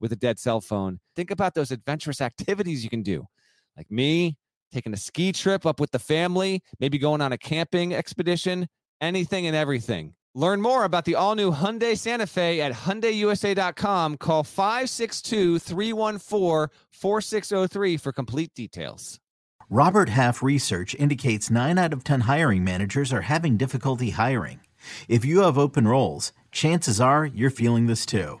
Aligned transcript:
with 0.00 0.12
a 0.12 0.16
dead 0.16 0.38
cell 0.38 0.60
phone. 0.60 1.00
Think 1.14 1.30
about 1.30 1.54
those 1.54 1.70
adventurous 1.70 2.20
activities 2.30 2.84
you 2.84 2.90
can 2.90 3.02
do, 3.02 3.26
like 3.76 3.90
me 3.90 4.36
taking 4.72 4.92
a 4.92 4.96
ski 4.96 5.32
trip 5.32 5.64
up 5.64 5.80
with 5.80 5.90
the 5.90 5.98
family, 5.98 6.62
maybe 6.80 6.98
going 6.98 7.20
on 7.20 7.32
a 7.32 7.38
camping 7.38 7.94
expedition, 7.94 8.66
anything 9.00 9.46
and 9.46 9.56
everything. 9.56 10.14
Learn 10.34 10.60
more 10.60 10.84
about 10.84 11.06
the 11.06 11.14
all 11.14 11.34
new 11.34 11.50
Hyundai 11.50 11.96
Santa 11.96 12.26
Fe 12.26 12.60
at 12.60 12.72
HyundaiUSA.com. 12.72 14.18
Call 14.18 14.44
562 14.44 15.58
314 15.58 16.68
4603 16.90 17.96
for 17.96 18.12
complete 18.12 18.52
details. 18.54 19.18
Robert 19.70 20.10
Half 20.10 20.42
research 20.42 20.94
indicates 20.94 21.50
9 21.50 21.78
out 21.78 21.92
of 21.92 22.04
10 22.04 22.22
hiring 22.22 22.62
managers 22.62 23.12
are 23.12 23.22
having 23.22 23.56
difficulty 23.56 24.10
hiring. 24.10 24.60
If 25.08 25.24
you 25.24 25.40
have 25.40 25.58
open 25.58 25.88
roles, 25.88 26.32
chances 26.52 27.00
are 27.00 27.24
you're 27.24 27.50
feeling 27.50 27.86
this 27.86 28.04
too. 28.06 28.40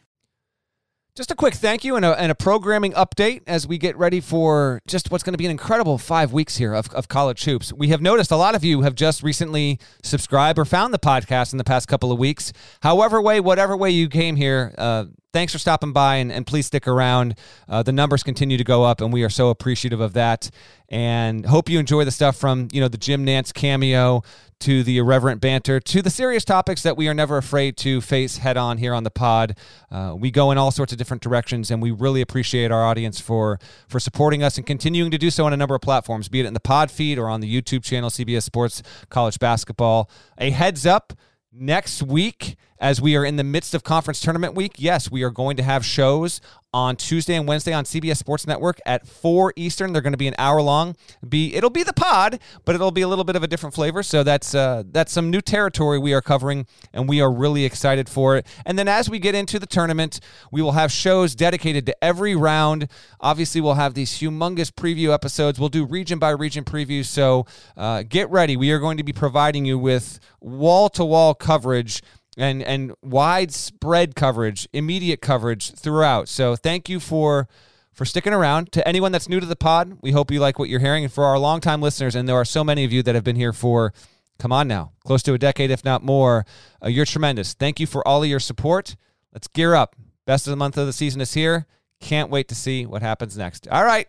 Just 1.21 1.29
a 1.29 1.35
quick 1.35 1.53
thank 1.53 1.85
you 1.85 1.95
and 1.95 2.03
a, 2.03 2.19
and 2.19 2.31
a 2.31 2.33
programming 2.33 2.93
update 2.93 3.43
as 3.45 3.67
we 3.67 3.77
get 3.77 3.95
ready 3.95 4.19
for 4.19 4.81
just 4.87 5.11
what's 5.11 5.23
going 5.23 5.35
to 5.35 5.37
be 5.37 5.45
an 5.45 5.51
incredible 5.51 5.99
five 5.99 6.33
weeks 6.33 6.57
here 6.57 6.73
of, 6.73 6.91
of 6.95 7.09
college 7.09 7.43
hoops. 7.43 7.71
We 7.71 7.89
have 7.89 8.01
noticed 8.01 8.31
a 8.31 8.35
lot 8.35 8.55
of 8.55 8.63
you 8.63 8.81
have 8.81 8.95
just 8.95 9.21
recently 9.21 9.77
subscribed 10.01 10.57
or 10.57 10.65
found 10.65 10.95
the 10.95 10.97
podcast 10.97 11.51
in 11.51 11.59
the 11.59 11.63
past 11.63 11.87
couple 11.87 12.11
of 12.11 12.17
weeks. 12.17 12.51
However, 12.81 13.21
way, 13.21 13.39
whatever 13.39 13.77
way 13.77 13.91
you 13.91 14.09
came 14.09 14.35
here, 14.35 14.73
uh, 14.79 15.05
thanks 15.31 15.53
for 15.53 15.59
stopping 15.59 15.93
by 15.93 16.15
and, 16.15 16.31
and 16.31 16.47
please 16.47 16.65
stick 16.65 16.87
around. 16.87 17.35
Uh, 17.69 17.83
the 17.83 17.91
numbers 17.91 18.23
continue 18.23 18.57
to 18.57 18.63
go 18.63 18.83
up, 18.83 18.99
and 18.99 19.13
we 19.13 19.21
are 19.21 19.29
so 19.29 19.51
appreciative 19.51 20.01
of 20.01 20.13
that. 20.13 20.49
And 20.89 21.45
hope 21.45 21.69
you 21.69 21.77
enjoy 21.77 22.03
the 22.03 22.11
stuff 22.11 22.35
from 22.35 22.67
you 22.71 22.81
know 22.81 22.87
the 22.87 22.97
Jim 22.97 23.27
Nantz 23.27 23.53
cameo 23.53 24.23
to 24.61 24.83
the 24.83 24.97
irreverent 24.97 25.41
banter 25.41 25.79
to 25.79 26.01
the 26.01 26.09
serious 26.09 26.45
topics 26.45 26.83
that 26.83 26.97
we 26.97 27.07
are 27.07 27.13
never 27.13 27.37
afraid 27.37 27.77
to 27.77 28.01
face 28.01 28.37
head 28.37 28.57
on 28.57 28.77
here 28.77 28.93
on 28.93 29.03
the 29.03 29.11
pod. 29.11 29.57
Uh, 29.89 30.15
we 30.17 30.31
go 30.31 30.51
in 30.51 30.57
all 30.57 30.71
sorts 30.71 30.91
of 30.91 30.97
different 30.97 31.21
directions, 31.21 31.69
and 31.71 31.81
we 31.81 31.91
really 31.91 32.21
appreciate 32.21 32.71
our 32.71 32.83
audience 32.83 33.19
for 33.19 33.59
for 33.87 33.99
supporting 33.99 34.43
us 34.43 34.57
and 34.57 34.65
continuing 34.65 35.11
to 35.11 35.17
do 35.17 35.29
so 35.29 35.45
on 35.45 35.53
a 35.53 35.57
number 35.57 35.75
of 35.75 35.81
platforms, 35.81 36.29
be 36.29 36.39
it 36.39 36.45
in 36.45 36.53
the 36.53 36.59
pod 36.59 36.89
feed 36.89 37.17
or 37.17 37.27
on 37.27 37.41
the 37.41 37.61
YouTube 37.61 37.83
channel 37.83 38.09
CBS 38.09 38.43
Sports 38.43 38.81
College 39.09 39.39
Basketball. 39.39 40.09
A 40.37 40.51
heads 40.51 40.85
up 40.85 41.13
next 41.51 42.01
week 42.01 42.55
as 42.81 42.99
we 42.99 43.15
are 43.15 43.23
in 43.23 43.37
the 43.37 43.43
midst 43.43 43.73
of 43.73 43.83
conference 43.83 44.19
tournament 44.19 44.55
week 44.55 44.73
yes 44.77 45.09
we 45.09 45.23
are 45.23 45.29
going 45.29 45.55
to 45.55 45.63
have 45.63 45.85
shows 45.85 46.41
on 46.73 46.95
tuesday 46.95 47.35
and 47.35 47.47
wednesday 47.47 47.71
on 47.71 47.85
cbs 47.85 48.17
sports 48.17 48.47
network 48.47 48.79
at 48.85 49.07
4 49.07 49.53
eastern. 49.55 49.93
They're 49.93 50.01
going 50.01 50.13
to 50.13 50.17
be 50.17 50.27
an 50.27 50.35
hour 50.37 50.61
long. 50.61 50.95
Be 51.27 51.55
it'll 51.55 51.69
be 51.69 51.83
the 51.83 51.93
pod 51.93 52.39
but 52.65 52.75
it'll 52.75 52.91
be 52.91 53.01
a 53.01 53.07
little 53.07 53.23
bit 53.23 53.35
of 53.35 53.43
a 53.43 53.47
different 53.47 53.75
flavor. 53.75 54.03
So 54.03 54.23
that's 54.23 54.55
uh, 54.55 54.83
that's 54.91 55.11
some 55.11 55.29
new 55.29 55.41
territory 55.41 55.99
we 55.99 56.13
are 56.13 56.21
covering 56.21 56.65
and 56.93 57.07
we 57.07 57.21
are 57.21 57.31
really 57.31 57.65
excited 57.65 58.09
for 58.09 58.37
it. 58.37 58.47
And 58.65 58.77
then 58.77 58.87
as 58.87 59.09
we 59.09 59.19
get 59.19 59.35
into 59.35 59.59
the 59.59 59.65
tournament 59.65 60.19
we 60.51 60.61
will 60.61 60.73
have 60.73 60.91
shows 60.91 61.35
dedicated 61.35 61.85
to 61.85 62.03
every 62.03 62.35
round. 62.35 62.87
Obviously 63.19 63.61
we'll 63.61 63.75
have 63.75 63.93
these 63.93 64.11
humongous 64.19 64.71
preview 64.71 65.13
episodes. 65.13 65.59
We'll 65.59 65.69
do 65.69 65.85
region 65.85 66.19
by 66.19 66.31
region 66.31 66.63
previews. 66.63 67.05
So 67.05 67.45
uh, 67.77 68.03
get 68.03 68.29
ready. 68.29 68.57
We 68.57 68.71
are 68.71 68.79
going 68.79 68.97
to 68.97 69.03
be 69.03 69.13
providing 69.13 69.65
you 69.65 69.77
with 69.77 70.19
wall 70.39 70.89
to 70.89 71.05
wall 71.05 71.33
coverage 71.33 72.01
and 72.37 72.63
and 72.63 72.93
widespread 73.01 74.15
coverage, 74.15 74.67
immediate 74.73 75.21
coverage 75.21 75.71
throughout. 75.73 76.29
So 76.29 76.55
thank 76.55 76.89
you 76.89 76.99
for 76.99 77.47
for 77.93 78.05
sticking 78.05 78.33
around. 78.33 78.71
To 78.73 78.87
anyone 78.87 79.11
that's 79.11 79.29
new 79.29 79.39
to 79.39 79.45
the 79.45 79.55
pod, 79.55 79.97
we 80.01 80.11
hope 80.11 80.31
you 80.31 80.39
like 80.39 80.57
what 80.57 80.69
you're 80.69 80.79
hearing. 80.79 81.03
And 81.03 81.13
for 81.13 81.25
our 81.25 81.37
longtime 81.37 81.81
listeners, 81.81 82.15
and 82.15 82.27
there 82.27 82.35
are 82.35 82.45
so 82.45 82.63
many 82.63 82.83
of 82.83 82.91
you 82.91 83.03
that 83.03 83.15
have 83.15 83.23
been 83.23 83.35
here 83.35 83.53
for 83.53 83.93
come 84.39 84.51
on 84.51 84.67
now, 84.67 84.91
close 85.05 85.21
to 85.23 85.33
a 85.33 85.37
decade, 85.37 85.69
if 85.69 85.85
not 85.85 86.03
more, 86.03 86.45
uh, 86.83 86.87
you're 86.87 87.05
tremendous. 87.05 87.53
Thank 87.53 87.79
you 87.79 87.85
for 87.85 88.07
all 88.07 88.23
of 88.23 88.29
your 88.29 88.39
support. 88.39 88.95
Let's 89.33 89.47
gear 89.47 89.75
up. 89.75 89.95
Best 90.25 90.47
of 90.47 90.51
the 90.51 90.57
month 90.57 90.77
of 90.77 90.87
the 90.87 90.93
season 90.93 91.21
is 91.21 91.33
here. 91.33 91.67
Can't 91.99 92.31
wait 92.31 92.47
to 92.47 92.55
see 92.55 92.85
what 92.85 93.03
happens 93.03 93.37
next. 93.37 93.67
All 93.67 93.85
right, 93.85 94.07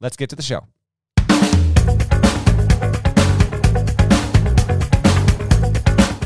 let's 0.00 0.16
get 0.16 0.28
to 0.30 0.36
the 0.36 0.42
show. 0.42 0.66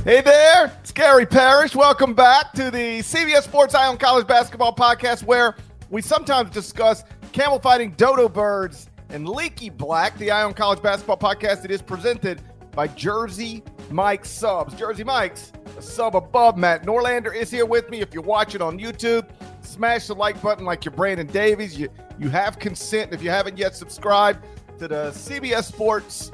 Hey 0.03 0.22
there, 0.22 0.72
it's 0.81 0.93
Gary 0.93 1.27
Parrish. 1.27 1.77
Welcome 1.77 2.15
back 2.15 2.55
to 2.55 2.71
the 2.71 3.00
CBS 3.00 3.43
Sports 3.43 3.75
on 3.75 3.99
College 3.99 4.27
Basketball 4.27 4.75
podcast, 4.75 5.25
where 5.25 5.56
we 5.91 6.00
sometimes 6.00 6.49
discuss 6.49 7.05
camel 7.33 7.59
fighting 7.59 7.91
dodo 7.99 8.27
birds 8.27 8.88
and 9.11 9.28
leaky 9.28 9.69
black. 9.69 10.16
The 10.16 10.31
on 10.31 10.55
College 10.55 10.81
Basketball 10.81 11.19
podcast 11.19 11.66
it 11.66 11.71
is 11.71 11.83
presented 11.83 12.41
by 12.72 12.87
Jersey 12.88 13.62
Mike 13.91 14.25
Subs. 14.25 14.72
Jersey 14.75 15.05
Mike's 15.05 15.53
a 15.77 15.83
sub 15.83 16.17
above 16.17 16.56
Matt 16.56 16.87
Norlander 16.87 17.37
is 17.37 17.50
here 17.50 17.67
with 17.67 17.91
me. 17.91 18.00
If 18.00 18.15
you're 18.15 18.22
watching 18.22 18.62
on 18.62 18.78
YouTube, 18.78 19.28
smash 19.61 20.06
the 20.06 20.15
like 20.15 20.41
button 20.41 20.65
like 20.65 20.82
you're 20.87 20.94
Brandon 20.94 21.27
Davies. 21.27 21.78
You 21.78 21.91
you 22.19 22.31
have 22.31 22.59
consent. 22.59 23.12
If 23.12 23.22
you 23.22 23.28
haven't 23.28 23.59
yet 23.59 23.77
subscribed 23.77 24.47
to 24.78 24.88
the 24.88 25.11
CBS 25.11 25.65
Sports 25.65 26.32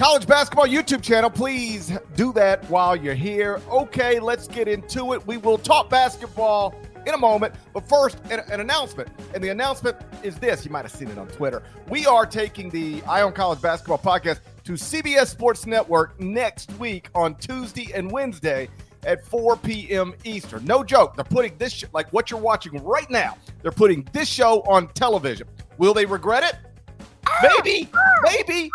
college 0.00 0.26
basketball 0.26 0.66
YouTube 0.66 1.02
channel. 1.02 1.28
Please 1.28 1.92
do 2.16 2.32
that 2.32 2.64
while 2.70 2.96
you're 2.96 3.12
here. 3.12 3.60
Okay, 3.70 4.18
let's 4.18 4.48
get 4.48 4.66
into 4.66 5.12
it. 5.12 5.26
We 5.26 5.36
will 5.36 5.58
talk 5.58 5.90
basketball 5.90 6.74
in 7.06 7.12
a 7.12 7.18
moment. 7.18 7.54
But 7.74 7.86
first, 7.86 8.16
an, 8.30 8.40
an, 8.50 8.60
announcement. 8.60 9.10
And 9.34 9.44
the 9.44 9.50
announcement 9.50 9.98
is 10.22 10.36
this 10.36 10.64
you 10.64 10.70
might 10.70 10.86
have 10.86 10.90
seen 10.90 11.08
it 11.08 11.18
on 11.18 11.28
Twitter. 11.28 11.62
We 11.90 12.06
are 12.06 12.24
taking 12.24 12.70
the 12.70 13.02
Eye 13.02 13.20
on 13.20 13.34
College 13.34 13.60
Basketball 13.60 13.98
podcast 13.98 14.40
to 14.64 14.72
CBS 14.72 15.26
Sports 15.26 15.66
Network 15.66 16.18
next 16.18 16.72
week 16.78 17.10
on 17.14 17.34
Tuesday 17.34 17.92
and 17.94 18.10
Wednesday 18.10 18.70
at 19.04 19.22
4 19.26 19.58
p.m. 19.58 20.14
Eastern. 20.24 20.64
No 20.64 20.82
joke. 20.82 21.14
They're 21.14 21.24
putting 21.26 21.58
this, 21.58 21.74
sh- 21.74 21.84
like 21.92 22.10
what 22.10 22.30
you're 22.30 22.40
watching 22.40 22.82
right 22.82 23.10
now, 23.10 23.36
they're 23.60 23.70
putting 23.70 24.08
this 24.14 24.28
show 24.28 24.62
on 24.62 24.88
television. 24.94 25.46
Will 25.76 25.92
they 25.92 26.06
regret 26.06 26.42
it? 26.42 26.56
Maybe. 27.42 27.90
Maybe. 28.22 28.70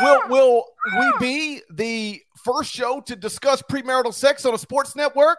Will 0.00 0.22
will 0.28 0.64
we 0.98 1.12
be 1.20 1.60
the 1.70 2.22
first 2.44 2.72
show 2.72 3.00
to 3.02 3.14
discuss 3.14 3.62
premarital 3.62 4.14
sex 4.14 4.44
on 4.46 4.54
a 4.54 4.58
sports 4.58 4.96
network? 4.96 5.38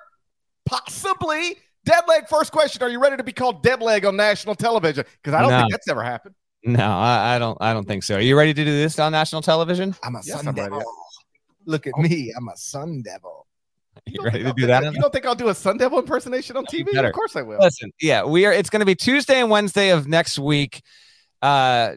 Possibly. 0.65 1.57
Dead 1.85 2.03
leg. 2.07 2.27
First 2.29 2.51
question: 2.51 2.83
Are 2.83 2.89
you 2.89 3.01
ready 3.01 3.17
to 3.17 3.23
be 3.23 3.33
called 3.33 3.63
dead 3.63 3.81
leg 3.81 4.05
on 4.05 4.15
national 4.15 4.55
television? 4.55 5.05
Because 5.21 5.33
I 5.33 5.41
don't 5.41 5.51
no. 5.51 5.59
think 5.61 5.71
that's 5.71 5.89
ever 5.89 6.03
happened. 6.03 6.35
No, 6.65 6.85
I, 6.85 7.35
I, 7.35 7.39
don't. 7.39 7.57
I 7.59 7.73
don't 7.73 7.85
think 7.85 8.03
so. 8.03 8.15
Are 8.15 8.21
you 8.21 8.37
ready 8.37 8.53
to 8.53 8.63
do 8.63 8.71
this 8.71 8.97
on 8.99 9.11
national 9.11 9.41
television? 9.41 9.93
I'm 10.01 10.15
a 10.15 10.21
yes, 10.23 10.37
sun 10.37 10.47
I'm 10.47 10.55
devil. 10.55 10.77
Ready. 10.77 10.89
Look 11.65 11.87
at 11.87 11.97
me. 11.97 12.33
I'm 12.35 12.47
a 12.47 12.55
sun 12.55 13.01
devil. 13.01 13.47
You, 14.05 14.13
you 14.19 14.23
ready 14.23 14.43
to 14.43 14.53
do 14.53 14.67
that? 14.67 14.83
You 14.83 15.01
don't 15.01 15.11
think 15.11 15.25
I'll 15.25 15.35
do 15.35 15.49
a 15.49 15.55
Sun 15.55 15.77
Devil 15.77 15.99
impersonation 15.99 16.57
on 16.57 16.65
TV? 16.65 16.97
Of 16.97 17.13
course 17.13 17.35
I 17.35 17.41
will. 17.41 17.59
Listen, 17.59 17.91
yeah, 18.01 18.23
we 18.23 18.45
are. 18.45 18.53
It's 18.53 18.69
going 18.69 18.79
to 18.79 18.85
be 18.85 18.95
Tuesday 18.95 19.39
and 19.39 19.49
Wednesday 19.49 19.89
of 19.89 20.07
next 20.07 20.39
week. 20.39 20.81
Uh, 21.41 21.95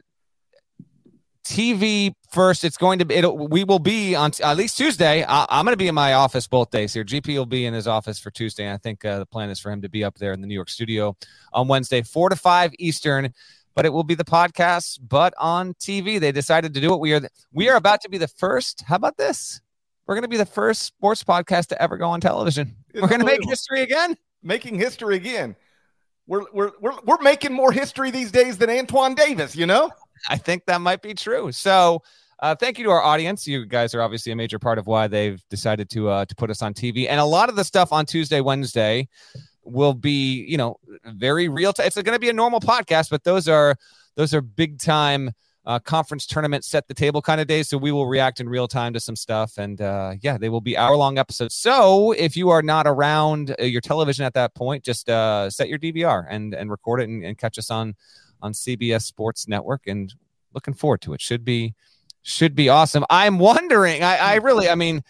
TV 1.47 2.13
first. 2.31 2.65
It's 2.65 2.77
going 2.77 2.99
to 2.99 3.05
be. 3.05 3.15
It'll, 3.15 3.49
we 3.49 3.65
will 3.65 3.79
be 3.79 4.15
on 4.15 4.33
at 4.43 4.57
least 4.57 4.77
Tuesday. 4.77 5.25
I, 5.25 5.47
am 5.49 5.65
going 5.65 5.73
to 5.73 5.79
be 5.79 5.89
in 5.89 5.95
my 5.95 6.15
office 6.15 6.47
both 6.47 6.71
days 6.71 6.93
here. 6.93 7.05
GP 7.05 7.37
will 7.37 7.47
be 7.47 7.67
in 7.67 7.73
his 7.73 7.87
office 7.87 8.19
for 8.19 8.31
Tuesday. 8.31 8.65
And 8.65 8.75
I 8.75 8.79
think 8.79 9.05
uh, 9.05 9.21
the 9.21 9.27
plan 9.27 9.51
is 9.51 9.61
for 9.61 9.71
him 9.71 9.81
to 9.83 9.89
be 9.89 10.03
up 10.03 10.19
there 10.19 10.33
in 10.33 10.41
the 10.41 10.47
New 10.47 10.55
York 10.55 10.69
studio 10.69 11.17
on 11.53 11.69
Wednesday, 11.69 12.03
four 12.03 12.29
to 12.29 12.37
five 12.37 12.73
Eastern. 12.79 13.33
But 13.75 13.85
it 13.85 13.93
will 13.93 14.05
be 14.05 14.15
the 14.15 14.25
podcast, 14.25 15.01
but 15.07 15.35
on 15.39 15.75
TV. 15.75 16.19
They 16.19 16.33
decided 16.33 16.75
to 16.75 16.81
do 16.81 16.95
it. 16.95 17.01
We 17.01 17.13
are 17.15 17.21
we 17.53 17.69
are 17.69 17.77
about 17.77 18.01
to 18.03 18.09
be 18.09 18.19
the 18.19 18.29
first. 18.29 18.83
How 18.83 18.97
about 18.97 19.17
this? 19.17 19.61
We're 20.07 20.15
going 20.15 20.23
to 20.23 20.29
be 20.29 20.37
the 20.37 20.47
first 20.47 20.83
sports 20.83 21.23
podcast 21.23 21.69
to 21.69 21.83
ever 21.83 21.97
go 21.97 22.09
on 22.09 22.21
television. 22.21 22.75
It's 22.91 23.03
we're 23.03 23.09
going 23.09 23.21
to 23.21 23.27
make 23.27 23.45
history 23.45 23.83
again. 23.83 24.17
Making 24.43 24.77
history 24.77 25.17
again. 25.17 25.57
We're, 26.29 26.45
we're, 26.53 26.73
we're, 26.81 26.99
we're 27.05 27.23
making 27.23 27.53
more 27.53 27.71
history 27.71 28.11
these 28.11 28.33
days 28.33 28.59
than 28.59 28.71
Antoine 28.71 29.15
Davis, 29.15 29.55
you 29.55 29.67
know? 29.67 29.91
I 30.29 30.37
think 30.37 30.67
that 30.67 30.81
might 30.81 31.03
be 31.03 31.15
true. 31.15 31.53
So 31.53 32.03
Uh, 32.39 32.55
thank 32.55 32.77
you 32.77 32.85
to 32.85 32.91
our 32.91 33.03
audience. 33.03 33.47
You 33.47 33.65
guys 33.65 33.95
are 33.95 34.03
obviously 34.03 34.31
a 34.31 34.37
major 34.37 34.59
part 34.59 34.79
of 34.79 34.87
why 34.87 35.09
they've 35.09 35.43
decided 35.49 35.89
to 35.91 36.11
uh, 36.11 36.25
to 36.27 36.35
put 36.35 36.51
us 36.51 36.61
on 36.61 36.75
TV. 36.75 37.09
And 37.09 37.19
a 37.19 37.25
lot 37.25 37.49
of 37.49 37.57
the 37.57 37.65
stuff 37.65 37.93
on 37.93 38.05
Tuesday, 38.05 38.43
Wednesday 38.43 39.09
will 39.65 39.95
be, 39.95 40.45
you 40.45 40.59
know, 40.59 40.77
very 41.07 41.49
real 41.49 41.73
time. 41.73 41.87
It's 41.87 41.97
going 41.97 42.15
to 42.15 42.19
be 42.19 42.29
a 42.29 42.35
normal 42.35 42.61
podcast, 42.61 43.09
but 43.09 43.25
those 43.25 43.49
are 43.49 43.77
those 44.17 44.35
are 44.35 44.43
big 44.43 44.79
time 44.79 45.33
uh, 45.65 45.79
conference 45.81 46.27
tournament 46.27 46.65
set 46.65 46.87
the 46.87 46.95
table 46.95 47.21
kind 47.21 47.41
of 47.41 47.47
days. 47.47 47.69
So 47.69 47.79
we 47.79 47.91
will 47.91 48.07
react 48.07 48.39
in 48.39 48.49
real 48.49 48.69
time 48.69 48.93
to 48.93 49.01
some 49.01 49.17
stuff. 49.17 49.59
And 49.59 49.81
uh, 49.81 50.15
yeah, 50.21 50.39
they 50.39 50.49
will 50.49 50.61
be 50.61 50.77
hour 50.77 50.95
long 50.95 51.19
episodes. 51.19 51.55
So 51.55 52.13
if 52.13 52.37
you 52.37 52.51
are 52.51 52.63
not 52.63 52.87
around 52.87 53.57
uh, 53.59 53.65
your 53.65 53.81
television 53.81 54.25
at 54.25 54.35
that 54.35 54.55
point, 54.55 54.85
just 54.85 55.09
uh, 55.09 55.51
set 55.51 55.69
your 55.69 55.79
DVR 55.79 56.27
and, 56.29 56.55
and 56.55 56.71
record 56.71 57.01
it 57.01 57.09
and, 57.09 57.25
and 57.25 57.37
catch 57.37 57.59
us 57.59 57.71
on, 57.71 57.97
on 58.43 58.53
CBS 58.53 59.03
Sports 59.03 59.49
Network. 59.49 59.87
And 59.87 60.15
looking 60.55 60.75
forward 60.75 61.01
to 61.03 61.13
it. 61.13 61.21
Should 61.21 61.45
be, 61.45 61.75
should 62.23 62.55
be 62.55 62.69
awesome. 62.69 63.05
I'm 63.11 63.39
wondering, 63.39 64.03
I, 64.03 64.17
I 64.17 64.35
really, 64.37 64.69
I 64.69 64.75
mean, 64.75 65.03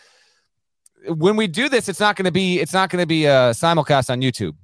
when 1.08 1.36
we 1.36 1.46
do 1.46 1.68
this, 1.68 1.88
it's 1.88 2.00
not 2.00 2.16
going 2.16 2.24
to 2.24 2.32
be, 2.32 2.60
it's 2.60 2.72
not 2.72 2.90
going 2.90 3.02
to 3.02 3.06
be 3.06 3.26
a 3.26 3.50
simulcast 3.52 4.10
on 4.10 4.20
YouTube. 4.20 4.54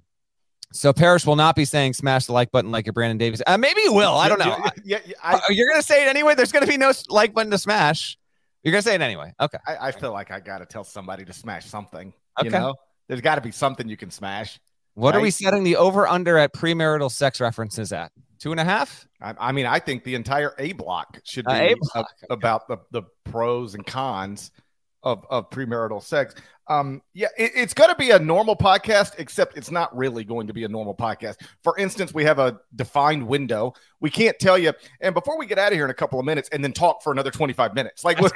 So 0.72 0.92
Parrish 0.92 1.26
will 1.26 1.36
not 1.36 1.54
be 1.54 1.64
saying 1.64 1.92
smash 1.92 2.26
the 2.26 2.32
like 2.32 2.50
button 2.50 2.70
like 2.70 2.86
a 2.88 2.92
Brandon 2.92 3.18
Davies. 3.18 3.42
Uh, 3.46 3.58
maybe 3.58 3.82
he 3.82 3.88
will. 3.90 4.14
I 4.14 4.28
don't 4.28 4.38
know. 4.38 4.56
Yeah, 4.84 4.98
yeah, 5.04 5.14
I, 5.22 5.34
Uh, 5.34 5.40
You're 5.50 5.68
gonna 5.68 5.82
say 5.82 6.04
it 6.04 6.08
anyway. 6.08 6.34
There's 6.34 6.50
gonna 6.50 6.66
be 6.66 6.78
no 6.78 6.92
like 7.08 7.34
button 7.34 7.50
to 7.50 7.58
smash. 7.58 8.18
You're 8.62 8.72
gonna 8.72 8.82
say 8.82 8.94
it 8.94 9.02
anyway. 9.02 9.34
Okay. 9.38 9.58
I, 9.66 9.88
I 9.88 9.92
feel 9.92 10.12
like 10.12 10.30
I 10.30 10.40
got 10.40 10.58
to 10.58 10.66
tell 10.66 10.82
somebody 10.82 11.24
to 11.26 11.32
smash 11.32 11.66
something. 11.66 12.12
Okay. 12.40 12.46
You 12.46 12.50
know, 12.50 12.74
there's 13.06 13.20
got 13.20 13.34
to 13.34 13.42
be 13.42 13.52
something 13.52 13.86
you 13.86 13.98
can 13.98 14.10
smash. 14.10 14.58
What 14.94 15.14
are 15.14 15.20
we 15.20 15.30
setting 15.30 15.62
the 15.64 15.76
over 15.76 16.06
under 16.06 16.38
at 16.38 16.52
premarital 16.52 17.10
sex 17.10 17.40
references 17.40 17.92
at? 17.92 18.12
Two 18.42 18.50
and 18.50 18.58
a 18.58 18.64
half? 18.64 19.06
I, 19.20 19.34
I 19.38 19.52
mean, 19.52 19.66
I 19.66 19.78
think 19.78 20.02
the 20.02 20.16
entire 20.16 20.52
A 20.58 20.72
block 20.72 21.20
should 21.22 21.44
be 21.44 21.52
Uh, 21.52 21.74
A 21.94 22.00
a- 22.00 22.04
about 22.32 22.66
the, 22.66 22.78
the 22.90 23.02
pros 23.22 23.76
and 23.76 23.86
cons 23.86 24.50
of, 25.04 25.24
of 25.30 25.48
premarital 25.50 26.02
sex. 26.02 26.34
Um, 26.68 27.02
yeah, 27.12 27.28
it, 27.36 27.52
it's 27.54 27.74
going 27.74 27.90
to 27.90 27.96
be 27.96 28.10
a 28.10 28.18
normal 28.18 28.56
podcast, 28.56 29.12
except 29.18 29.56
it's 29.56 29.70
not 29.70 29.94
really 29.96 30.24
going 30.24 30.46
to 30.46 30.52
be 30.52 30.64
a 30.64 30.68
normal 30.68 30.94
podcast. 30.94 31.36
For 31.62 31.76
instance, 31.78 32.14
we 32.14 32.24
have 32.24 32.38
a 32.38 32.60
defined 32.74 33.26
window. 33.26 33.74
We 34.00 34.10
can't 34.10 34.38
tell 34.38 34.56
you. 34.56 34.72
And 35.00 35.14
before 35.14 35.38
we 35.38 35.46
get 35.46 35.58
out 35.58 35.72
of 35.72 35.74
here 35.74 35.84
in 35.84 35.90
a 35.90 35.94
couple 35.94 36.20
of 36.20 36.26
minutes 36.26 36.48
and 36.52 36.62
then 36.62 36.72
talk 36.72 37.02
for 37.02 37.12
another 37.12 37.30
25 37.30 37.74
minutes, 37.74 38.04
like 38.04 38.18
we, 38.20 38.28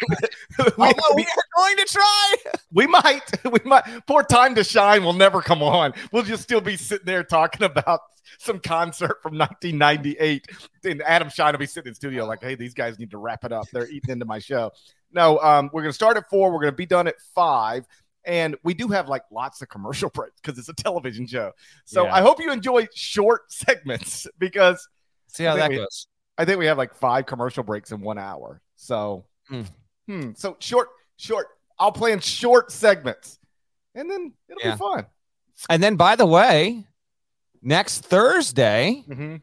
we, 0.58 0.64
we 0.78 1.23
are 1.23 1.46
going 1.56 1.76
to 1.76 1.84
try. 1.88 2.34
we 2.73 2.87
might, 2.87 3.23
we 3.50 3.61
might, 3.64 3.84
poor 4.06 4.23
Time 4.23 4.55
to 4.56 4.64
Schein 4.64 5.05
will 5.05 5.12
never 5.12 5.40
come 5.40 5.62
on. 5.62 5.94
We'll 6.12 6.25
just 6.25 6.43
still 6.43 6.61
be 6.61 6.76
sitting 6.76 7.06
there 7.06 7.23
talking 7.23 7.64
about 7.64 8.00
some 8.38 8.58
concert 8.58 9.23
from 9.23 9.38
1998. 9.38 10.46
And 10.84 11.02
Adam 11.02 11.28
Schein 11.28 11.52
will 11.52 11.58
be 11.58 11.67
sitting 11.67 11.90
in 11.90 11.94
studio 11.94 12.26
like, 12.26 12.43
hey, 12.43 12.56
these 12.56 12.75
guys 12.75 12.99
need 12.99 13.12
to 13.12 13.19
wrap 13.19 13.44
it 13.44 13.52
up. 13.52 13.67
They're 13.73 13.88
eating 13.88 14.11
into 14.11 14.25
my 14.25 14.40
show. 14.40 14.73
No, 15.12 15.38
um, 15.38 15.70
we're 15.73 15.82
going 15.82 15.90
to 15.90 15.94
start 15.94 16.17
at 16.17 16.28
four. 16.28 16.50
We're 16.52 16.61
going 16.61 16.73
to 16.73 16.76
be 16.76 16.87
done 16.87 17.06
at 17.06 17.20
five. 17.34 17.87
And 18.26 18.56
we 18.64 18.75
do 18.75 18.88
have 18.88 19.08
like 19.08 19.23
lots 19.31 19.62
of 19.62 19.69
commercial 19.69 20.11
breaks 20.14 20.34
because 20.43 20.58
it's 20.58 20.69
a 20.69 20.75
television 20.75 21.26
show. 21.26 21.52
So 21.84 22.05
Yeah. 22.05 22.14
I 22.14 22.20
hope 22.20 22.40
you 22.40 22.50
enjoy 22.52 22.88
short 22.94 23.50
segments 23.52 24.26
because 24.38 24.87
See 25.28 25.44
how 25.44 25.56
that 25.56 25.70
we- 25.70 25.76
goes. 25.76 26.08
I 26.38 26.44
think 26.44 26.58
we 26.58 26.67
have 26.67 26.76
like 26.76 26.94
five 26.94 27.25
commercial 27.25 27.62
breaks 27.62 27.93
in 27.93 28.00
one 28.02 28.19
hour. 28.19 28.61
So, 28.76 29.25
Hmm. 29.49 29.62
hmm, 30.06 30.32
so 30.34 30.56
short, 30.58 30.88
short. 31.17 31.46
I'll 31.78 31.93
plan 31.93 32.20
short 32.20 32.70
segments, 32.73 33.38
and 33.94 34.11
then 34.11 34.32
it'll 34.49 34.61
Yeah. 34.62 34.73
be 34.75 34.78
fun. 34.78 35.06
And 35.70 35.82
then 35.82 35.96
by 35.96 36.17
the 36.17 36.26
way, 36.26 36.84
next 37.62 38.00
Thursday, 38.05 39.05
Mm-hmm. 39.08 39.37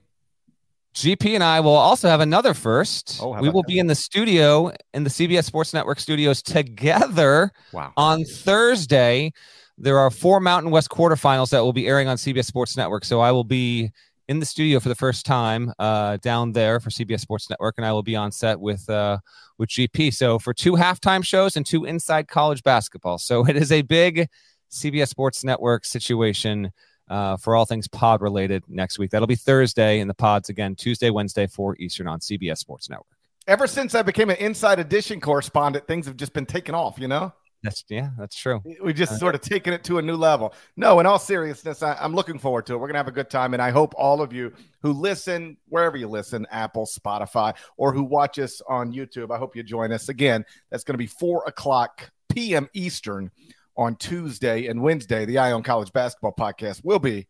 GP 0.94 1.34
and 1.34 1.44
I 1.44 1.60
will 1.60 1.72
also 1.72 2.08
have 2.08 2.20
another 2.22 2.54
first. 2.54 3.20
Oh, 3.22 3.40
we 3.42 3.50
will 3.50 3.64
that? 3.64 3.68
be 3.68 3.80
in 3.80 3.88
the 3.88 3.96
studio 3.96 4.72
in 4.94 5.04
the 5.04 5.10
CBS 5.10 5.46
Sports 5.46 5.74
Network 5.74 6.00
studios 6.00 6.42
together 6.42 7.52
Wow. 7.72 7.94
on 7.98 8.24
Thursday. 8.26 9.32
There 9.78 9.98
are 9.98 10.12
four 10.12 10.40
Mountain 10.40 10.72
West 10.72 10.90
quarterfinals 10.90 11.50
that 11.50 11.62
will 11.64 11.74
be 11.74 11.88
airing 11.88 12.08
on 12.08 12.18
CBS 12.18 12.46
Sports 12.46 12.78
Network. 12.78 13.06
So 13.06 13.22
I 13.22 13.32
will 13.32 13.44
be 13.44 13.92
in 14.30 14.40
the 14.40 14.46
studio 14.46 14.80
for 14.80 14.88
the 14.90 14.96
first 14.96 15.26
time 15.26 15.74
uh, 15.80 16.18
down 16.18 16.52
there 16.52 16.80
for 16.80 16.90
CBS 16.92 17.22
Sports 17.22 17.50
Network, 17.50 17.76
and 17.78 17.86
I 17.86 17.92
will 17.92 18.04
be 18.04 18.16
on 18.16 18.32
set 18.32 18.60
with 18.60 18.88
uh, 18.90 19.18
with 19.58 19.70
GP. 19.70 20.14
So 20.14 20.38
for 20.38 20.54
two 20.54 20.74
halftime 20.74 21.26
shows 21.26 21.58
and 21.58 21.66
two 21.66 21.86
inside 21.86 22.28
college 22.28 22.62
basketball. 22.64 23.18
So 23.18 23.46
it 23.48 23.56
is 23.58 23.72
a 23.72 23.82
big 23.82 24.28
CBS 24.72 25.08
Sports 25.10 25.44
Network 25.44 25.86
situation 25.86 26.72
uh, 27.10 27.38
for 27.38 27.56
all 27.56 27.66
things 27.66 27.88
pod 27.88 28.22
related 28.22 28.64
next 28.68 28.98
week. 29.00 29.12
That'll 29.12 29.28
be 29.28 29.36
Thursday 29.36 30.00
in 30.00 30.08
the 30.08 30.14
pods 30.14 30.50
again, 30.50 30.76
Tuesday, 30.76 31.10
Wednesday, 31.10 31.48
4 31.48 31.76
Eastern 31.80 32.08
on 32.08 32.20
CBS 32.20 32.58
Sports 32.60 32.90
Network. 32.90 33.08
Ever 33.48 33.68
since 33.68 33.94
I 33.94 34.02
became 34.02 34.30
an 34.30 34.38
Inside 34.38 34.80
Edition 34.80 35.20
correspondent, 35.20 35.86
things 35.86 36.06
have 36.06 36.16
just 36.16 36.34
been 36.34 36.46
taken 36.46 36.74
off. 36.74 36.98
You 36.98 37.10
know, 37.10 37.34
That's 37.62 37.84
yeah, 37.90 38.12
that's 38.18 38.38
true. 38.38 38.62
we 38.82 38.94
just 38.94 39.20
sort 39.20 39.36
of 39.36 39.42
taken 39.42 39.74
it 39.74 39.84
to 39.84 39.98
a 39.98 40.02
new 40.02 40.16
level. 40.16 40.54
No, 40.78 41.02
in 41.02 41.06
all 41.06 41.20
seriousness, 41.20 41.84
I, 41.84 41.94
I'm 42.00 42.14
looking 42.16 42.40
forward 42.40 42.66
to 42.68 42.74
it. 42.74 42.78
We're 42.78 42.88
gonna 42.88 43.00
have 43.00 43.10
a 43.10 43.12
good 43.12 43.30
time, 43.30 43.54
and 43.54 43.62
I 43.62 43.70
hope 43.72 43.94
all 43.98 44.22
of 44.22 44.32
you 44.32 44.54
who 44.82 44.94
listen 44.94 45.58
wherever 45.68 45.98
you 45.98 46.08
listen, 46.08 46.48
Apple, 46.52 46.86
Spotify, 46.86 47.54
or 47.76 47.94
who 47.94 48.04
watch 48.04 48.40
us 48.40 48.62
on 48.70 48.94
YouTube, 48.94 49.30
I 49.30 49.38
hope 49.38 49.58
you 49.58 49.64
join 49.64 49.92
us 49.92 50.08
again. 50.08 50.46
That's 50.72 50.86
going 50.86 50.94
to 50.94 50.98
be 50.98 51.08
four 51.08 51.44
o'clock 51.46 52.12
p.m. 52.30 52.70
Eastern 52.74 53.30
on 53.76 53.96
Tuesday 53.96 54.68
and 54.68 54.82
Wednesday. 54.82 55.26
The 55.26 55.38
Eye 55.38 55.52
on 55.52 55.64
College 55.64 55.92
Basketball 55.94 56.34
Podcast 56.38 56.84
will 56.84 57.00
be 57.00 57.28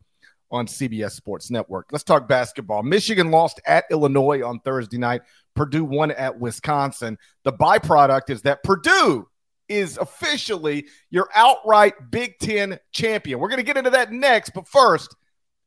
on 0.50 0.66
CBS 0.66 1.12
Sports 1.12 1.50
Network. 1.50 1.88
Let's 1.90 2.04
talk 2.04 2.28
basketball. 2.28 2.82
Michigan 2.82 3.30
lost 3.30 3.60
at 3.66 3.84
Illinois 3.90 4.42
on 4.46 4.60
Thursday 4.60 4.98
night. 4.98 5.22
Purdue 5.54 5.84
won 5.84 6.10
at 6.10 6.38
Wisconsin. 6.38 7.18
The 7.44 7.52
byproduct 7.52 8.30
is 8.30 8.42
that 8.42 8.62
Purdue 8.62 9.28
is 9.68 9.96
officially 9.98 10.86
your 11.10 11.28
outright 11.34 11.94
Big 12.10 12.38
Ten 12.38 12.78
champion. 12.92 13.38
We're 13.38 13.48
going 13.48 13.58
to 13.58 13.64
get 13.64 13.76
into 13.76 13.90
that 13.90 14.12
next, 14.12 14.50
but 14.50 14.68
first, 14.68 15.14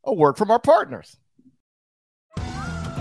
a 0.05 0.13
word 0.13 0.37
from 0.37 0.51
our 0.51 0.59
partners. 0.59 1.17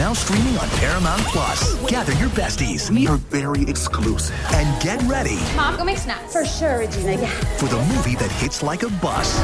Now 0.00 0.14
streaming 0.14 0.56
on 0.56 0.66
Paramount 0.70 1.20
Plus. 1.24 1.74
Gather 1.90 2.14
your 2.14 2.30
besties 2.30 2.88
We 2.90 3.06
are 3.06 3.18
very 3.18 3.64
exclusive. 3.64 4.34
and 4.54 4.82
get 4.82 4.98
ready 5.02 5.36
Mom, 5.54 5.76
go 5.76 5.84
make 5.84 5.98
snacks. 5.98 6.32
For 6.32 6.42
sure, 6.46 6.78
Regina. 6.78 7.20
Yeah. 7.20 7.28
for 7.58 7.66
the 7.66 7.76
movie 7.84 8.14
that 8.16 8.30
hits 8.32 8.62
like 8.62 8.82
a 8.82 8.88
bus 8.88 9.38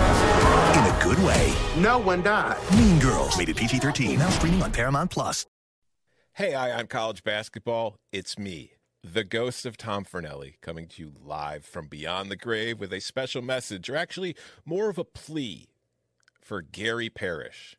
in 0.78 0.82
a 0.82 0.98
good 1.04 1.18
way. 1.26 1.52
No 1.76 1.98
one 1.98 2.22
died. 2.22 2.56
Mean 2.72 2.98
Girls, 2.98 3.36
rated 3.38 3.56
PG-13. 3.58 4.18
Now 4.18 4.30
streaming 4.30 4.62
on 4.62 4.72
Paramount 4.72 5.10
Plus. 5.10 5.44
Hey, 6.32 6.54
Eye 6.54 6.72
on 6.72 6.86
College 6.86 7.22
Basketball. 7.22 7.96
It's 8.10 8.38
me, 8.38 8.72
the 9.04 9.25
ghost 9.25 9.66
of 9.66 9.76
Tom 9.76 10.06
Fornelli, 10.06 10.54
coming 10.62 10.88
to 10.88 11.02
you 11.02 11.12
live 11.22 11.66
from 11.66 11.86
beyond 11.86 12.30
the 12.30 12.36
grave 12.36 12.80
with 12.80 12.94
a 12.94 13.00
special 13.00 13.42
message, 13.42 13.90
or 13.90 13.96
actually 13.96 14.34
more 14.64 14.88
of 14.88 14.96
a 14.96 15.04
plea 15.04 15.66
for 16.40 16.62
Gary 16.62 17.10
Parrish. 17.10 17.76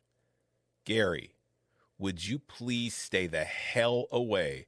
Gary, 0.86 1.32
would 1.98 2.26
you 2.26 2.38
please 2.38 2.94
stay 2.94 3.26
the 3.26 3.44
hell 3.44 4.06
away 4.12 4.66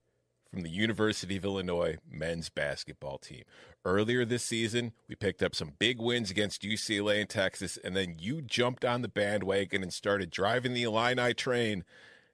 from 0.51 0.63
the 0.63 0.71
University 0.71 1.37
of 1.37 1.45
Illinois 1.45 1.97
men's 2.11 2.49
basketball 2.49 3.19
team? 3.19 3.45
Earlier 3.85 4.25
this 4.25 4.45
season, 4.45 4.93
we 5.09 5.15
picked 5.15 5.43
up 5.43 5.55
some 5.55 5.73
big 5.79 6.01
wins 6.01 6.31
against 6.31 6.63
UCLA 6.63 7.21
and 7.21 7.29
Texas, 7.29 7.79
and 7.83 7.97
then 7.97 8.17
you 8.19 8.43
jumped 8.43 8.85
on 8.85 9.03
the 9.03 9.09
bandwagon 9.09 9.83
and 9.83 9.93
started 9.93 10.31
driving 10.31 10.75
the 10.75 10.83
Illini 10.83 11.33
train. 11.35 11.85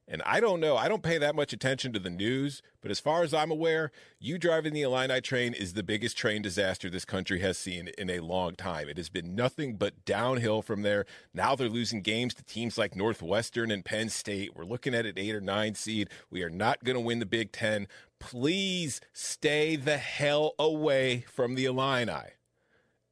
And 0.09 0.23
I 0.25 0.39
don't 0.39 0.61
know, 0.61 0.77
I 0.77 0.89
don't 0.89 1.03
pay 1.03 1.19
that 1.19 1.35
much 1.35 1.53
attention 1.53 1.93
to 1.93 1.99
the 1.99 2.11
news, 2.11 2.63
but 2.81 2.93
as 2.93 3.01
far 3.01 3.25
as 3.25 3.35
I'm 3.35 3.51
aware, 3.51 3.91
you 4.21 4.39
driving 4.39 4.73
the 4.73 4.83
Illini 4.83 5.21
train 5.21 5.53
is 5.53 5.73
the 5.73 5.83
biggest 5.83 6.17
train 6.17 6.43
disaster 6.43 6.89
this 6.89 7.05
country 7.05 7.41
has 7.41 7.59
seen 7.59 7.89
in 7.99 8.09
a 8.09 8.21
long 8.21 8.55
time. 8.55 8.89
It 8.89 8.99
has 8.99 9.09
been 9.09 9.35
nothing 9.35 9.75
but 9.75 10.05
downhill 10.05 10.63
from 10.63 10.83
there. 10.83 11.07
Now 11.35 11.57
they're 11.57 11.69
losing 11.69 12.03
games 12.03 12.35
to 12.35 12.45
teams 12.45 12.79
like 12.79 12.95
Northwestern 12.95 13.73
and 13.73 13.85
Penn 13.85 14.09
State. 14.09 14.55
We're 14.55 14.65
looking 14.65 14.95
at 14.95 15.07
an 15.07 15.15
eight 15.17 15.35
or 15.35 15.41
nine 15.41 15.75
seed. 15.75 16.09
We 16.31 16.45
are 16.45 16.51
not 16.51 16.85
going 16.85 16.97
to 16.97 17.01
win 17.01 17.19
the 17.19 17.27
Big 17.27 17.51
Ten. 17.51 17.89
Please 18.21 19.01
stay 19.13 19.75
the 19.75 19.99
hell 19.99 20.55
away 20.57 21.25
from 21.29 21.57
the 21.57 21.65
Illini 21.65 22.36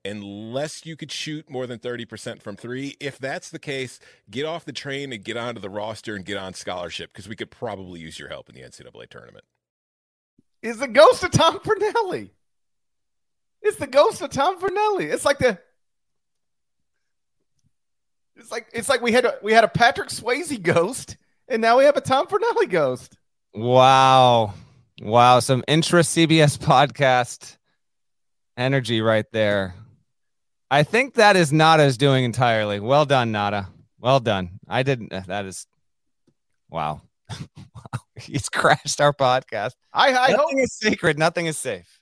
unless 0.05 0.85
you 0.85 0.97
could 0.97 1.11
shoot 1.11 1.49
more 1.49 1.67
than 1.67 1.79
30% 1.79 2.43
from 2.43 2.57
three. 2.57 2.97
If 3.01 3.19
that's 3.19 3.51
the 3.51 3.59
case, 3.59 3.99
get 4.31 4.45
off 4.45 4.65
the 4.65 4.73
train 4.73 5.13
and 5.13 5.25
get 5.25 5.37
onto 5.37 5.61
the 5.61 5.71
roster 5.71 6.15
and 6.15 6.25
get 6.25 6.37
on 6.37 6.55
scholarship 6.55 7.13
because 7.13 7.29
we 7.29 7.37
could 7.37 7.51
probably 7.51 8.01
use 8.01 8.19
your 8.19 8.29
help 8.29 8.49
in 8.49 8.55
the 8.55 8.63
NCAA 8.63 9.09
tournament. 9.09 9.45
is 10.63 10.79
the 10.79 10.89
ghost 10.89 11.25
of 11.25 11.31
Tom 11.31 11.59
Fornelli. 11.61 12.31
It's 13.63 13.79
the 13.79 13.87
ghost 13.87 14.21
of 14.21 14.31
Tom 14.31 14.61
Fornelli. 14.61 15.13
It's 15.13 15.25
like 15.25 15.39
the 15.39 15.59
it's 18.37 18.51
like 18.51 18.67
it's 18.73 18.89
like 18.89 19.01
we 19.01 19.13
had 19.13 19.25
a 19.25 19.37
we 19.43 19.53
had 19.53 19.65
a 19.65 19.69
Patrick 19.69 20.09
Swayze 20.09 20.61
ghost, 20.61 21.17
and 21.49 21.63
now 21.63 21.79
we 21.79 21.85
have 21.85 21.97
a 21.97 22.01
Tom 22.01 22.27
Fornelli 22.27 22.69
ghost. 22.69 23.17
Wow. 23.55 24.55
Wow. 25.01 25.41
Some 25.41 25.65
intra 25.69 26.01
CBS 26.01 26.59
podcast 26.59 27.57
energy 28.57 29.01
right 29.01 29.27
there. 29.33 29.75
I 30.75 30.83
think 30.83 31.15
that 31.15 31.37
is 31.37 31.53
Nada's 31.53 31.97
doing 31.97 32.25
entirely. 32.25 32.81
Well 32.81 33.05
done, 33.05 33.31
Nada. 33.31 33.69
Well 34.01 34.19
done. 34.19 34.59
I 34.67 34.83
didn't. 34.83 35.11
That 35.11 35.47
is 35.47 35.69
wow. 36.69 37.01
wow. 37.31 37.39
He's 38.17 38.49
crashed 38.49 39.01
our 39.01 39.13
podcast. 39.13 39.75
I, 39.93 40.09
I 40.09 40.31
nothing 40.33 40.59
hope 40.59 40.65
is 40.65 40.73
sacred. 40.73 41.17
Nothing 41.17 41.47
is 41.47 41.57
safe. 41.57 42.01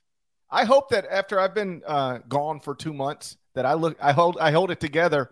I 0.49 0.65
hope 0.65 0.89
that 0.89 1.05
after 1.11 1.39
I've 1.39 1.53
been 1.53 1.83
uh, 1.85 2.17
gone 2.27 2.59
for 2.59 2.73
two 2.73 2.93
months, 2.93 3.37
that 3.53 3.67
I 3.67 3.75
look 3.75 3.95
I 4.01 4.11
hold 4.11 4.39
I 4.41 4.49
hold 4.49 4.71
it 4.71 4.79
together 4.79 5.29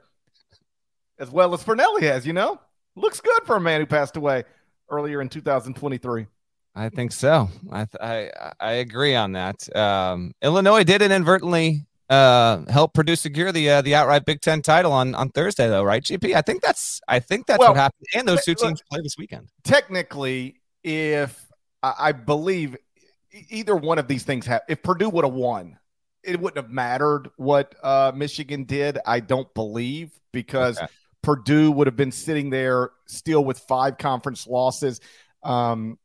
as 1.17 1.31
well 1.31 1.55
as 1.55 1.63
Fornelli 1.63 2.03
has. 2.03 2.27
You 2.27 2.33
know, 2.33 2.61
looks 2.95 3.21
good 3.21 3.41
for 3.47 3.55
a 3.55 3.61
man 3.61 3.79
who 3.79 3.87
passed 3.87 4.17
away 4.17 4.43
earlier 4.87 5.19
in 5.19 5.29
2023. 5.29 6.27
I 6.75 6.89
think 6.89 7.11
so. 7.11 7.49
I 7.71 7.87
I 7.99 8.31
I 8.59 8.71
agree 8.73 9.15
on 9.15 9.31
that. 9.31 9.75
Um, 9.75 10.35
Illinois 10.43 10.83
did 10.83 11.01
inadvertently 11.01 11.87
uh, 12.11 12.69
help 12.69 12.93
Purdue 12.93 13.15
secure 13.15 13.51
the 13.51 13.69
uh, 13.69 13.81
the 13.81 13.95
outright 13.95 14.25
Big 14.25 14.41
Ten 14.41 14.61
title 14.61 14.91
on 14.91 15.15
on 15.15 15.29
Thursday, 15.29 15.67
though, 15.67 15.83
right? 15.83 16.03
GP. 16.03 16.35
I 16.35 16.41
think 16.41 16.61
that's 16.61 16.99
I 17.07 17.19
think 17.19 17.47
that's 17.47 17.59
Well, 17.59 17.69
what 17.69 17.77
happened. 17.77 18.05
And 18.15 18.27
those 18.27 18.43
two 18.43 18.51
look- 18.51 18.59
teams 18.59 18.83
play 18.91 18.99
this 19.01 19.17
weekend. 19.17 19.47
Technically, 19.63 20.61
if 20.83 21.47
I, 21.81 21.93
I 21.99 22.11
believe 22.11 22.75
either 23.49 23.75
one 23.75 23.97
of 23.97 24.07
these 24.07 24.23
things 24.23 24.45
have, 24.45 24.61
if 24.67 24.83
Purdue 24.83 25.09
would 25.09 25.23
have 25.23 25.33
won, 25.33 25.79
it 26.23 26.39
wouldn't 26.39 26.63
have 26.63 26.69
mattered 26.71 27.29
what 27.37 27.73
uh, 27.81 28.11
Michigan 28.13 28.65
did. 28.65 28.97
I 29.05 29.21
don't 29.21 29.51
believe 29.53 30.11
because 30.33 30.77
Okay. 30.77 30.87
Purdue 31.23 31.71
would 31.71 31.87
have 31.87 31.95
been 31.95 32.11
sitting 32.11 32.49
there 32.49 32.89
still 33.07 33.45
with 33.45 33.59
five 33.59 33.97
conference 33.97 34.47
losses. 34.47 34.99
Um, 35.43 35.97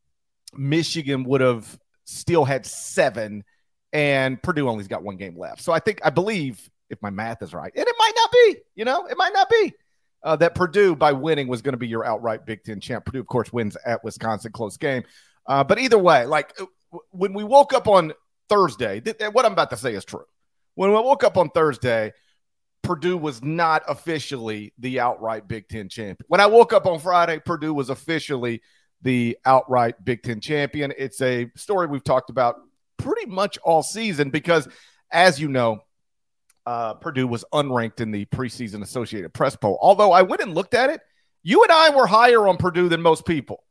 Michigan 0.56 1.25
would 1.25 1.40
have 1.40 1.78
still 2.04 2.44
had 2.44 2.64
seven, 2.64 3.42
and 3.93 4.43
Purdue 4.43 4.69
only's 4.69 4.88
got 4.88 5.02
one 5.02 5.16
game 5.16 5.38
left. 5.38 5.62
So 5.62 5.73
I 5.73 5.78
think 5.78 6.00
I 6.05 6.11
believe 6.11 6.69
if 6.90 7.00
my 7.02 7.11
math 7.11 7.43
is 7.43 7.52
right, 7.52 7.73
and 7.75 7.87
it 7.87 7.95
might 7.99 8.12
not 8.16 8.33
be, 8.33 8.57
you 8.75 8.85
know, 8.85 9.07
it 9.07 9.16
might 9.16 9.33
not 9.33 9.49
be. 9.50 9.73
Uh, 10.23 10.35
that 10.35 10.55
Purdue 10.57 10.97
by 10.97 11.12
winning 11.12 11.47
was 11.47 11.62
going 11.62 11.75
to 11.75 11.78
be 11.78 11.87
your 11.87 12.05
outright 12.05 12.45
Big 12.47 12.64
Ten 12.64 12.81
champ. 12.81 13.05
Purdue, 13.05 13.21
of 13.21 13.26
course, 13.26 13.52
wins 13.52 13.76
at 13.87 14.02
Wisconsin, 14.02 14.50
close 14.50 14.76
game. 14.76 15.05
Uh, 15.47 15.62
but 15.62 15.78
either 15.78 15.99
way, 15.99 16.26
like 16.26 16.52
uh, 16.61 16.66
when 17.11 17.33
we 17.33 17.45
woke 17.45 17.73
up 17.73 17.87
on 17.87 18.12
Thursday, 18.49 19.00
th- 19.00 19.19
th- 19.19 19.33
what 19.33 19.45
I'm 19.45 19.52
about 19.52 19.71
to 19.71 19.76
say 19.76 19.95
is 19.95 20.05
true. 20.05 20.25
When 20.75 20.90
we 20.90 20.97
woke 20.97 21.23
up 21.23 21.37
on 21.37 21.50
Thursday, 21.50 22.12
Purdue 22.83 23.16
was 23.16 23.43
not 23.43 23.83
officially 23.88 24.73
the 24.78 25.00
outright 25.00 25.47
Big 25.49 25.69
Ten 25.69 25.88
champion. 25.88 26.26
When 26.28 26.40
I 26.40 26.47
woke 26.47 26.73
up 26.73 26.87
on 26.87 26.99
Friday, 26.99 27.40
Purdue 27.45 27.75
was 27.75 27.90
officially 27.90 28.62
the 29.02 29.38
outright 29.45 30.02
Big 30.05 30.23
Ten 30.23 30.40
champion. 30.40 30.93
It's 30.97 31.21
a 31.21 31.50
story 31.57 31.87
we've 31.87 32.05
talked 32.05 32.31
about 32.31 32.57
pretty 33.06 33.30
much 33.30 33.56
all 33.58 33.82
season 33.82 34.30
because, 34.30 34.68
as 35.12 35.40
you 35.40 35.48
know, 35.48 35.78
uh, 36.66 36.94
Purdue 36.94 37.28
was 37.28 37.44
unranked 37.52 38.00
in 38.00 38.10
the 38.10 38.25
preseason 38.26 38.82
Associated 38.82 39.32
Press 39.32 39.54
poll. 39.54 39.78
Although 39.80 40.10
I 40.10 40.22
went 40.22 40.42
and 40.42 40.54
looked 40.54 40.75
at 40.75 40.90
it, 40.90 41.00
you 41.44 41.62
and 41.62 41.70
I 41.70 41.90
were 41.90 42.06
higher 42.06 42.48
on 42.48 42.56
Purdue 42.56 42.88
than 42.88 43.00
most 43.00 43.25
people. 43.25 43.62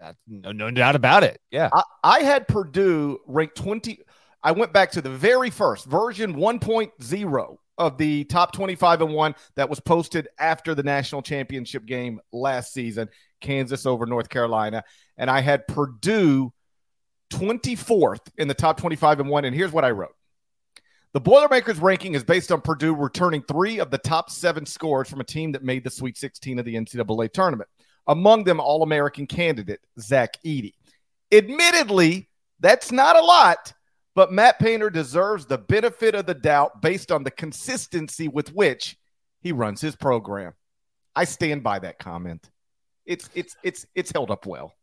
That's 0.00 0.22
no 0.28 0.52
no 0.52 0.70
doubt 0.70 0.94
about 0.94 1.24
it. 1.24 1.40
Yeah. 1.50 1.70
I, 1.72 1.82
I 2.04 2.20
had 2.20 2.46
Purdue 2.46 3.18
ranked 3.26 3.56
20. 3.56 3.98
I 4.44 4.52
went 4.52 4.72
back 4.72 4.92
to 4.92 5.02
the 5.02 5.10
very 5.10 5.50
first 5.50 5.86
version 5.86 6.36
1.0 6.36 7.56
of 7.78 7.98
the 7.98 8.24
top 8.24 8.52
25 8.52 9.02
and 9.02 9.12
1 9.12 9.34
that 9.56 9.68
was 9.68 9.80
posted 9.80 10.28
after 10.38 10.76
the 10.76 10.84
national 10.84 11.22
championship 11.22 11.84
game 11.84 12.20
last 12.32 12.72
season, 12.72 13.08
Kansas 13.40 13.86
over 13.86 14.06
North 14.06 14.28
Carolina. 14.28 14.84
And 15.16 15.28
I 15.28 15.40
had 15.40 15.66
Purdue 15.66 16.52
24th 17.30 18.20
in 18.36 18.48
the 18.48 18.54
top 18.54 18.78
25 18.78 19.20
and 19.20 19.28
1. 19.28 19.44
And 19.44 19.54
here's 19.54 19.72
what 19.72 19.84
I 19.84 19.90
wrote. 19.90 20.14
The 21.14 21.20
Boilermakers 21.20 21.78
ranking 21.78 22.14
is 22.14 22.22
based 22.22 22.52
on 22.52 22.60
Purdue 22.60 22.94
returning 22.94 23.42
three 23.42 23.80
of 23.80 23.90
the 23.90 23.98
top 23.98 24.30
seven 24.30 24.66
scores 24.66 25.08
from 25.08 25.20
a 25.20 25.24
team 25.24 25.52
that 25.52 25.64
made 25.64 25.82
the 25.82 25.90
Sweet 25.90 26.18
16 26.18 26.58
of 26.58 26.64
the 26.64 26.74
NCAA 26.74 27.32
tournament. 27.32 27.68
Among 28.06 28.44
them, 28.44 28.60
All 28.60 28.82
American 28.82 29.26
candidate 29.26 29.80
Zach 29.98 30.36
Edey. 30.44 30.74
Admittedly, 31.32 32.28
that's 32.60 32.92
not 32.92 33.16
a 33.16 33.24
lot, 33.24 33.72
but 34.14 34.32
Matt 34.32 34.58
Painter 34.58 34.90
deserves 34.90 35.46
the 35.46 35.58
benefit 35.58 36.14
of 36.14 36.26
the 36.26 36.34
doubt 36.34 36.82
based 36.82 37.10
on 37.10 37.22
the 37.22 37.30
consistency 37.30 38.28
with 38.28 38.52
which 38.54 38.96
he 39.40 39.52
runs 39.52 39.80
his 39.80 39.96
program. 39.96 40.52
I 41.14 41.24
stand 41.24 41.62
by 41.62 41.78
that 41.80 41.98
comment. 41.98 42.50
It's 43.06 43.30
it's 43.34 43.56
it's 43.62 43.86
it's 43.94 44.12
held 44.12 44.30
up 44.30 44.46
well. 44.46 44.74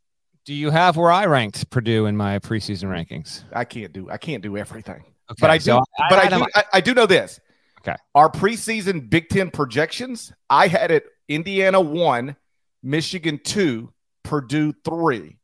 Do 0.45 0.53
you 0.53 0.69
have 0.69 0.95
where 0.95 1.11
I 1.11 1.25
ranked 1.25 1.69
Purdue 1.71 2.05
in 2.05 2.15
my 2.15 2.37
preseason 2.37 2.83
rankings? 2.85 3.43
I 3.51 3.65
can't 3.65 3.91
do 3.91 4.09
I 4.11 4.17
can't 4.17 4.43
do 4.43 4.57
everything. 4.57 5.03
Okay, 5.31 5.37
But 5.41 5.49
I 5.49 5.57
do 5.57 5.63
so 5.63 5.83
but 6.09 6.19
I, 6.19 6.23
had 6.25 6.29
do 6.37 6.45
I, 6.53 6.63
I 6.73 6.81
do 6.81 6.93
know 6.93 7.07
this. 7.07 7.39
Okay. 7.81 7.95
Our 8.13 8.29
preseason 8.29 9.09
Big 9.09 9.29
Ten 9.29 9.49
projections, 9.49 10.31
I 10.49 10.67
had 10.67 10.91
it 10.91 11.05
Indiana 11.27 11.81
one, 11.81 12.35
Michigan 12.83 13.39
two, 13.43 13.91
Purdue 14.23 14.73
three. 14.83 15.37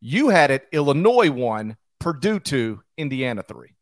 You 0.00 0.30
had 0.30 0.50
it 0.50 0.66
Illinois 0.72 1.30
one, 1.30 1.76
Purdue 1.98 2.40
two, 2.40 2.82
Indiana 2.96 3.42
three. 3.42 3.74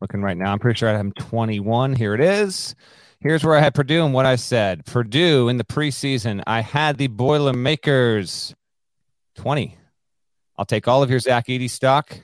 looking 0.00 0.22
right 0.22 0.36
now. 0.36 0.52
I'm 0.52 0.58
pretty 0.58 0.78
sure 0.78 0.88
I 0.88 0.96
have 0.96 1.14
21. 1.14 1.94
Here 1.94 2.14
it 2.14 2.20
is. 2.20 2.74
Here's 3.20 3.44
where 3.44 3.56
I 3.56 3.60
had 3.60 3.74
Purdue 3.74 4.04
and 4.04 4.14
what 4.14 4.26
I 4.26 4.36
said. 4.36 4.86
Purdue 4.86 5.48
in 5.48 5.56
the 5.56 5.64
preseason, 5.64 6.42
I 6.46 6.60
had 6.60 6.98
the 6.98 7.08
Boilermakers 7.08 8.54
20. 9.38 9.76
I'll 10.56 10.64
take 10.64 10.88
all 10.88 11.02
of 11.02 11.10
your 11.10 11.20
Zach 11.20 11.46
Edey 11.46 11.70
stock. 11.70 12.18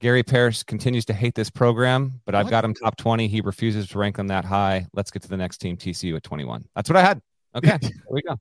Gary 0.00 0.22
Parrish 0.22 0.62
continues 0.62 1.04
to 1.06 1.12
hate 1.12 1.34
this 1.34 1.50
program, 1.50 2.22
but 2.24 2.34
I've 2.34 2.46
What? 2.46 2.50
got 2.50 2.64
him 2.64 2.72
top 2.72 2.96
20. 2.96 3.28
He 3.28 3.42
refuses 3.42 3.88
to 3.90 3.98
rank 3.98 4.16
them 4.16 4.28
that 4.28 4.46
high. 4.46 4.86
Let's 4.94 5.10
get 5.10 5.22
to 5.22 5.28
the 5.28 5.36
next 5.36 5.58
team, 5.58 5.76
TCU 5.76 6.16
at 6.16 6.22
21. 6.22 6.64
That's 6.74 6.88
what 6.88 6.96
I 6.96 7.02
had. 7.02 7.20
Okay, 7.54 7.76
there 7.82 7.90
we 8.10 8.22
go. 8.22 8.36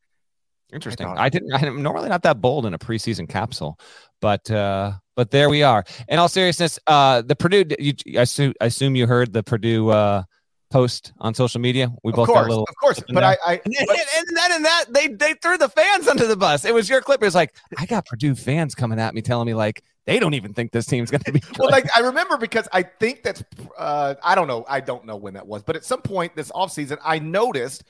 Interesting. 0.72 1.08
thought- 1.08 1.18
I 1.18 1.28
didn't. 1.28 1.52
I'm 1.54 1.84
normally 1.84 2.08
not 2.08 2.24
that 2.24 2.40
bold 2.40 2.66
in 2.66 2.74
a 2.74 2.80
preseason 2.80 3.28
capsule, 3.28 3.78
but 4.22 4.50
uh, 4.50 4.94
but 5.18 5.32
there 5.32 5.50
we 5.50 5.64
are. 5.64 5.84
In 6.08 6.18
all 6.20 6.30
seriousness, 6.30 6.80
uh, 6.88 7.22
the 7.24 7.36
Purdue. 7.36 7.66
You, 7.78 7.94
I, 8.18 8.22
assume, 8.22 8.54
I 8.62 8.66
assume 8.68 8.96
you 8.96 9.08
heard 9.08 9.34
the 9.34 9.44
Purdue 9.44 9.90
uh, 9.90 10.24
post 10.70 11.14
on 11.20 11.34
social 11.34 11.60
media. 11.62 11.92
We 12.04 12.12
Of 12.12 12.18
both 12.18 12.28
course, 12.28 12.40
got 12.42 12.46
a 12.48 12.50
little. 12.50 12.66
of 12.70 12.76
course. 12.76 13.02
But. 13.10 13.24
I, 13.24 13.38
I 13.46 13.54
And, 13.66 13.74
but- 13.88 13.98
and 14.18 14.38
then 14.38 14.52
in 14.54 14.64
that 14.64 14.86
they 14.90 15.08
they 15.08 15.34
threw 15.36 15.58
the 15.58 15.70
fans 15.70 16.08
under 16.08 16.28
the 16.28 16.36
bus. 16.38 16.66
It 16.66 16.74
was 16.74 16.90
your 16.90 17.02
clip. 17.02 17.22
It 17.22 17.26
was 17.26 17.36
like 17.36 17.56
I 17.78 17.86
got 17.86 18.06
Purdue 18.06 18.36
fans 18.36 18.76
coming 18.76 19.00
at 19.00 19.14
me 19.14 19.22
telling 19.22 19.48
me 19.48 19.54
like 19.54 19.84
they 20.06 20.20
don't 20.20 20.34
even 20.34 20.54
think 20.54 20.72
this 20.72 20.86
team's 20.86 21.12
going 21.12 21.22
to 21.24 21.32
be. 21.32 21.40
Good. 21.40 21.58
well, 21.60 21.70
like 21.70 21.86
I 21.96 22.00
remember 22.02 22.38
because 22.38 22.68
I 22.74 22.84
think 22.84 23.24
that's 23.24 23.44
uh, 23.78 24.16
I 24.24 24.36
don't 24.36 24.48
know. 24.48 24.66
I 24.68 24.80
don't 24.80 25.06
know 25.06 25.18
when 25.18 25.34
that 25.36 25.46
was, 25.48 25.64
but 25.64 25.76
at 25.76 25.84
some 25.86 26.02
point 26.02 26.36
this 26.36 26.52
offseason, 26.52 26.98
I 27.04 27.20
noticed 27.20 27.84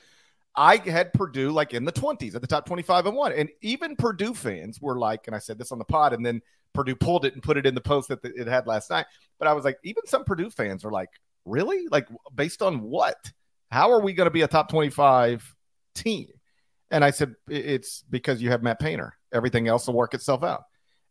I 0.56 0.76
had 0.76 1.12
Purdue 1.12 1.50
like 1.52 1.72
in 1.74 1.84
the 1.84 1.92
20s 1.92 2.34
at 2.34 2.40
the 2.40 2.46
top 2.46 2.66
25 2.66 3.06
and 3.06 3.16
one. 3.16 3.32
And 3.32 3.48
even 3.62 3.94
Purdue 3.96 4.34
fans 4.34 4.80
were 4.80 4.98
like, 4.98 5.26
and 5.28 5.36
I 5.36 5.38
said 5.38 5.58
this 5.58 5.70
on 5.72 5.78
the 5.78 5.84
pod, 5.84 6.12
and 6.12 6.26
then 6.26 6.42
Purdue 6.74 6.96
pulled 6.96 7.24
it 7.24 7.34
and 7.34 7.42
put 7.42 7.56
it 7.56 7.66
in 7.66 7.74
the 7.74 7.80
post 7.80 8.08
that 8.08 8.18
it 8.24 8.46
had 8.46 8.66
last 8.66 8.90
night. 8.90 9.06
But 9.38 9.48
I 9.48 9.52
was 9.54 9.64
like, 9.64 9.78
even 9.84 10.06
some 10.06 10.24
Purdue 10.24 10.50
fans 10.50 10.84
are 10.84 10.90
like, 10.90 11.08
really? 11.44 11.86
Like, 11.90 12.08
based 12.34 12.62
on 12.62 12.82
what? 12.82 13.16
How 13.70 13.92
are 13.92 14.00
we 14.00 14.12
going 14.12 14.26
to 14.26 14.32
be 14.32 14.42
a 14.42 14.48
top 14.48 14.68
25 14.68 15.54
team? 15.94 16.28
And 16.90 17.04
I 17.04 17.10
said, 17.10 17.34
it's 17.48 18.02
because 18.02 18.42
you 18.42 18.50
have 18.50 18.62
Matt 18.62 18.80
Painter. 18.80 19.14
Everything 19.32 19.68
else 19.68 19.86
will 19.86 19.94
work 19.94 20.14
itself 20.14 20.42
out. 20.42 20.64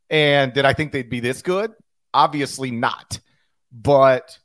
And 0.10 0.54
did 0.54 0.66
I 0.66 0.74
think 0.74 0.92
they'd 0.92 1.10
be 1.10 1.20
this 1.20 1.42
good? 1.42 1.72
Obviously 2.14 2.72
not. 2.72 3.20
But 3.72 4.38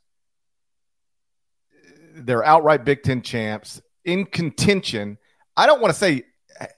uh, 1.73 1.91
they're 2.15 2.45
outright 2.45 2.85
Big 2.85 3.03
Ten 3.03 3.21
champs 3.21 3.81
in 4.05 4.25
contention. 4.25 5.17
I 5.57 5.65
don't 5.65 5.81
want 5.81 5.93
to 5.93 5.99
say 5.99 6.23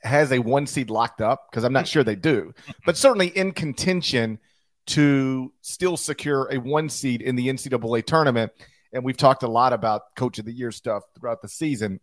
has 0.03 0.31
a 0.31 0.39
one 0.39 0.65
seed 0.65 0.89
locked 0.89 1.21
up 1.21 1.47
because 1.51 1.63
I'm 1.63 1.73
not 1.73 1.87
sure 1.87 2.03
they 2.03 2.15
do, 2.15 2.53
but 2.85 2.97
certainly 2.97 3.27
in 3.27 3.51
contention 3.51 4.39
to 4.87 5.53
still 5.61 5.97
secure 5.97 6.49
a 6.51 6.57
one 6.57 6.89
seed 6.89 7.21
in 7.21 7.35
the 7.35 7.47
NCAA 7.47 8.05
tournament. 8.05 8.51
And 8.93 9.03
we've 9.03 9.17
talked 9.17 9.43
a 9.43 9.47
lot 9.47 9.73
about 9.73 10.15
coach 10.15 10.39
of 10.39 10.45
the 10.45 10.51
year 10.51 10.71
stuff 10.71 11.03
throughout 11.17 11.41
the 11.41 11.49
season. 11.49 11.99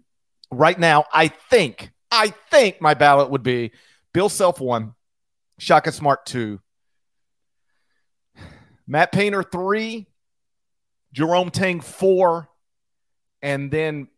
Right 0.51 0.79
now, 0.79 1.05
I 1.13 1.29
think, 1.29 1.91
I 2.11 2.29
think 2.51 2.81
my 2.81 2.95
ballot 2.95 3.31
would 3.31 3.43
be 3.43 3.73
Bill 4.13 4.29
Self 4.29 4.61
one, 4.61 4.95
Shaka 5.59 5.93
Smart 5.93 6.27
two, 6.27 6.61
Matt 8.87 9.13
Painter 9.13 9.43
three, 9.43 10.07
Jerome 11.13 11.51
Tang 11.51 11.81
four, 11.81 12.49
and 13.43 13.71
then 13.71 14.09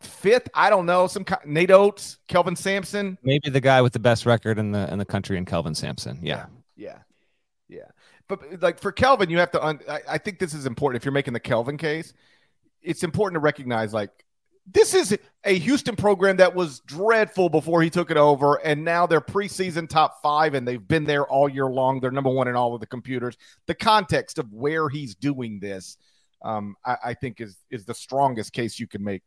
fifth, 0.00 0.48
I 0.54 0.70
don't 0.70 0.86
know, 0.86 1.06
some 1.06 1.24
Nate 1.46 1.70
Oats, 1.70 2.18
Kelvin 2.28 2.56
Sampson. 2.56 3.18
Maybe 3.22 3.50
the 3.50 3.60
guy 3.60 3.80
with 3.82 3.94
the 3.94 3.98
best 3.98 4.26
record 4.26 4.58
in 4.58 4.72
the 4.72 4.92
in 4.92 4.98
the 4.98 5.04
country 5.04 5.38
and 5.38 5.46
Kelvin 5.46 5.74
Sampson. 5.74 6.20
Yeah. 6.22 6.46
Yeah. 6.76 6.98
But 8.28 8.62
like 8.62 8.80
for 8.80 8.92
Kelvin, 8.92 9.30
you 9.30 9.38
have 9.38 9.50
to, 9.52 9.64
un- 9.64 9.80
I, 9.88 10.00
I 10.08 10.18
think 10.18 10.38
this 10.38 10.54
is 10.54 10.66
important. 10.66 11.00
If 11.00 11.04
you're 11.04 11.12
making 11.12 11.34
the 11.34 11.40
Kelvin 11.40 11.76
case, 11.76 12.14
it's 12.82 13.02
important 13.02 13.36
to 13.36 13.40
recognize 13.40 13.92
like 13.92 14.24
this 14.66 14.94
is 14.94 15.16
a 15.44 15.58
Houston 15.58 15.94
program 15.94 16.38
that 16.38 16.54
was 16.54 16.80
dreadful 16.80 17.48
before 17.48 17.82
he 17.82 17.90
took 17.90 18.10
it 18.10 18.16
over, 18.16 18.54
and 18.64 18.82
now 18.82 19.06
they're 19.06 19.20
preseason 19.20 19.88
top 19.88 20.22
five, 20.22 20.54
and 20.54 20.66
they've 20.66 20.86
been 20.86 21.04
there 21.04 21.26
all 21.26 21.48
year 21.48 21.66
long. 21.66 22.00
They're 22.00 22.10
number 22.10 22.30
one 22.30 22.48
in 22.48 22.56
all 22.56 22.74
of 22.74 22.80
the 22.80 22.86
computers. 22.86 23.36
The 23.66 23.74
context 23.74 24.38
of 24.38 24.50
where 24.52 24.88
he's 24.88 25.14
doing 25.14 25.60
this, 25.60 25.98
um, 26.42 26.76
I, 26.84 26.96
I, 27.04 27.14
think, 27.14 27.40
is 27.40 27.58
is 27.70 27.84
the 27.84 27.94
strongest 27.94 28.52
case 28.52 28.80
you 28.80 28.86
can 28.86 29.04
make. 29.04 29.22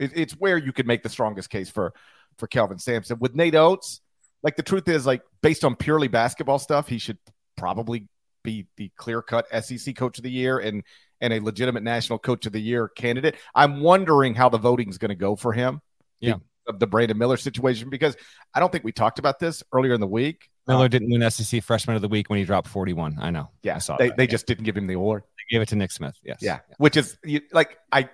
It, 0.00 0.12
it's 0.16 0.32
where 0.32 0.58
you 0.58 0.72
can 0.72 0.86
make 0.86 1.04
the 1.04 1.08
strongest 1.08 1.50
case 1.50 1.70
for 1.70 1.92
for 2.38 2.48
Kelvin 2.48 2.78
Sampson 2.78 3.18
with 3.20 3.36
Nate 3.36 3.54
Oats. 3.54 4.00
Like 4.42 4.56
the 4.56 4.62
truth 4.62 4.88
is, 4.88 5.06
like 5.06 5.22
based 5.40 5.64
on 5.64 5.76
purely 5.76 6.08
basketball 6.08 6.58
stuff, 6.58 6.88
he 6.88 6.98
should 6.98 7.18
probably 7.56 8.08
be 8.42 8.66
the 8.76 8.90
clear 8.96 9.22
cut 9.22 9.46
SEC 9.64 9.96
coach 9.96 10.18
of 10.18 10.24
the 10.24 10.30
year 10.30 10.58
and 10.58 10.82
and 11.20 11.32
a 11.32 11.40
legitimate 11.40 11.82
national 11.82 12.18
coach 12.18 12.46
of 12.46 12.52
the 12.52 12.60
year 12.60 12.88
candidate. 12.88 13.36
I'm 13.54 13.80
wondering 13.80 14.34
how 14.34 14.48
the 14.48 14.58
voting 14.58 14.88
is 14.88 14.98
going 14.98 15.10
to 15.10 15.14
go 15.14 15.36
for 15.36 15.52
him. 15.52 15.80
Yeah. 16.20 16.34
Of 16.66 16.78
the 16.78 16.86
Brandon 16.86 17.16
Miller 17.16 17.38
situation, 17.38 17.88
because 17.88 18.16
I 18.54 18.60
don't 18.60 18.70
think 18.70 18.84
we 18.84 18.92
talked 18.92 19.18
about 19.18 19.40
this 19.40 19.62
earlier 19.72 19.94
in 19.94 20.00
the 20.00 20.06
week. 20.06 20.50
Miller 20.68 20.88
didn't 20.88 21.10
win 21.10 21.28
SEC 21.30 21.64
Freshman 21.64 21.96
of 21.96 22.02
the 22.02 22.08
Week 22.08 22.28
when 22.30 22.38
he 22.38 22.44
dropped 22.44 22.68
41. 22.68 23.16
I 23.18 23.30
know. 23.30 23.48
Yeah, 23.62 23.76
I 23.76 23.78
saw 23.78 23.96
they, 23.96 24.08
that. 24.08 24.16
they 24.16 24.24
yeah. 24.24 24.30
just 24.30 24.46
didn't 24.46 24.64
give 24.64 24.76
him 24.76 24.86
the 24.86 24.94
award. 24.94 25.22
They 25.22 25.54
gave 25.54 25.62
it 25.62 25.68
to 25.70 25.76
Nick 25.76 25.90
Smith. 25.90 26.16
Yes. 26.22 26.38
Yeah, 26.40 26.58
yeah. 26.68 26.74
which 26.78 26.96
is 26.96 27.16
like 27.52 27.78
I 27.90 28.08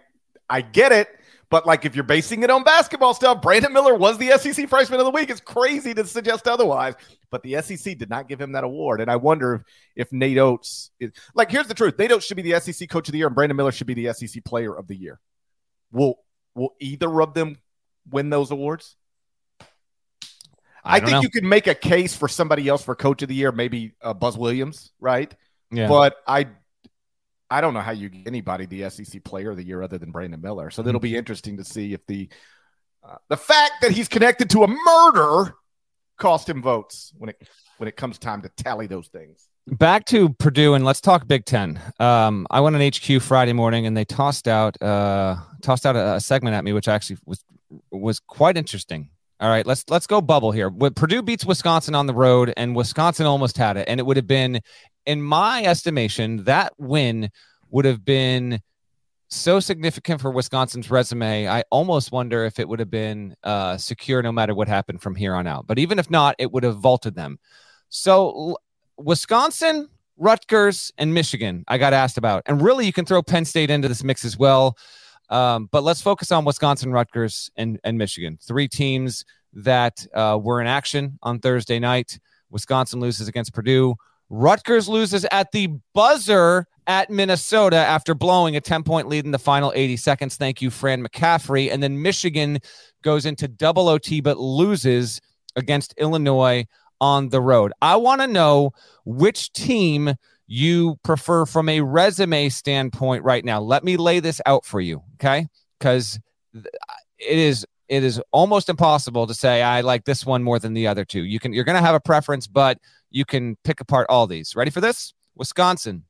I 0.48 0.60
get 0.62 0.92
it. 0.92 1.08
But 1.48 1.66
like, 1.66 1.84
if 1.84 1.94
you're 1.94 2.04
basing 2.04 2.42
it 2.42 2.50
on 2.50 2.64
basketball 2.64 3.14
stuff, 3.14 3.40
Brandon 3.40 3.72
Miller 3.72 3.94
was 3.94 4.18
the 4.18 4.30
SEC 4.38 4.68
Freshman 4.68 4.98
of 4.98 5.06
the 5.06 5.12
Week. 5.12 5.30
It's 5.30 5.40
crazy 5.40 5.94
to 5.94 6.04
suggest 6.04 6.48
otherwise. 6.48 6.94
But 7.30 7.42
the 7.42 7.60
SEC 7.62 7.98
did 7.98 8.10
not 8.10 8.28
give 8.28 8.40
him 8.40 8.52
that 8.52 8.64
award, 8.64 9.00
and 9.00 9.10
I 9.10 9.16
wonder 9.16 9.54
if, 9.54 9.62
if 9.96 10.12
Nate 10.12 10.38
Oats 10.38 10.90
is 11.00 11.12
like. 11.34 11.50
Here's 11.50 11.68
the 11.68 11.74
truth: 11.74 11.98
Nate 11.98 12.12
Oats 12.12 12.26
should 12.26 12.36
be 12.36 12.50
the 12.50 12.60
SEC 12.60 12.88
Coach 12.88 13.08
of 13.08 13.12
the 13.12 13.18
Year, 13.18 13.26
and 13.26 13.34
Brandon 13.34 13.56
Miller 13.56 13.72
should 13.72 13.86
be 13.86 13.94
the 13.94 14.12
SEC 14.12 14.44
Player 14.44 14.74
of 14.74 14.86
the 14.86 14.96
Year. 14.96 15.20
Will 15.92 16.18
Will 16.54 16.74
either 16.80 17.20
of 17.20 17.34
them 17.34 17.56
win 18.10 18.30
those 18.30 18.50
awards? 18.50 18.96
I, 20.82 20.96
I 20.96 21.00
think 21.00 21.12
know. 21.12 21.20
you 21.20 21.30
could 21.30 21.44
make 21.44 21.66
a 21.66 21.74
case 21.74 22.16
for 22.16 22.28
somebody 22.28 22.68
else 22.68 22.82
for 22.82 22.94
Coach 22.94 23.22
of 23.22 23.28
the 23.28 23.34
Year, 23.34 23.50
maybe 23.50 23.92
uh, 24.00 24.14
Buzz 24.14 24.38
Williams, 24.38 24.92
right? 25.00 25.34
Yeah. 25.70 25.88
But 25.88 26.16
I 26.26 26.46
I 27.50 27.60
don't 27.60 27.74
know 27.74 27.80
how 27.80 27.92
you 27.92 28.08
get 28.08 28.26
anybody 28.26 28.66
the 28.66 28.88
SEC 28.90 29.22
Player 29.24 29.50
of 29.50 29.56
the 29.56 29.64
Year 29.64 29.82
other 29.82 29.98
than 29.98 30.10
Brandon 30.10 30.40
Miller. 30.40 30.70
So 30.70 30.86
it'll 30.86 31.00
be 31.00 31.16
interesting 31.16 31.56
to 31.58 31.64
see 31.64 31.92
if 31.92 32.06
the 32.06 32.28
uh, 33.04 33.16
the 33.28 33.36
fact 33.36 33.74
that 33.82 33.92
he's 33.92 34.08
connected 34.08 34.50
to 34.50 34.64
a 34.64 34.68
murder 34.68 35.54
cost 36.16 36.48
him 36.48 36.62
votes 36.62 37.12
when 37.18 37.30
it 37.30 37.48
when 37.78 37.88
it 37.88 37.96
comes 37.96 38.18
time 38.18 38.42
to 38.42 38.48
tally 38.50 38.86
those 38.86 39.08
things. 39.08 39.48
Back 39.66 40.04
to 40.06 40.30
Purdue 40.30 40.74
and 40.74 40.84
let's 40.84 41.00
talk 41.00 41.26
Big 41.26 41.44
Ten. 41.44 41.80
Um, 41.98 42.46
I 42.50 42.60
went 42.60 42.76
on 42.76 42.82
HQ 42.82 43.20
Friday 43.20 43.52
morning 43.52 43.86
and 43.86 43.96
they 43.96 44.04
tossed 44.04 44.46
out 44.48 44.80
uh, 44.80 45.36
tossed 45.62 45.84
out 45.84 45.96
a, 45.96 46.14
a 46.14 46.20
segment 46.20 46.54
at 46.54 46.64
me, 46.64 46.72
which 46.72 46.88
actually 46.88 47.18
was 47.26 47.44
was 47.90 48.20
quite 48.20 48.56
interesting. 48.56 49.10
All 49.38 49.50
right, 49.50 49.66
let's 49.66 49.84
let's 49.90 50.06
go 50.06 50.20
bubble 50.22 50.50
here. 50.50 50.70
When 50.70 50.94
Purdue 50.94 51.20
beats 51.20 51.44
Wisconsin 51.44 51.94
on 51.94 52.06
the 52.06 52.14
road, 52.14 52.54
and 52.56 52.74
Wisconsin 52.74 53.26
almost 53.26 53.58
had 53.58 53.76
it, 53.76 53.86
and 53.86 54.00
it 54.00 54.06
would 54.06 54.16
have 54.16 54.26
been, 54.26 54.60
in 55.04 55.20
my 55.20 55.62
estimation, 55.64 56.44
that 56.44 56.72
win 56.78 57.30
would 57.70 57.84
have 57.84 58.02
been 58.02 58.60
so 59.28 59.58
significant 59.60 60.20
for 60.20 60.30
Wisconsin's 60.30 60.90
resume. 60.90 61.48
I 61.48 61.64
almost 61.70 62.12
wonder 62.12 62.44
if 62.44 62.60
it 62.60 62.68
would 62.68 62.78
have 62.78 62.90
been 62.90 63.34
uh, 63.42 63.76
secure 63.76 64.22
no 64.22 64.32
matter 64.32 64.54
what 64.54 64.68
happened 64.68 65.02
from 65.02 65.14
here 65.14 65.34
on 65.34 65.46
out. 65.46 65.66
But 65.66 65.78
even 65.78 65.98
if 65.98 66.10
not, 66.10 66.36
it 66.38 66.52
would 66.52 66.62
have 66.62 66.76
vaulted 66.76 67.14
them. 67.14 67.38
So 67.88 68.56
Wisconsin, 68.98 69.88
Rutgers, 70.16 70.92
and 70.98 71.12
Michigan, 71.12 71.64
I 71.68 71.78
got 71.78 71.92
asked 71.92 72.18
about, 72.18 72.42
and 72.46 72.62
really 72.62 72.86
you 72.86 72.92
can 72.92 73.04
throw 73.04 73.22
Penn 73.22 73.44
State 73.44 73.70
into 73.70 73.88
this 73.88 74.04
mix 74.04 74.24
as 74.24 74.38
well. 74.38 74.76
Um, 75.28 75.68
but 75.72 75.82
let's 75.82 76.00
focus 76.00 76.30
on 76.30 76.44
Wisconsin, 76.44 76.92
Rutgers, 76.92 77.50
and, 77.56 77.80
and 77.82 77.98
Michigan. 77.98 78.38
Three 78.40 78.68
teams 78.68 79.24
that 79.52 80.06
uh, 80.14 80.38
were 80.40 80.60
in 80.60 80.66
action 80.68 81.18
on 81.22 81.40
Thursday 81.40 81.80
night. 81.80 82.18
Wisconsin 82.50 83.00
loses 83.00 83.26
against 83.26 83.52
Purdue. 83.52 83.96
Rutgers 84.30 84.88
loses 84.88 85.26
at 85.30 85.50
the 85.52 85.68
buzzer 85.94 86.66
at 86.86 87.10
Minnesota 87.10 87.76
after 87.76 88.14
blowing 88.14 88.56
a 88.56 88.60
10 88.60 88.82
point 88.82 89.08
lead 89.08 89.24
in 89.24 89.30
the 89.30 89.38
final 89.38 89.72
80 89.74 89.96
seconds. 89.96 90.36
Thank 90.36 90.62
you, 90.62 90.70
Fran 90.70 91.06
McCaffery. 91.06 91.72
And 91.72 91.82
then 91.82 92.00
Michigan 92.00 92.58
goes 93.02 93.26
into 93.26 93.48
double 93.48 93.88
OT 93.88 94.20
but 94.20 94.38
loses 94.38 95.20
against 95.56 95.94
Illinois 95.98 96.66
on 97.00 97.28
the 97.28 97.40
road. 97.40 97.72
I 97.82 97.96
want 97.96 98.20
to 98.20 98.26
know 98.26 98.72
which 99.04 99.52
team 99.52 100.14
you 100.46 100.96
prefer 101.02 101.44
from 101.44 101.68
a 101.68 101.80
resume 101.80 102.48
standpoint 102.48 103.24
right 103.24 103.44
now. 103.44 103.60
Let 103.60 103.84
me 103.84 103.96
lay 103.96 104.20
this 104.20 104.40
out 104.46 104.64
for 104.64 104.80
you, 104.80 105.02
okay? 105.14 105.48
Because 105.78 106.18
it 106.54 107.38
is 107.38 107.66
it 107.88 108.02
is 108.02 108.20
almost 108.32 108.68
impossible 108.68 109.26
to 109.28 109.34
say 109.34 109.62
I 109.62 109.80
like 109.80 110.04
this 110.04 110.26
one 110.26 110.42
more 110.42 110.58
than 110.58 110.74
the 110.74 110.86
other 110.86 111.04
two. 111.04 111.22
You 111.22 111.38
can 111.38 111.52
you're 111.52 111.64
going 111.64 111.80
to 111.80 111.86
have 111.86 111.94
a 111.94 112.00
preference, 112.00 112.46
but 112.46 112.78
you 113.10 113.24
can 113.24 113.56
pick 113.64 113.80
apart 113.80 114.06
all 114.08 114.26
these. 114.26 114.56
Ready 114.56 114.70
for 114.70 114.80
this? 114.80 115.14
Wisconsin, 115.36 116.04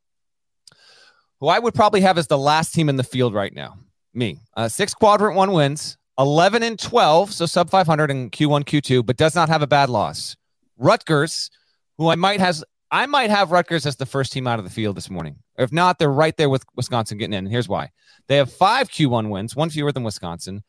who 1.41 1.49
I 1.49 1.59
would 1.59 1.75
probably 1.75 2.01
have 2.03 2.19
as 2.19 2.27
the 2.27 2.39
last 2.39 2.75
team 2.75 2.89
in 2.89 2.97
the 2.97 3.05
field 3.05 3.35
right 3.35 3.55
now. 3.55 3.79
Me, 4.15 4.41
uh, 4.57 4.69
six 4.69 4.95
quadrant 4.95 5.37
one 5.37 5.53
wins, 5.53 5.99
11 6.19 6.63
and 6.63 6.79
12, 6.79 7.33
so 7.33 7.47
sub 7.47 7.69
500 7.69 8.11
in 8.11 8.31
Q1, 8.31 8.65
Q2, 8.65 9.05
but 9.05 9.17
does 9.17 9.35
not 9.35 9.49
have 9.49 9.63
a 9.63 9.67
bad 9.67 9.91
loss. 9.91 10.37
Rutgers, 10.79 11.51
who 11.99 12.09
I 12.09 12.15
might 12.15 12.41
has 12.41 12.65
I 12.91 13.07
might 13.07 13.31
have 13.31 13.51
Rutgers 13.51 13.85
as 13.85 13.97
the 13.97 14.07
first 14.07 14.33
team 14.33 14.47
out 14.47 14.59
of 14.59 14.65
the 14.65 14.71
field 14.71 14.97
this 14.97 15.11
morning. 15.11 15.37
If 15.59 15.73
not, 15.73 15.99
they're 15.99 16.09
right 16.09 16.37
there 16.37 16.49
with 16.49 16.65
Wisconsin 16.77 17.19
getting 17.19 17.33
in. 17.33 17.45
And 17.45 17.53
here's 17.53 17.69
why: 17.69 17.91
they 18.29 18.37
have 18.37 18.53
five 18.53 18.89
Q1 18.89 19.29
wins, 19.29 19.57
one 19.57 19.71
fewer 19.71 19.93
than 19.93 20.05
Wisconsin. 20.05 20.63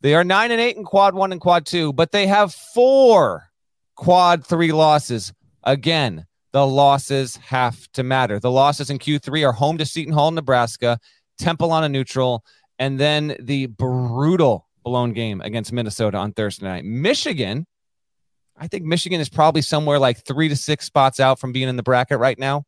They 0.00 0.14
are 0.14 0.24
nine 0.24 0.50
and 0.50 0.60
eight 0.60 0.76
in 0.76 0.84
quad 0.84 1.14
one 1.14 1.32
and 1.32 1.40
quad 1.40 1.64
two, 1.64 1.92
but 1.92 2.12
they 2.12 2.26
have 2.26 2.52
four 2.52 3.50
quad 3.96 4.44
three 4.44 4.72
losses. 4.72 5.32
Again, 5.62 6.26
the 6.52 6.66
losses 6.66 7.36
have 7.36 7.90
to 7.92 8.02
matter. 8.02 8.38
The 8.38 8.50
losses 8.50 8.90
in 8.90 8.98
Q3 8.98 9.48
are 9.48 9.52
home 9.52 9.78
to 9.78 9.86
Seton 9.86 10.12
Hall, 10.12 10.30
Nebraska, 10.30 10.98
Temple 11.38 11.72
on 11.72 11.84
a 11.84 11.88
neutral, 11.88 12.44
and 12.78 13.00
then 13.00 13.36
the 13.40 13.66
brutal 13.66 14.68
blown 14.84 15.12
game 15.12 15.40
against 15.40 15.72
Minnesota 15.72 16.18
on 16.18 16.32
Thursday 16.32 16.66
night. 16.66 16.84
Michigan, 16.84 17.66
I 18.56 18.68
think 18.68 18.84
Michigan 18.84 19.20
is 19.20 19.28
probably 19.28 19.62
somewhere 19.62 19.98
like 19.98 20.24
three 20.24 20.48
to 20.48 20.56
six 20.56 20.84
spots 20.84 21.20
out 21.20 21.38
from 21.38 21.52
being 21.52 21.68
in 21.68 21.76
the 21.76 21.82
bracket 21.82 22.18
right 22.18 22.38
now. 22.38 22.64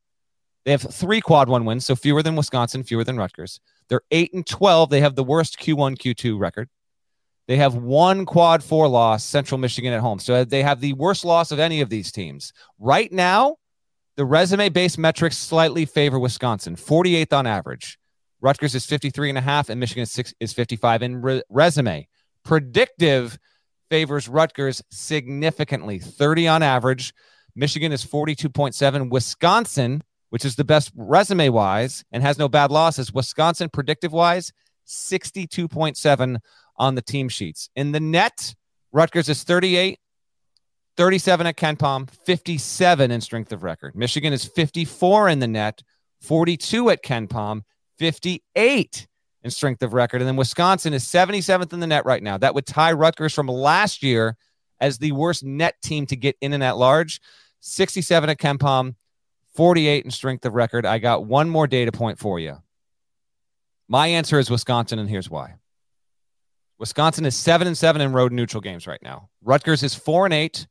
They 0.64 0.70
have 0.70 0.82
three 0.82 1.20
quad 1.20 1.48
one 1.48 1.66
wins, 1.66 1.84
so 1.84 1.94
fewer 1.94 2.22
than 2.22 2.36
Wisconsin, 2.36 2.84
fewer 2.84 3.04
than 3.04 3.18
Rutgers. 3.18 3.60
They're 3.88 4.00
eight 4.10 4.32
and 4.32 4.46
12. 4.46 4.88
They 4.88 5.00
have 5.00 5.14
the 5.14 5.24
worst 5.24 5.58
Q1, 5.58 5.98
Q2 5.98 6.38
record. 6.38 6.70
They 7.46 7.56
have 7.56 7.74
one 7.74 8.24
quad 8.24 8.64
four 8.64 8.88
loss, 8.88 9.22
Central 9.22 9.58
Michigan 9.58 9.92
at 9.92 10.00
home. 10.00 10.18
So 10.18 10.44
they 10.44 10.62
have 10.62 10.80
the 10.80 10.94
worst 10.94 11.26
loss 11.26 11.50
of 11.52 11.58
any 11.58 11.82
of 11.82 11.90
these 11.90 12.10
teams. 12.10 12.54
Right 12.78 13.12
now, 13.12 13.56
the 14.16 14.24
resume 14.24 14.68
based 14.68 14.98
metrics 14.98 15.36
slightly 15.36 15.84
favor 15.84 16.18
Wisconsin, 16.18 16.76
48th 16.76 17.32
on 17.32 17.46
average. 17.46 17.98
Rutgers 18.40 18.74
is 18.74 18.84
53 18.86 19.30
and 19.30 19.38
a 19.38 19.40
half, 19.40 19.68
and 19.68 19.80
Michigan 19.80 20.02
is, 20.02 20.12
six, 20.12 20.34
is 20.38 20.52
55 20.52 21.02
in 21.02 21.22
re- 21.22 21.42
resume. 21.48 22.06
Predictive 22.44 23.38
favors 23.90 24.28
Rutgers 24.28 24.82
significantly, 24.90 25.98
30 25.98 26.48
on 26.48 26.62
average. 26.62 27.14
Michigan 27.56 27.92
is 27.92 28.04
42.7. 28.04 29.10
Wisconsin, 29.10 30.02
which 30.30 30.44
is 30.44 30.56
the 30.56 30.64
best 30.64 30.92
resume 30.94 31.48
wise 31.48 32.04
and 32.12 32.22
has 32.22 32.38
no 32.38 32.48
bad 32.48 32.70
losses, 32.70 33.14
Wisconsin 33.14 33.68
predictive 33.68 34.12
wise, 34.12 34.52
62.7 34.86 36.38
on 36.76 36.94
the 36.94 37.02
team 37.02 37.28
sheets. 37.28 37.70
In 37.76 37.92
the 37.92 38.00
net, 38.00 38.54
Rutgers 38.92 39.28
is 39.28 39.42
38, 39.42 39.98
37 40.96 41.46
at 41.46 41.56
KenPom, 41.56 42.08
57 42.10 43.10
in 43.10 43.20
strength 43.20 43.52
of 43.52 43.62
record. 43.62 43.96
Michigan 43.96 44.32
is 44.32 44.44
54 44.44 45.28
in 45.28 45.38
the 45.40 45.48
net, 45.48 45.82
42 46.20 46.90
at 46.90 47.02
KenPom, 47.02 47.62
58 47.98 49.06
in 49.42 49.50
strength 49.50 49.82
of 49.82 49.92
record. 49.92 50.20
And 50.20 50.28
then 50.28 50.36
Wisconsin 50.36 50.94
is 50.94 51.04
77th 51.04 51.72
in 51.72 51.80
the 51.80 51.86
net 51.86 52.06
right 52.06 52.22
now. 52.22 52.38
That 52.38 52.54
would 52.54 52.66
tie 52.66 52.92
Rutgers 52.92 53.34
from 53.34 53.48
last 53.48 54.02
year 54.02 54.36
as 54.80 54.98
the 54.98 55.12
worst 55.12 55.44
net 55.44 55.74
team 55.82 56.06
to 56.06 56.16
get 56.16 56.36
in 56.40 56.52
and 56.52 56.62
at 56.62 56.76
large. 56.76 57.20
67 57.60 58.30
at 58.30 58.38
KenPom, 58.38 58.94
48 59.54 60.04
in 60.04 60.10
strength 60.10 60.44
of 60.44 60.54
record. 60.54 60.84
I 60.86 60.98
got 60.98 61.26
one 61.26 61.48
more 61.48 61.66
data 61.66 61.92
point 61.92 62.18
for 62.18 62.38
you. 62.38 62.58
My 63.88 64.08
answer 64.08 64.38
is 64.38 64.50
Wisconsin, 64.50 64.98
and 64.98 65.08
here's 65.08 65.30
why. 65.30 65.54
Wisconsin 66.78 67.24
is 67.24 67.36
seven 67.36 67.66
and 67.66 67.76
seven 67.76 68.02
in 68.02 68.12
road 68.12 68.32
neutral 68.32 68.60
games 68.60 68.86
right 68.86 69.02
now. 69.02 69.28
Rutgers 69.42 69.82
is 69.82 69.94
four 69.94 70.24
and 70.24 70.34
eight. 70.34 70.66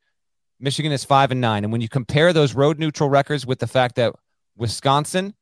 Michigan 0.59 0.91
is 0.91 1.03
five 1.03 1.31
and 1.31 1.41
nine. 1.41 1.63
And 1.63 1.71
when 1.71 1.81
you 1.81 1.89
compare 1.89 2.33
those 2.33 2.53
road 2.53 2.79
neutral 2.79 3.09
records 3.09 3.45
with 3.45 3.59
the 3.59 3.67
fact 3.67 3.95
that 3.95 4.13
Wisconsin 4.55 5.33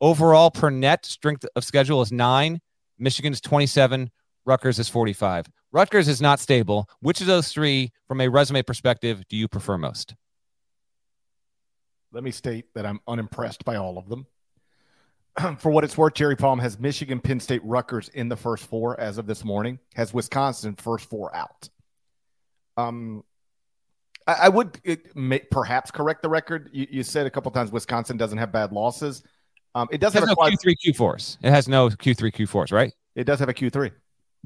overall 0.00 0.50
per 0.50 0.70
net 0.70 1.04
strength 1.06 1.44
of 1.54 1.64
schedule 1.64 2.02
is 2.02 2.12
nine, 2.12 2.60
Michigan 2.98 3.32
is 3.32 3.40
27, 3.40 4.10
Rutgers 4.44 4.78
is 4.78 4.88
45. 4.88 5.46
Rutgers 5.72 6.08
is 6.08 6.20
not 6.20 6.40
stable. 6.40 6.88
Which 7.00 7.20
of 7.20 7.26
those 7.26 7.48
three, 7.48 7.92
from 8.06 8.20
a 8.20 8.28
resume 8.28 8.62
perspective, 8.62 9.22
do 9.28 9.36
you 9.36 9.48
prefer 9.48 9.78
most? 9.78 10.14
Let 12.12 12.24
me 12.24 12.30
state 12.30 12.66
that 12.74 12.84
I'm 12.84 13.00
unimpressed 13.08 13.64
by 13.64 13.76
all 13.76 13.96
of 13.96 14.08
them. 14.08 14.26
For 15.58 15.70
what 15.70 15.82
it's 15.82 15.96
worth, 15.96 16.14
Jerry 16.14 16.36
Palm 16.36 16.58
has 16.58 16.78
Michigan, 16.78 17.20
Penn 17.20 17.40
State, 17.40 17.62
Rutgers 17.64 18.10
in 18.10 18.28
the 18.28 18.36
first 18.36 18.64
four 18.66 18.98
as 19.00 19.16
of 19.16 19.26
this 19.26 19.44
morning. 19.44 19.78
Has 19.94 20.12
Wisconsin 20.12 20.74
first 20.74 21.08
four 21.08 21.34
out. 21.34 21.70
Um, 22.76 23.24
I, 24.26 24.32
I 24.42 24.48
would 24.48 24.80
it 24.84 25.14
may, 25.16 25.40
perhaps 25.40 25.90
correct 25.90 26.22
the 26.22 26.28
record. 26.28 26.70
You, 26.72 26.86
you, 26.90 27.02
said 27.02 27.26
a 27.26 27.30
couple 27.30 27.50
times 27.50 27.72
Wisconsin 27.72 28.16
doesn't 28.16 28.38
have 28.38 28.52
bad 28.52 28.72
losses. 28.72 29.22
Um, 29.74 29.88
it 29.90 29.98
does 30.00 30.14
it 30.14 30.20
have 30.20 30.28
no 30.28 30.34
quad- 30.34 30.52
Q3 30.52 30.74
Q4s. 30.86 31.38
It 31.42 31.50
has 31.50 31.68
no 31.68 31.88
Q3 31.88 32.32
Q4s, 32.32 32.72
right? 32.72 32.92
It 33.14 33.24
does 33.24 33.40
have 33.40 33.48
a 33.48 33.54
Q3. 33.54 33.92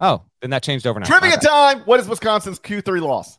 Oh, 0.01 0.23
then 0.41 0.51
that 0.51 0.63
changed 0.63 0.87
overnight. 0.87 1.09
Trivia 1.09 1.37
time. 1.39 1.81
What 1.81 2.01
is 2.01 2.09
Wisconsin's 2.09 2.59
Q3 2.59 3.01
loss? 3.01 3.39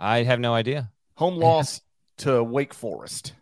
I 0.00 0.22
have 0.22 0.40
no 0.40 0.54
idea. 0.54 0.90
Home 1.16 1.36
loss 1.38 1.80
to 2.18 2.42
Wake 2.42 2.74
Forest. 2.74 3.34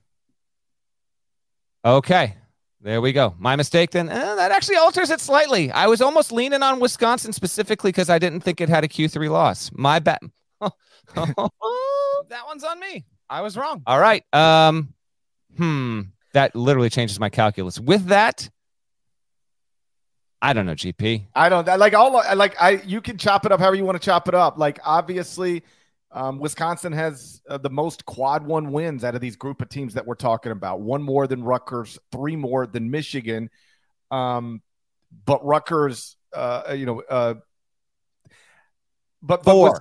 Okay. 1.85 2.35
There 2.81 3.01
we 3.01 3.13
go. 3.13 3.35
My 3.39 3.57
mistake 3.57 3.91
then. 3.91 4.09
Eh, 4.09 4.35
that 4.37 4.53
actually 4.53 4.77
alters 4.77 5.11
it 5.11 5.21
slightly. 5.21 5.73
I 5.73 5.87
was 5.87 6.01
almost 6.01 6.31
leaning 6.31 6.63
on 6.63 6.79
Wisconsin 6.79 7.33
specifically 7.33 7.91
because 7.91 8.11
I 8.11 8.19
didn't 8.19 8.41
think 8.41 8.61
it 8.61 8.69
had 8.69 8.85
a 8.85 8.89
Q3 8.89 9.31
loss. 9.31 9.71
My 9.75 9.99
bad. 9.99 10.19
that 11.15 12.43
one's 12.47 12.65
on 12.65 12.81
me. 12.81 13.05
I 13.29 13.41
was 13.41 13.57
wrong. 13.57 13.83
All 13.87 13.99
right. 13.99 14.25
Um, 14.33 14.95
hmm. 15.57 16.03
That 16.33 16.55
literally 16.55 16.91
changes 16.91 17.19
my 17.19 17.31
calculus. 17.31 17.81
With 17.81 18.07
that, 18.07 18.49
I 20.43 20.53
don't 20.53 20.67
know, 20.67 20.75
GP. 20.75 21.27
I 21.35 21.49
don't 21.49 21.67
like 21.67 21.95
all 21.95 22.13
like 22.13 22.61
I 22.61 22.83
you 22.85 23.01
can 23.01 23.17
chop 23.17 23.47
it 23.47 23.53
up 23.53 23.61
however 23.61 23.77
you 23.77 23.85
want 23.85 24.01
to 24.01 24.05
chop 24.05 24.29
it 24.29 24.35
up. 24.35 24.59
Like 24.59 24.79
obviously, 24.85 25.63
um, 26.13 26.39
Wisconsin 26.39 26.93
has 26.93 27.41
uh, 27.49 27.59
the 27.59 27.71
most 27.71 28.05
quad 28.05 28.47
one 28.47 28.71
wins 28.71 29.03
out 29.03 29.15
of 29.15 29.21
these 29.21 29.37
group 29.37 29.63
of 29.63 29.69
teams 29.69 29.95
that 29.95 30.07
we're 30.07 30.15
talking 30.15 30.53
about. 30.53 30.81
One 30.81 31.03
more 31.03 31.27
than 31.27 31.43
Rutgers, 31.43 31.99
three 32.13 32.37
more 32.37 32.67
than 32.67 32.91
Michigan. 32.91 33.51
Um, 34.11 34.63
but 35.25 35.45
Rutgers, 35.45 36.17
uh, 36.35 36.75
you 36.77 36.87
know, 36.87 37.01
uh, 37.01 37.35
but, 39.23 39.43
but 39.43 39.53
four. 39.53 39.81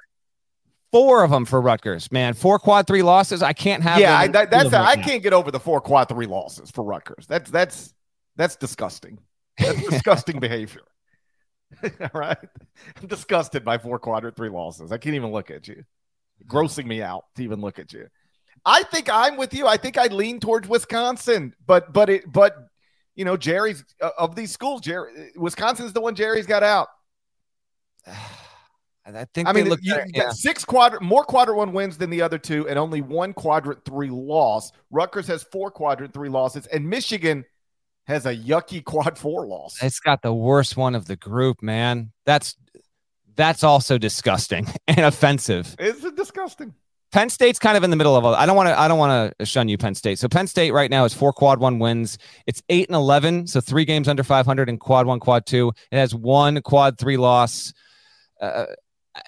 Four 0.96 1.26
of 1.26 1.30
them 1.30 1.44
for 1.44 1.60
Rutgers, 1.60 2.10
man. 2.10 2.34
Four 2.34 2.58
quad 2.58 2.88
three 2.88 3.02
losses. 3.02 3.44
I 3.44 3.52
can't 3.52 3.84
have. 3.84 4.00
Yeah, 4.00 4.18
I, 4.18 4.28
that, 4.30 4.50
that's 4.50 4.74
I 4.74 4.96
can't 4.96 5.22
get 5.22 5.34
over 5.34 5.52
the 5.52 5.60
four 5.60 5.82
quad 5.82 6.08
three 6.08 6.26
losses 6.26 6.72
for 6.72 6.86
Rutgers. 6.86 7.28
That's 7.28 7.52
that's 7.52 7.94
that's 8.38 8.56
disgusting. 8.56 9.20
That's 9.60 9.82
disgusting 9.90 10.40
behavior. 10.40 10.84
All 11.84 12.10
right, 12.14 12.38
I'm 13.02 13.08
disgusted 13.08 13.66
by 13.66 13.78
four 13.78 14.00
quadrant 14.00 14.38
three 14.38 14.50
losses. 14.50 14.94
I 14.94 14.98
can't 14.98 15.16
even 15.16 15.34
look 15.34 15.52
at 15.52 15.68
you 15.68 15.84
grossing 16.48 16.86
me 16.86 17.02
out 17.02 17.26
to 17.36 17.44
even 17.44 17.60
look 17.60 17.78
at 17.78 17.92
you. 17.92 18.08
I 18.66 18.84
think 18.84 19.10
I'm 19.12 19.36
with 19.36 19.54
you. 19.54 19.68
I 19.68 19.76
think 19.76 19.98
I 19.98 20.08
lean 20.08 20.40
towards 20.40 20.68
Wisconsin, 20.70 21.54
but 21.68 21.92
but 21.92 22.10
it 22.10 22.32
but 22.32 22.56
you 23.16 23.26
know 23.26 23.36
Jerry's 23.36 23.84
uh, 24.02 24.12
of 24.18 24.34
these 24.34 24.52
schools. 24.52 24.80
Jerry 24.80 25.32
Wisconsin's 25.36 25.92
the 25.92 26.00
one 26.00 26.16
Jerry's 26.16 26.48
got 26.48 26.64
out. 26.64 26.88
I 29.06 29.26
think. 29.34 29.48
I 29.48 29.52
mean, 29.52 29.70
look 29.70 29.80
you, 29.84 29.94
better, 29.94 30.08
yeah. 30.14 30.30
six 30.32 30.66
quadrant 30.66 31.04
more 31.04 31.24
quadrant 31.24 31.58
one 31.58 31.74
wins 31.74 31.98
than 31.98 32.10
the 32.10 32.22
other 32.22 32.40
two, 32.40 32.68
and 32.68 32.80
only 32.80 33.02
one 33.02 33.34
quadrant 33.34 33.86
three 33.86 34.10
loss. 34.10 34.72
Rutgers 34.90 35.28
has 35.28 35.44
four 35.44 35.70
quadrant 35.70 36.14
three 36.14 36.30
losses, 36.30 36.66
and 36.68 36.90
Michigan 36.90 37.46
has 38.08 38.26
a 38.26 38.36
yucky 38.36 38.84
quad 38.84 39.18
four 39.18 39.46
loss. 39.46 39.82
It's 39.82 40.00
got 40.00 40.22
the 40.22 40.34
worst 40.34 40.76
one 40.76 40.96
of 40.96 41.06
the 41.06 41.16
group, 41.16 41.62
man. 41.62 42.12
That's 42.26 42.56
that's 43.36 43.64
also 43.64 43.98
disgusting 43.98 44.68
and 44.88 45.02
offensive. 45.02 45.76
It's 45.78 46.02
disgusting. 46.14 46.74
Penn 47.12 47.30
State's 47.30 47.60
kind 47.60 47.78
of 47.78 47.84
in 47.84 47.92
the 47.92 47.96
middle 47.96 48.16
of. 48.16 48.26
All. 48.26 48.34
I 48.36 48.46
don't 48.46 48.56
want 48.56 48.70
to. 48.70 48.80
I 48.80 48.88
don't 48.88 48.98
want 48.98 49.34
to 49.38 49.46
shun 49.46 49.70
you, 49.70 49.78
Penn 49.78 49.94
State. 49.94 50.18
So 50.18 50.28
Penn 50.28 50.48
State 50.48 50.72
right 50.72 50.90
now 50.90 51.06
is 51.06 51.14
four 51.14 51.32
quad 51.32 51.60
one 51.60 51.78
wins. 51.80 52.18
It's 52.48 52.64
eight 52.70 52.90
and 52.90 52.96
eleven, 52.96 53.46
so 53.46 53.62
three 53.62 53.86
games 53.86 54.08
under 54.08 54.24
five 54.24 54.48
hundred 54.48 54.68
in 54.68 54.80
quad 54.80 55.06
one, 55.06 55.20
quad 55.20 55.46
two. 55.46 55.72
It 55.92 55.98
has 55.98 56.16
one 56.16 56.62
quad 56.62 56.98
three 56.98 57.18
loss. 57.18 57.72
Uh, 58.42 58.66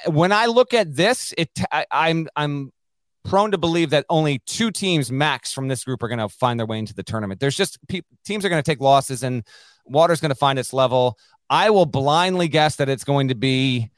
when 0.07 0.31
I 0.31 0.45
look 0.47 0.73
at 0.73 0.95
this, 0.95 1.33
it 1.37 1.49
I, 1.71 1.85
I'm 1.91 2.27
I'm 2.35 2.71
prone 3.23 3.51
to 3.51 3.57
believe 3.57 3.89
that 3.89 4.05
only 4.09 4.39
two 4.45 4.71
teams 4.71 5.11
max 5.11 5.51
from 5.51 5.67
this 5.67 5.83
group 5.83 6.01
are 6.01 6.07
going 6.07 6.19
to 6.19 6.29
find 6.29 6.59
their 6.59 6.65
way 6.65 6.79
into 6.79 6.93
the 6.93 7.03
tournament. 7.03 7.39
There's 7.39 7.57
just 7.57 7.77
pe- 7.87 8.01
teams 8.25 8.45
are 8.45 8.49
going 8.49 8.61
to 8.61 8.69
take 8.69 8.79
losses, 8.79 9.23
and 9.23 9.43
water's 9.85 10.21
going 10.21 10.29
to 10.29 10.35
find 10.35 10.57
its 10.57 10.73
level. 10.73 11.17
I 11.49 11.69
will 11.69 11.85
blindly 11.85 12.47
guess 12.47 12.77
that 12.77 12.89
it's 12.89 13.03
going 13.03 13.29
to 13.29 13.35
be 13.35 13.89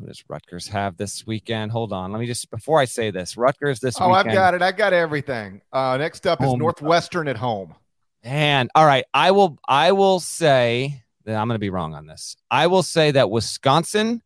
who 0.00 0.06
does 0.06 0.24
Rutgers 0.28 0.68
have 0.68 0.96
this 0.96 1.26
weekend? 1.26 1.72
Hold 1.72 1.92
on. 1.92 2.10
Let 2.10 2.20
me 2.20 2.26
just 2.26 2.50
before 2.50 2.80
I 2.80 2.86
say 2.86 3.10
this. 3.10 3.36
Rutgers 3.36 3.80
this 3.80 4.00
oh, 4.00 4.08
weekend. 4.08 4.30
I've 4.30 4.34
got 4.34 4.54
it. 4.54 4.62
I 4.62 4.72
got 4.72 4.92
everything. 4.92 5.60
Uh, 5.72 5.96
next 5.98 6.26
up 6.26 6.38
home. 6.38 6.54
is 6.54 6.58
Northwestern 6.58 7.28
at 7.28 7.36
home. 7.36 7.74
And 8.22 8.70
all 8.74 8.86
right, 8.86 9.04
I 9.14 9.30
will 9.30 9.58
I 9.66 9.92
will 9.92 10.20
say 10.20 11.02
I'm 11.34 11.48
going 11.48 11.56
to 11.56 11.58
be 11.58 11.70
wrong 11.70 11.94
on 11.94 12.06
this. 12.06 12.36
I 12.50 12.66
will 12.66 12.82
say 12.82 13.10
that 13.12 13.30
Wisconsin 13.30 14.22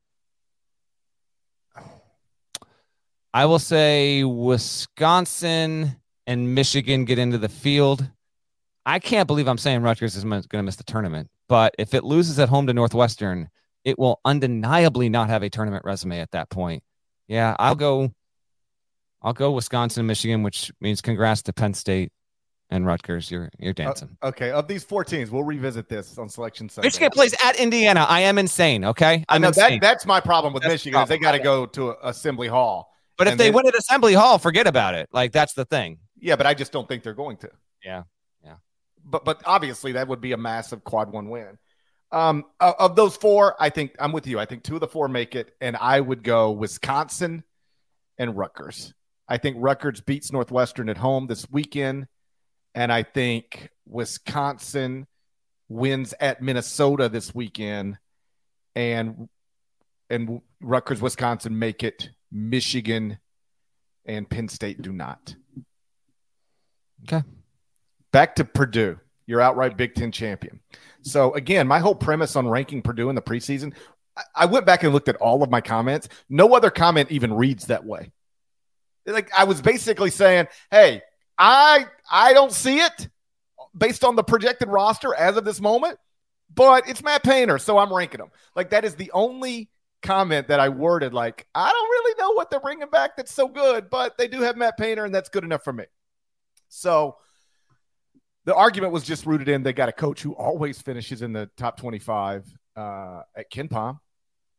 I 3.35 3.47
will 3.47 3.59
say 3.59 4.23
Wisconsin 4.23 5.97
and 6.25 6.55
Michigan 6.55 7.05
get 7.05 7.19
into 7.19 7.37
the 7.37 7.49
field. 7.49 8.09
I 8.87 9.01
can't 9.01 9.27
believe 9.27 9.49
I'm 9.49 9.59
saying 9.59 9.83
Rutgers 9.83 10.15
is 10.15 10.23
going 10.23 10.45
to 10.45 10.63
miss 10.63 10.77
the 10.77 10.85
tournament, 10.85 11.29
but 11.49 11.75
if 11.77 11.95
it 11.95 12.05
loses 12.05 12.39
at 12.39 12.49
home 12.49 12.69
to 12.69 12.73
Northwestern, 12.73 13.49
it 13.83 13.99
will 13.99 14.21
undeniably 14.25 15.09
not 15.09 15.31
have 15.31 15.43
a 15.43 15.51
tournament 15.51 15.85
resume 15.85 16.21
at 16.21 16.31
that 16.31 16.49
point. 16.49 16.85
Yeah, 17.27 17.57
I'll 17.59 17.75
go. 17.75 18.13
I'll 19.21 19.33
go 19.33 19.51
Wisconsin 19.51 20.03
and 20.03 20.07
Michigan, 20.07 20.45
which 20.45 20.71
means 20.81 21.01
congrats 21.01 21.43
to 21.43 21.53
Penn 21.53 21.75
State 21.75 22.13
and 22.75 22.85
Rutgers. 22.85 23.31
You're 23.31 23.51
you're 23.59 23.73
dancing. 23.73 24.17
Uh, 24.21 24.29
okay, 24.29 24.51
of 24.51 24.67
these 24.67 24.85
four 24.85 25.05
teams, 25.05 25.31
we'll 25.31 25.45
revisit 25.45 25.89
this 25.89 26.19
on 26.19 26.29
selection 26.29 26.69
Sunday. 26.69 26.87
Michigan 26.87 27.11
plays 27.11 27.35
at 27.45 27.57
Indiana. 27.57 28.05
I 28.09 28.21
am 28.21 28.37
insane. 28.37 28.85
Okay, 28.85 29.25
I'm 29.29 29.37
I 29.37 29.39
know 29.39 29.51
that 29.53 29.81
that's 29.81 30.05
my 30.05 30.21
problem 30.21 30.53
with 30.53 30.63
that's 30.65 30.75
Michigan 30.75 31.01
is 31.01 31.09
they 31.09 31.19
got 31.19 31.33
to 31.33 31.39
go 31.39 31.67
to 31.67 31.95
Assembly 32.07 32.49
Hall. 32.49 32.91
But 33.17 33.29
if 33.29 33.39
they, 33.39 33.45
they 33.45 33.51
win 33.53 33.67
at 33.69 33.77
Assembly 33.77 34.13
Hall, 34.13 34.39
forget 34.39 34.67
about 34.67 34.95
it. 34.95 35.09
Like 35.13 35.31
that's 35.31 35.55
the 35.55 35.65
thing. 35.65 35.99
Yeah, 36.19 36.35
but 36.37 36.47
I 36.47 36.55
just 36.55 36.73
don't 36.73 36.89
think 36.89 37.05
they're 37.05 37.15
going 37.15 37.37
to. 37.39 37.51
Yeah, 37.85 38.03
yeah. 38.45 38.57
But 39.05 39.25
but 39.25 39.41
obviously 39.45 39.93
that 39.93 40.09
would 40.09 40.21
be 40.21 40.33
a 40.33 40.37
massive 40.37 40.83
quad 40.83 41.13
one 41.13 41.31
win. 41.31 41.59
Um, 42.11 42.45
of 42.61 42.97
those 42.97 43.17
four, 43.17 43.57
I 43.59 43.71
think 43.71 43.97
I'm 43.99 44.13
with 44.13 44.27
you. 44.27 44.39
I 44.39 44.45
think 44.45 44.63
two 44.63 44.75
of 44.75 44.81
the 44.81 44.89
four 44.89 45.09
make 45.09 45.35
it, 45.35 45.53
and 45.61 45.77
I 45.77 46.01
would 46.01 46.23
go 46.23 46.53
Wisconsin 46.53 47.45
and 48.19 48.37
Rutgers. 48.37 48.95
I 49.29 49.39
think 49.39 49.57
Rutgers 49.59 50.01
beats 50.01 50.31
Northwestern 50.31 50.89
at 50.89 50.97
home 50.97 51.27
this 51.27 51.49
weekend, 51.51 52.07
and 52.75 52.93
I 52.93 53.03
think 53.03 53.71
Wisconsin 53.87 55.07
wins 55.69 56.15
at 56.21 56.43
Minnesota 56.43 57.09
this 57.09 57.35
weekend, 57.35 57.99
and 58.75 59.29
and 60.11 60.41
Rutgers, 60.61 61.01
Wisconsin 61.01 61.59
make 61.59 61.83
it. 61.83 62.11
Michigan 62.31 63.19
and 64.05 64.29
Penn 64.29 64.49
State 64.49 64.83
do 64.83 64.93
not. 64.93 65.35
Okay. 67.05 67.25
Back 68.13 68.35
to 68.37 68.45
Purdue, 68.45 68.99
your 69.27 69.41
outright 69.41 69.77
Big 69.77 69.95
Ten 69.95 70.11
champion. 70.11 70.61
So 71.03 71.33
again, 71.35 71.69
my 71.69 71.79
whole 71.79 71.95
premise 71.95 72.35
on 72.35 72.49
ranking 72.49 72.83
Purdue 72.83 73.09
in 73.09 73.15
the 73.15 73.23
preseason, 73.23 73.73
I 74.35 74.47
went 74.47 74.67
back 74.67 74.83
and 74.83 74.93
looked 74.93 75.09
at 75.09 75.17
all 75.17 75.43
of 75.43 75.51
my 75.51 75.61
comments. 75.61 76.09
No 76.29 76.55
other 76.55 76.71
comment 76.71 77.11
even 77.11 77.35
reads 77.35 77.67
that 77.67 77.85
way. 77.85 78.13
Like 79.07 79.31
I 79.37 79.45
was 79.45 79.61
basically 79.61 80.11
saying, 80.11 80.47
"Hey, 80.71 81.03
I 81.37 81.87
I 82.11 82.33
don't 82.33 82.53
see 82.53 82.79
it 82.79 83.09
based 83.77 84.05
on 84.05 84.17
the 84.17 84.25
projected 84.25 84.69
roster 84.69 85.15
as 85.15 85.37
of 85.37 85.45
this 85.45 85.61
moment, 85.61 85.99
but 86.55 86.89
it's 86.89 87.03
Matt 87.03 87.23
Painter, 87.25 87.59
so 87.59 87.79
I'm 87.79 87.93
ranking 87.93 88.19
them." 88.19 88.31
Like 88.55 88.71
that 88.71 88.85
is 88.85 88.95
the 88.95 89.11
only 89.13 89.71
comment 90.03 90.49
that 90.49 90.61
I 90.61 90.69
worded 90.69 91.15
like, 91.15 91.47
"I 91.55 91.71
don't 91.71 91.91
really 91.91 92.15
know 92.21 92.33
what 92.33 92.51
they're 92.51 92.61
bringing 92.61 92.89
back 92.89 93.17
that's 93.17 93.35
so 93.35 93.49
good, 93.49 93.91
but 93.91 94.19
they 94.19 94.29
do 94.29 94.41
have 94.43 94.57
Matt 94.57 94.77
Painter 94.77 95.05
and 95.05 95.15
that's 95.15 95.29
good 95.29 95.45
enough 95.45 95.65
for 95.65 95.73
me." 95.73 95.85
So, 96.69 97.17
the 98.45 98.55
argument 98.55 98.93
was 98.93 99.05
just 99.05 99.27
rooted 99.27 99.49
in 99.49 99.63
they 99.63 99.73
got 99.73 99.89
a 99.89 99.93
coach 99.93 100.23
who 100.23 100.33
always 100.35 100.81
finishes 100.81 101.23
in 101.23 101.33
the 101.33 101.51
top 101.57 101.79
25 101.79 102.45
uh, 102.77 103.23
at 103.37 103.51
KenPom. 103.51 103.99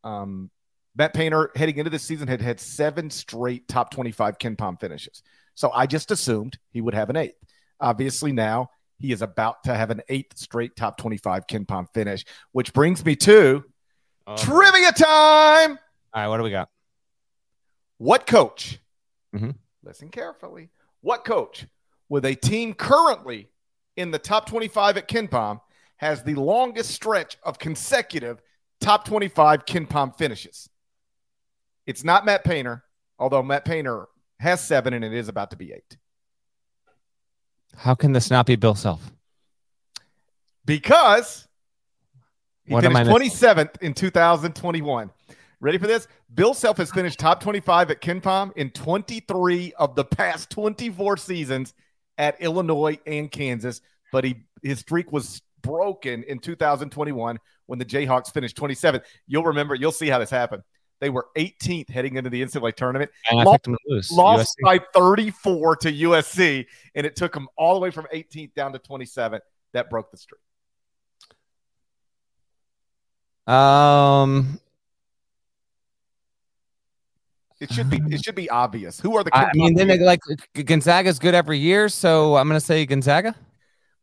Um, 0.03 0.49
Matt 0.95 1.13
Painter 1.13 1.51
heading 1.55 1.77
into 1.77 1.89
this 1.89 2.03
season 2.03 2.27
had 2.27 2.41
had 2.41 2.59
seven 2.59 3.09
straight 3.09 3.67
top 3.67 3.91
25 3.91 4.37
KenPom 4.37 4.79
finishes. 4.79 5.21
So 5.55 5.71
I 5.73 5.87
just 5.87 6.11
assumed 6.11 6.57
he 6.71 6.81
would 6.81 6.93
have 6.93 7.09
an 7.09 7.17
eighth. 7.17 7.37
Obviously, 7.79 8.31
now 8.31 8.69
he 8.99 9.11
is 9.11 9.21
about 9.21 9.63
to 9.63 9.73
have 9.73 9.89
an 9.89 10.01
eighth 10.09 10.37
straight 10.37 10.75
top 10.75 10.97
25 10.97 11.47
KenPom 11.47 11.87
finish, 11.93 12.25
which 12.51 12.73
brings 12.73 13.03
me 13.03 13.15
to 13.17 13.63
oh. 14.27 14.37
trivia 14.37 14.91
time. 14.91 15.79
All 16.13 16.21
right, 16.21 16.27
what 16.27 16.37
do 16.37 16.43
we 16.43 16.51
got? 16.51 16.69
What 17.97 18.27
coach? 18.27 18.79
Mm-hmm. 19.35 19.51
Listen 19.83 20.09
carefully. 20.09 20.69
What 21.01 21.25
coach 21.25 21.65
with 22.09 22.25
a 22.25 22.35
team 22.35 22.73
currently 22.73 23.49
in 23.97 24.11
the 24.11 24.19
top 24.19 24.47
25 24.47 24.97
at 24.97 25.07
KenPom 25.07 25.59
has 25.97 26.23
the 26.23 26.35
longest 26.35 26.91
stretch 26.91 27.37
of 27.43 27.59
consecutive 27.59 28.41
top 28.81 29.05
25 29.05 29.65
KenPom 29.65 30.15
finishes. 30.17 30.69
It's 31.85 32.03
not 32.03 32.25
Matt 32.25 32.43
Painter, 32.43 32.83
although 33.17 33.43
Matt 33.43 33.65
Painter 33.65 34.07
has 34.39 34.65
seven, 34.65 34.93
and 34.93 35.03
it 35.03 35.13
is 35.13 35.27
about 35.27 35.51
to 35.51 35.57
be 35.57 35.71
eight. 35.71 35.97
How 37.75 37.95
can 37.95 38.13
this 38.13 38.29
not 38.29 38.45
be 38.45 38.55
Bill 38.55 38.75
Self? 38.75 39.11
Because 40.65 41.47
he 42.63 42.73
What 42.73 42.83
finished 42.83 43.11
27th 43.11 43.81
in 43.81 43.93
2021. 43.93 45.11
Ready 45.59 45.77
for 45.77 45.87
this? 45.87 46.07
Bill 46.33 46.53
Self 46.53 46.77
has 46.77 46.91
finished 46.91 47.19
top 47.19 47.41
25 47.41 47.91
at 47.91 48.01
KenPom 48.01 48.53
in 48.55 48.71
23 48.71 49.73
of 49.77 49.95
the 49.95 50.03
past 50.03 50.49
24 50.49 51.17
seasons 51.17 51.73
at 52.17 52.41
Illinois 52.41 52.97
and 53.05 53.31
Kansas, 53.31 53.81
but 54.11 54.23
he 54.23 54.43
his 54.63 54.79
streak 54.79 55.11
was 55.11 55.41
broken 55.61 56.23
in 56.23 56.39
2021 56.39 57.39
when 57.67 57.79
the 57.79 57.85
Jayhawks 57.85 58.31
finished 58.33 58.57
27th. 58.57 59.03
You'll 59.27 59.43
remember, 59.43 59.75
you'll 59.75 59.91
see 59.91 60.07
how 60.07 60.19
this 60.19 60.29
happened. 60.29 60.63
They 61.01 61.09
were 61.09 61.27
18th 61.37 61.89
heading 61.89 62.15
into 62.15 62.29
the 62.29 62.41
NCAA 62.41 62.73
tournament. 62.75 63.11
And 63.29 63.39
I 63.39 63.43
Lost- 63.43 63.53
picked 63.55 63.67
him 63.67 63.73
to 63.73 63.79
lose. 63.93 64.11
lost 64.11 64.55
USC. 64.59 64.63
by 64.63 64.79
34 64.93 65.75
to 65.77 65.91
USC, 65.91 66.65
and 66.95 67.05
it 67.05 67.15
took 67.15 67.33
them 67.33 67.47
all 67.57 67.73
the 67.73 67.79
way 67.81 67.91
from 67.91 68.07
18th 68.13 68.53
down 68.53 68.71
to 68.73 68.79
27th. 68.79 69.41
That 69.73 69.89
broke 69.89 70.09
the 70.11 70.17
streak. 70.17 70.39
Um, 73.47 74.59
It 77.59 77.71
should 77.71 77.89
be 77.89 78.01
it 78.09 78.23
should 78.23 78.35
be 78.35 78.49
obvious. 78.49 78.99
Who 78.99 79.15
are 79.17 79.23
the? 79.23 79.35
I 79.35 79.45
I 79.45 79.51
mean, 79.53 79.75
then 79.75 79.87
they, 79.87 79.97
like 79.99 80.19
Gonzaga's 80.65 81.19
good 81.19 81.33
every 81.33 81.57
year, 81.57 81.87
so 81.89 82.35
I'm 82.35 82.47
going 82.49 82.59
to 82.59 82.65
say 82.65 82.85
Gonzaga. 82.85 83.33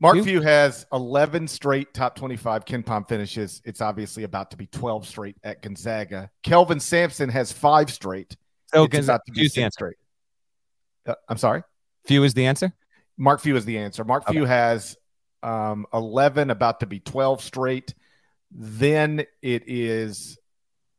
Mark? 0.02 0.20
Few 0.24 0.40
has 0.40 0.84
11 0.92 1.46
straight 1.46 1.94
top 1.94 2.16
25 2.16 2.64
KenPom 2.64 3.08
finishes. 3.08 3.62
It's 3.64 3.80
obviously 3.80 4.24
about 4.24 4.50
to 4.50 4.56
be 4.56 4.66
12 4.66 5.06
straight 5.06 5.36
at 5.44 5.62
Gonzaga. 5.62 6.28
Kelvin 6.42 6.80
Sampson 6.80 7.28
has 7.28 7.52
five 7.52 7.88
straight. 7.88 8.36
So 8.74 8.82
it's 8.82 8.92
Gonzaga 8.92 9.14
about 9.14 9.26
to 9.26 9.32
be 9.32 9.40
Few's 9.42 9.52
the 9.52 9.54
six 9.54 9.64
answer. 9.64 9.74
straight. 9.74 9.96
Uh, 11.06 11.14
I'm 11.28 11.36
sorry. 11.36 11.62
Few 12.04 12.24
is 12.24 12.34
the 12.34 12.46
answer. 12.46 12.72
Mark 13.16 13.40
Few 13.40 13.54
is 13.54 13.64
the 13.64 13.78
answer. 13.78 14.02
Mark 14.02 14.28
Few 14.28 14.44
has 14.44 14.96
um, 15.44 15.86
11, 15.94 16.50
about 16.50 16.80
to 16.80 16.86
be 16.86 16.98
12 16.98 17.40
straight. 17.40 17.94
Then 18.50 19.24
it 19.40 19.62
is 19.68 20.36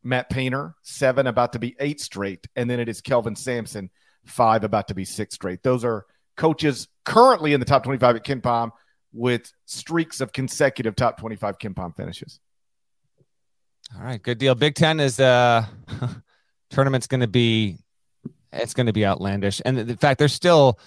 Matt 0.02 0.30
Painter, 0.30 0.76
seven, 0.82 1.28
about 1.28 1.52
to 1.54 1.60
be 1.60 1.76
eight 1.82 2.00
straight. 2.00 2.48
And 2.56 2.70
then 2.70 2.80
it 2.80 2.88
is 2.88 3.02
Kelvin 3.02 3.36
Sampson, 3.36 3.90
five, 4.24 4.64
about 4.64 4.88
to 4.88 4.94
be 4.94 5.04
six 5.04 5.36
straight. 5.36 5.62
Those 5.62 5.84
are 5.84 6.06
coaches 6.38 6.88
currently 7.04 7.52
in 7.52 7.60
the 7.60 7.66
top 7.66 7.84
25 7.84 8.16
at 8.16 8.24
KenPom 8.24 8.72
with 9.14 9.52
streaks 9.66 10.22
of 10.22 10.34
consecutive 10.34 10.96
top 10.96 11.20
25 11.20 11.60
KenPom 11.60 11.96
finishes. 11.96 12.40
All 13.96 14.04
right, 14.04 14.22
good 14.22 14.38
deal. 14.38 14.56
Big 14.56 14.76
Ten 14.76 15.00
is 15.00 15.20
uh 15.20 15.66
tournament's 16.70 17.08
going 17.08 17.22
to 17.22 17.28
be 17.28 17.78
it's 18.52 18.74
going 18.74 18.88
to 18.88 18.94
be 18.94 19.06
outlandish, 19.06 19.62
and 19.66 19.78
in 19.78 19.98
fact, 19.98 20.20
there's 20.20 20.34
still 20.34 20.80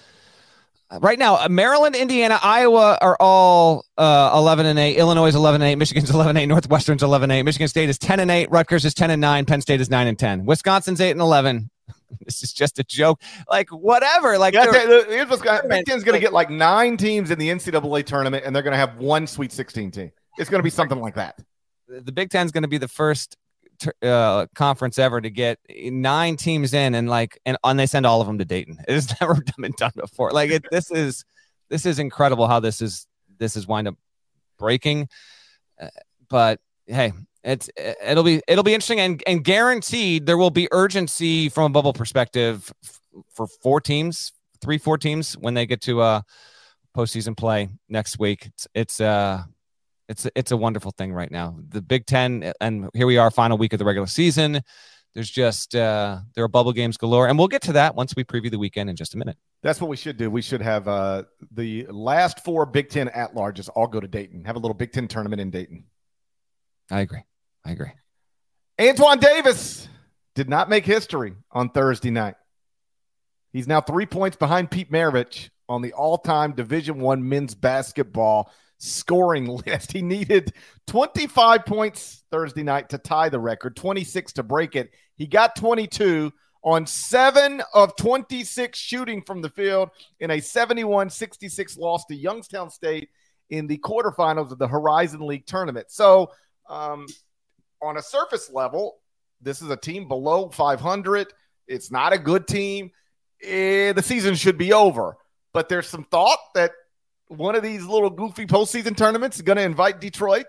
right 1.01 1.19
now 1.19 1.37
uh, 1.37 1.49
Maryland, 1.49 1.97
Indiana, 1.97 2.39
Iowa 2.43 2.99
are 3.01 3.17
all 3.21 3.85
uh, 3.99 4.31
11 4.35 4.67
and 4.67 4.79
8. 4.79 4.97
Illinois 4.97 5.29
is 5.29 5.35
11 5.35 5.63
and 5.63 5.71
8. 5.71 5.75
Michigan's 5.77 6.11
11 6.15 6.31
and 6.31 6.39
8. 6.39 6.47
Northwestern's 6.47 7.03
11 7.03 7.31
and 7.31 7.39
8. 7.41 7.43
Michigan 7.43 7.69
State 7.69 7.89
is 7.89 7.99
10 7.99 8.21
and 8.21 8.31
8. 8.31 8.51
Rutgers 8.51 8.85
is 8.85 8.95
10 8.95 9.11
and 9.11 9.21
9. 9.21 9.45
Penn 9.47 9.61
State 9.61 9.81
is 9.81 9.91
9 9.91 10.07
and 10.07 10.19
10. 10.19 10.45
Wisconsin's 10.45 11.01
8 11.01 11.11
and 11.11 11.21
11. 11.21 11.71
This 12.25 12.43
is 12.43 12.53
just 12.53 12.79
a 12.79 12.85
joke. 12.85 13.21
Like 13.49 13.69
whatever. 13.71 14.37
Like 14.39 14.55
Yeah, 14.55 14.73
here's 14.73 15.29
what's 15.29 15.43
going 15.43 15.69
Big 15.69 15.87
Ten's 15.87 16.03
going 16.03 16.15
to 16.15 16.21
get 16.21 16.33
like 16.33 16.51
nine 16.51 16.97
teams 16.97 17.31
in 17.31 17.39
the 17.39 17.49
NCAA 17.49 18.05
tournament, 18.05 18.45
and 18.45 18.55
they're 18.55 18.63
going 18.63 18.73
to 18.73 18.79
have 18.79 18.97
one 18.97 19.27
Sweet 19.27 19.53
16 19.53 19.91
team. 19.91 20.13
It's 20.39 20.51
going 20.51 20.59
to 20.59 20.65
be 20.65 20.71
something 20.71 21.01
like 21.01 21.15
that. 21.15 21.39
the 21.89 22.13
Big 22.13 22.31
Ten's 22.31 22.51
going 22.51 22.63
to 22.63 22.69
be 22.69 22.79
the 22.79 22.89
first 22.89 23.37
uh, 24.03 24.47
conference 24.55 24.99
ever 24.99 25.21
to 25.21 25.31
get 25.31 25.59
nine 25.69 26.37
teams 26.37 26.75
in, 26.75 26.95
and 26.95 27.09
like, 27.09 27.39
and, 27.47 27.57
and 27.63 27.79
they 27.79 27.87
send 27.87 28.07
all 28.07 28.21
of 28.21 28.27
them 28.27 28.39
to 28.39 28.45
Dayton. 28.45 28.79
It 28.89 28.95
has 28.95 29.15
never 29.21 29.37
been 29.59 29.73
done 29.77 29.93
before. 29.95 30.31
Like, 30.33 30.51
it, 30.51 30.65
this 30.71 30.91
is 30.91 31.25
this 31.69 31.87
is 31.87 31.99
incredible 31.99 32.47
how 32.47 32.61
this 32.61 32.81
is 32.81 33.07
this 33.39 33.57
is 33.57 33.67
wind 33.67 33.89
up 33.89 33.97
breaking. 34.59 35.09
Uh, 35.81 35.89
but 36.29 36.61
hey, 36.87 37.13
it's 37.47 37.71
it'll 37.77 38.25
be 38.25 38.43
it'll 38.49 38.65
be 38.65 38.75
interesting, 38.75 39.01
and 39.01 39.23
and 39.27 39.45
guaranteed 39.45 40.27
there 40.27 40.37
will 40.37 40.51
be 40.51 40.69
urgency 40.73 41.49
from 41.49 41.65
a 41.65 41.69
bubble 41.69 41.93
perspective 41.93 42.73
for 43.33 43.47
four 43.47 43.81
teams, 43.81 44.33
three 44.61 44.79
four 44.79 44.99
teams 44.99 45.35
when 45.35 45.55
they 45.55 45.65
get 45.65 45.81
to 45.83 46.01
uh 46.01 46.21
postseason 46.95 47.37
play 47.37 47.69
next 47.89 48.19
week. 48.19 48.47
It's 48.47 48.67
it's 48.75 49.01
uh 49.01 49.45
it's 50.09 50.27
it's 50.35 50.51
a 50.51 50.57
wonderful 50.57 50.93
thing 50.93 51.13
right 51.13 51.31
now. 51.31 51.57
The 51.69 51.83
Big 51.83 52.07
Ten, 52.07 52.53
and 52.61 52.91
here 52.95 53.07
we 53.07 53.17
are, 53.17 53.31
final 53.31 53.59
week 53.59 53.73
of 53.73 53.79
the 53.79 53.85
regular 53.85 54.07
season. 54.07 54.61
There's 55.15 55.31
just 55.31 55.75
uh, 55.75 56.19
there 56.35 56.45
are 56.45 56.49
bubble 56.49 56.73
games 56.73 56.97
galore, 56.97 57.29
and 57.29 57.39
we'll 57.39 57.49
get 57.49 57.63
to 57.63 57.73
that 57.73 57.95
once 57.95 58.15
we 58.15 58.23
preview 58.23 58.51
the 58.51 58.59
weekend 58.59 58.91
in 58.91 58.97
just 58.97 59.15
a 59.15 59.17
minute. 59.17 59.37
That's 59.63 59.81
what 59.81 59.89
we 59.89 59.97
should 59.97 60.19
do. 60.19 60.31
We 60.31 60.43
should 60.43 60.61
have 60.61 60.87
uh, 60.89 61.23
the 61.53 61.87
last 61.87 62.45
four 62.45 62.67
Big 62.67 62.91
Ten 62.91 63.09
at 63.09 63.35
larges 63.35 63.71
all 63.75 63.87
go 63.87 63.99
to 63.99 64.07
Dayton. 64.07 64.45
Have 64.45 64.57
a 64.57 64.59
little 64.59 64.75
Big 64.75 64.93
Ten 64.93 65.09
tournament 65.09 65.41
in 65.41 65.51
Dayton. 65.51 65.85
I 66.91 67.01
agree. 67.01 67.23
I 67.67 67.73
agree. 67.73 67.91
Antoine 68.81 69.19
Davis 69.19 69.89
did 70.37 70.49
not 70.49 70.69
make 70.69 70.87
history 70.87 71.35
on 71.51 71.71
Thursday 71.71 72.11
night. 72.11 72.37
He's 73.53 73.67
now 73.67 73.81
three 73.81 74.07
points 74.07 74.37
behind 74.37 74.71
Pete 74.71 74.93
Maravich 74.93 75.51
on 75.69 75.83
the 75.83 75.93
all-time 75.93 76.53
Division 76.53 77.01
One 77.01 77.29
men's 77.29 77.57
basketball 77.57 78.53
scoring 78.79 79.47
list. 79.67 79.91
He 79.91 80.01
needed 80.01 80.53
25 80.87 81.67
points 81.67 82.23
Thursday 82.31 82.63
night 82.63 82.91
to 82.91 82.99
tie 82.99 83.31
the 83.31 83.41
record, 83.41 83.75
26 83.75 84.35
to 84.35 84.45
break 84.45 84.77
it. 84.77 84.93
He 85.17 85.27
got 85.27 85.57
22 85.57 86.33
on 86.63 86.87
seven 86.87 87.63
of 87.75 87.97
26 87.97 88.79
shooting 88.79 89.23
from 89.23 89.43
the 89.43 89.51
field 89.51 89.91
in 90.21 90.31
a 90.31 90.41
71 90.41 91.11
66 91.11 91.77
loss 91.79 92.05
to 92.05 92.15
Youngstown 92.15 92.71
State 92.71 93.09
in 93.51 93.67
the 93.67 93.79
quarterfinals 93.79 94.53
of 94.53 94.59
the 94.59 94.69
Horizon 94.69 95.27
League 95.27 95.47
tournament. 95.47 95.87
So, 95.91 96.31
um, 96.69 97.07
on 97.87 97.97
a 97.97 98.03
surface 98.03 98.51
level, 98.53 98.97
this 99.41 99.63
is 99.63 99.71
a 99.71 99.77
team 99.77 100.09
below 100.09 100.49
500. 100.49 101.33
It's 101.67 101.91
not 101.91 102.13
a 102.13 102.19
good 102.19 102.47
team. 102.47 102.91
Eh, 103.43 103.93
the 103.93 104.03
season 104.03 104.35
should 104.35 104.59
be 104.59 104.73
over. 104.73 105.17
But 105.53 105.69
there's 105.69 105.89
some 105.89 106.05
thought 106.05 106.39
that 106.55 106.73
one 107.29 107.55
of 107.55 107.63
these 107.63 107.85
little 107.85 108.11
goofy 108.11 108.47
postseason 108.47 108.97
tournaments 108.97 109.37
is 109.37 109.43
going 109.43 109.57
to 109.57 109.63
invite 109.63 110.01
Detroit 110.01 110.47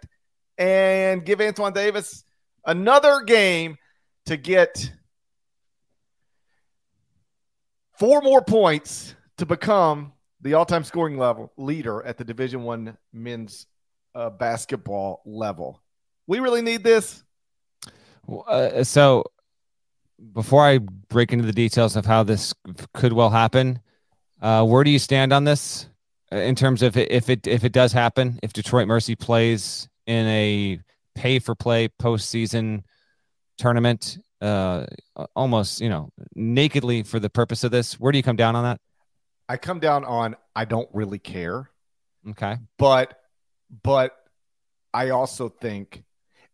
and 0.58 1.26
give 1.26 1.41
Antoine 1.41 1.73
Davis 1.73 2.23
another 2.65 3.21
game 3.21 3.78
to 4.26 4.38
get 4.38 4.91
four 7.97 8.21
more 8.21 8.41
points 8.41 9.15
to 9.38 9.45
become 9.45 10.13
the 10.41 10.54
all-time 10.54 10.84
scoring 10.84 11.17
level 11.17 11.52
leader 11.58 12.04
at 12.04 12.17
the 12.17 12.23
Division 12.23 12.63
One 12.63 12.97
men's 13.12 13.65
uh, 14.13 14.30
basketball 14.30 15.21
level. 15.26 15.82
We 16.28 16.39
really 16.39 16.62
need 16.62 16.84
this. 16.84 17.23
Uh, 18.28 18.84
so 18.84 19.24
before 20.34 20.66
I 20.66 20.80
break 20.80 21.32
into 21.32 21.46
the 21.46 21.54
details 21.54 21.96
of 21.96 22.06
how 22.06 22.24
this 22.24 22.54
could 22.94 23.13
well 23.13 23.30
happen, 23.30 23.80
uh, 24.42 24.66
where 24.66 24.84
do 24.84 24.92
you 24.92 25.00
stand 25.00 25.34
on 25.34 25.44
this 25.44 25.88
uh, 26.32 26.38
in 26.38 26.56
terms 26.56 26.82
of 26.82 26.98
if 26.98 27.30
it 27.30 27.48
if 27.48 27.63
it 27.63 27.72
does 27.72 27.94
happen? 27.94 28.40
If 28.44 28.54
Detroit 28.54 28.88
Mercy 28.88 29.16
plays 29.16 29.88
in 30.06 30.26
a 30.28 30.80
pay 31.16 31.40
for 31.40 31.56
play 31.56 31.88
postseason 31.88 32.84
tournament, 33.58 34.18
uh, 34.42 34.86
almost 35.36 35.82
you 35.82 35.90
know 35.90 36.10
nakedly 36.36 37.04
for 37.04 37.20
the 37.20 37.30
purpose 37.30 37.63
of 37.63 37.72
this, 37.72 38.00
where 38.00 38.12
do 38.12 38.18
you 38.18 38.24
come 38.24 38.36
down 38.36 38.56
on 38.56 38.63
that? 38.63 38.80
I 39.50 39.58
come 39.58 39.80
down 39.80 40.04
on 40.06 40.36
I 40.56 40.66
don't 40.66 40.90
really 40.94 41.20
care, 41.20 41.70
Okay, 42.30 42.58
but 42.78 43.20
but 43.84 44.16
I 44.94 45.10
also 45.10 45.50
think 45.50 46.04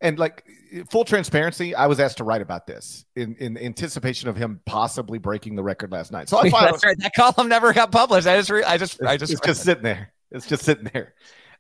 and 0.04 0.20
like 0.20 0.46
full 0.92 1.06
transparency, 1.06 1.74
I 1.74 1.88
was 1.88 2.00
asked 2.00 2.18
to 2.18 2.24
write 2.24 2.42
about 2.42 2.68
this 2.68 3.06
in, 3.16 3.36
in 3.38 3.58
anticipation 3.58 4.30
of 4.30 4.36
him 4.36 4.60
possibly 4.66 5.18
breaking 5.18 5.56
the 5.56 5.64
record 5.64 5.92
last 5.92 6.12
night. 6.12 6.30
So 6.30 6.38
I 6.38 6.50
filed, 6.52 6.74
that's 6.74 6.86
right. 6.86 6.98
That 7.00 7.14
column 7.16 7.48
never 7.50 7.74
got 7.74 7.92
published. 7.92 8.28
I 8.28 8.38
just 8.38 8.50
re- 8.50 8.64
I 8.64 8.78
just 8.78 9.02
I 9.02 9.18
just 9.18 9.32
it's 9.32 9.42
just 9.42 9.64
sitting 9.64 9.84
there. 9.84 10.12
It's 10.30 10.46
just 10.46 10.64
sitting 10.64 10.90
there. 10.94 11.14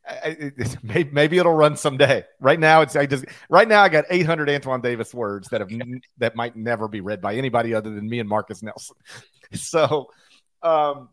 I- 0.08 0.13
I- 0.13 0.38
it- 0.58 0.77
maybe, 0.84 1.10
maybe 1.12 1.38
it'll 1.38 1.53
run 1.53 1.77
someday. 1.77 2.25
Right 2.41 2.60
now, 2.60 2.82
it's 2.82 2.95
I 2.95 3.06
just 3.06 3.25
right 3.49 3.67
now 3.67 3.82
I 3.82 3.89
got 3.89 4.06
800 4.10 4.49
Antoine 4.49 4.82
Davis 4.82 5.13
words 5.13 5.47
that 5.49 5.62
have 5.62 5.71
that 6.17 6.36
might 6.36 6.56
never 6.58 6.88
be 6.89 6.99
read 6.99 7.21
by 7.21 7.36
anybody 7.36 7.73
other 7.73 7.91
than 7.91 8.08
me 8.08 8.19
and 8.19 8.29
Marcus 8.29 8.62
Nelson. 8.62 8.97
So, 9.56 10.08
um, 10.63 11.10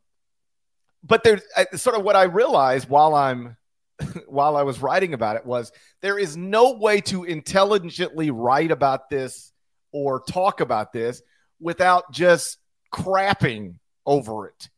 but 1.04 1.22
there's 1.22 1.42
uh, 1.54 1.76
sort 1.76 1.94
of 1.94 2.02
what 2.04 2.16
I 2.16 2.22
realized 2.22 2.88
while 2.88 3.14
I'm 3.14 3.58
while 4.26 4.56
I 4.56 4.62
was 4.62 4.80
writing 4.80 5.14
about 5.14 5.36
it 5.36 5.46
was 5.46 5.72
there 6.00 6.18
is 6.18 6.36
no 6.36 6.72
way 6.72 7.00
to 7.02 7.24
intelligently 7.24 8.30
write 8.30 8.70
about 8.70 9.10
this 9.10 9.52
or 9.92 10.20
talk 10.20 10.60
about 10.60 10.92
this 10.92 11.22
without 11.60 12.12
just 12.12 12.58
crapping 12.92 13.74
over 14.06 14.48
it 14.48 14.68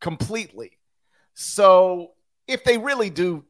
completely. 0.00 0.72
So 1.34 2.12
if 2.46 2.64
they 2.64 2.78
really 2.78 3.10
do 3.10 3.44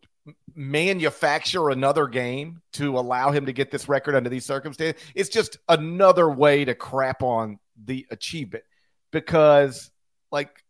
manufacture 0.55 1.71
another 1.71 2.07
game 2.07 2.61
to 2.75 2.99
allow 2.99 3.31
him 3.31 3.47
to 3.47 3.53
get 3.53 3.71
this 3.71 3.89
record 3.89 4.15
under 4.15 4.29
these 4.29 4.45
circumstances, 4.45 5.03
it's 5.15 5.29
just 5.29 5.59
another 5.69 6.29
way 6.29 6.65
to 6.65 6.75
crap 6.75 7.23
on 7.23 7.59
the 7.85 8.07
achievement. 8.11 8.65
because 9.11 9.91
like 10.31 10.63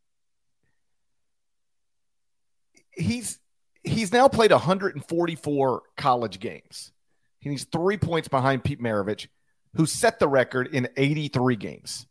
he's 2.92 3.38
he's 3.84 4.12
now 4.12 4.28
played 4.28 4.50
144 4.50 5.82
college 5.96 6.40
games. 6.40 6.92
He's 7.40 7.64
three 7.64 7.96
points 7.96 8.28
behind 8.28 8.64
Pete 8.64 8.82
Maravich, 8.82 9.28
who 9.74 9.86
set 9.86 10.18
the 10.18 10.28
record 10.28 10.68
in 10.74 10.88
83 10.96 11.56
games. 11.56 12.06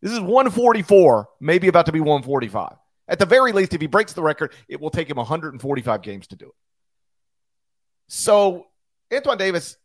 This 0.00 0.12
is 0.12 0.20
144, 0.20 1.28
maybe 1.40 1.68
about 1.68 1.86
to 1.86 1.92
be 1.92 2.00
145. 2.00 2.76
At 3.08 3.18
the 3.18 3.26
very 3.26 3.52
least, 3.52 3.74
if 3.74 3.80
he 3.80 3.86
breaks 3.86 4.12
the 4.12 4.22
record, 4.22 4.52
it 4.68 4.80
will 4.80 4.90
take 4.90 5.10
him 5.10 5.16
145 5.16 6.02
games 6.02 6.26
to 6.28 6.36
do 6.36 6.46
it. 6.46 6.54
So 8.08 8.66
Antoine 9.12 9.38
Davis 9.38 9.76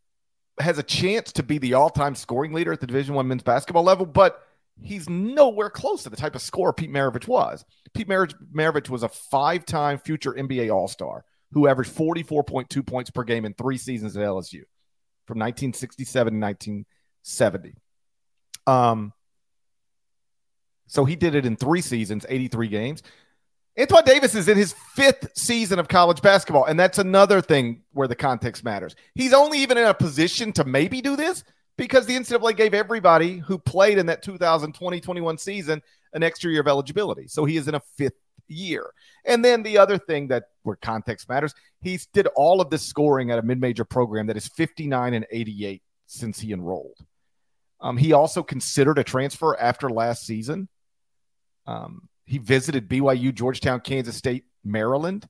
has 0.59 0.77
a 0.77 0.83
chance 0.83 1.31
to 1.33 1.43
be 1.43 1.57
the 1.57 1.73
all-time 1.73 2.15
scoring 2.15 2.53
leader 2.53 2.73
at 2.73 2.81
the 2.81 2.87
Division 2.87 3.15
One 3.15 3.27
men's 3.27 3.43
basketball 3.43 3.83
level, 3.83 4.05
but 4.05 4.41
he's 4.81 5.09
nowhere 5.09 5.69
close 5.69 6.03
to 6.03 6.09
the 6.09 6.15
type 6.17 6.35
of 6.35 6.41
scorer 6.41 6.73
Pete 6.73 6.91
Maravich 6.91 7.27
was. 7.27 7.65
Pete 7.93 8.07
Maravich 8.07 8.89
was 8.89 9.03
a 9.03 9.09
five-time 9.09 9.97
future 9.99 10.33
NBA 10.33 10.73
All-Star 10.73 11.23
who 11.51 11.67
averaged 11.67 11.95
44.2 11.95 12.85
points 12.85 13.09
per 13.09 13.23
game 13.23 13.45
in 13.45 13.53
three 13.53 13.77
seasons 13.77 14.15
at 14.15 14.23
LSU 14.23 14.63
from 15.25 15.39
1967 15.39 16.33
to 16.33 16.39
1970. 16.39 17.75
Um, 18.67 19.13
so 20.87 21.05
he 21.05 21.15
did 21.15 21.35
it 21.35 21.45
in 21.45 21.55
three 21.55 21.81
seasons, 21.81 22.25
83 22.27 22.67
games. 22.67 23.03
Antoine 23.79 24.03
Davis 24.03 24.35
is 24.35 24.47
in 24.47 24.57
his 24.57 24.73
fifth 24.95 25.29
season 25.35 25.79
of 25.79 25.87
college 25.87 26.21
basketball, 26.21 26.65
and 26.65 26.79
that's 26.79 26.97
another 26.97 27.41
thing 27.41 27.83
where 27.93 28.07
the 28.07 28.15
context 28.15 28.63
matters. 28.63 28.95
He's 29.15 29.33
only 29.33 29.59
even 29.59 29.77
in 29.77 29.85
a 29.85 29.93
position 29.93 30.51
to 30.53 30.65
maybe 30.65 31.01
do 31.01 31.15
this 31.15 31.43
because 31.79 32.05
the 32.05 32.15
NCAA 32.15 32.57
gave 32.57 32.73
everybody 32.73 33.37
who 33.37 33.57
played 33.57 33.97
in 33.97 34.07
that 34.07 34.21
2020 34.21 34.99
21 34.99 35.37
season 35.37 35.81
an 36.13 36.23
extra 36.23 36.51
year 36.51 36.59
of 36.59 36.67
eligibility. 36.67 37.27
So 37.27 37.45
he 37.45 37.55
is 37.55 37.69
in 37.69 37.75
a 37.75 37.79
fifth 37.79 38.19
year. 38.49 38.91
And 39.25 39.45
then 39.45 39.63
the 39.63 39.77
other 39.77 39.97
thing 39.97 40.27
that 40.27 40.45
where 40.63 40.75
context 40.75 41.29
matters, 41.29 41.53
he 41.81 41.97
did 42.13 42.27
all 42.35 42.59
of 42.59 42.69
this 42.69 42.81
scoring 42.81 43.31
at 43.31 43.39
a 43.39 43.41
mid 43.41 43.61
major 43.61 43.85
program 43.85 44.27
that 44.27 44.35
is 44.35 44.47
59 44.47 45.13
and 45.13 45.25
88 45.31 45.81
since 46.05 46.39
he 46.39 46.51
enrolled. 46.51 46.97
Um, 47.79 47.95
he 47.95 48.11
also 48.11 48.43
considered 48.43 48.99
a 48.99 49.03
transfer 49.03 49.57
after 49.57 49.89
last 49.89 50.25
season. 50.25 50.67
Um, 51.65 52.09
he 52.25 52.39
visited 52.39 52.89
BYU, 52.89 53.33
Georgetown, 53.33 53.79
Kansas 53.79 54.17
State, 54.17 54.43
Maryland. 54.65 55.29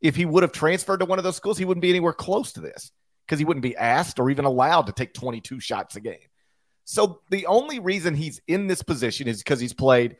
If 0.00 0.16
he 0.16 0.24
would 0.24 0.44
have 0.44 0.52
transferred 0.52 1.00
to 1.00 1.04
one 1.04 1.18
of 1.18 1.24
those 1.24 1.36
schools, 1.36 1.58
he 1.58 1.66
wouldn't 1.66 1.82
be 1.82 1.90
anywhere 1.90 2.14
close 2.14 2.52
to 2.52 2.62
this 2.62 2.90
because 3.30 3.38
he 3.38 3.44
wouldn't 3.44 3.62
be 3.62 3.76
asked 3.76 4.18
or 4.18 4.28
even 4.28 4.44
allowed 4.44 4.86
to 4.86 4.92
take 4.92 5.14
22 5.14 5.60
shots 5.60 5.94
a 5.94 6.00
game. 6.00 6.18
So 6.84 7.20
the 7.30 7.46
only 7.46 7.78
reason 7.78 8.16
he's 8.16 8.42
in 8.48 8.66
this 8.66 8.82
position 8.82 9.28
is 9.28 9.38
because 9.38 9.60
he's 9.60 9.72
played 9.72 10.16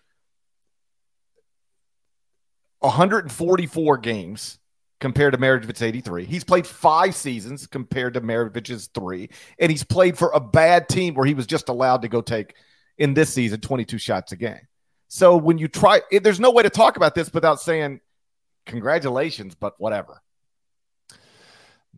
144 2.79 3.99
games 3.99 4.61
compared 5.01 5.33
to 5.33 5.41
Maravich's 5.41 5.83
83. 5.83 6.25
He's 6.25 6.45
played 6.45 6.69
five 6.69 7.17
seasons 7.17 7.67
compared 7.67 8.15
to 8.15 8.21
Maravich's 8.21 8.89
three, 8.95 9.31
and 9.59 9.73
he's 9.73 9.83
played 9.83 10.17
for 10.17 10.31
a 10.33 10.39
bad 10.39 10.89
team 10.89 11.15
where 11.15 11.27
he 11.27 11.35
was 11.35 11.49
just 11.49 11.69
allowed 11.69 12.03
to 12.03 12.09
go 12.09 12.21
take 12.21 12.55
in 12.97 13.13
this 13.13 13.35
season 13.35 13.61
22 13.61 13.99
shots 13.99 14.31
a 14.31 14.37
game. 14.37 14.69
So 15.09 15.37
when 15.37 15.59
you 15.59 15.67
try, 15.67 16.03
it, 16.13 16.23
there's 16.23 16.39
no 16.39 16.53
way 16.53 16.63
to 16.63 16.71
talk 16.71 16.97
about 16.97 17.17
this 17.17 17.35
without 17.35 17.61
saying 17.61 18.03
congratulations, 18.67 19.57
but 19.57 19.75
whatever. 19.79 20.23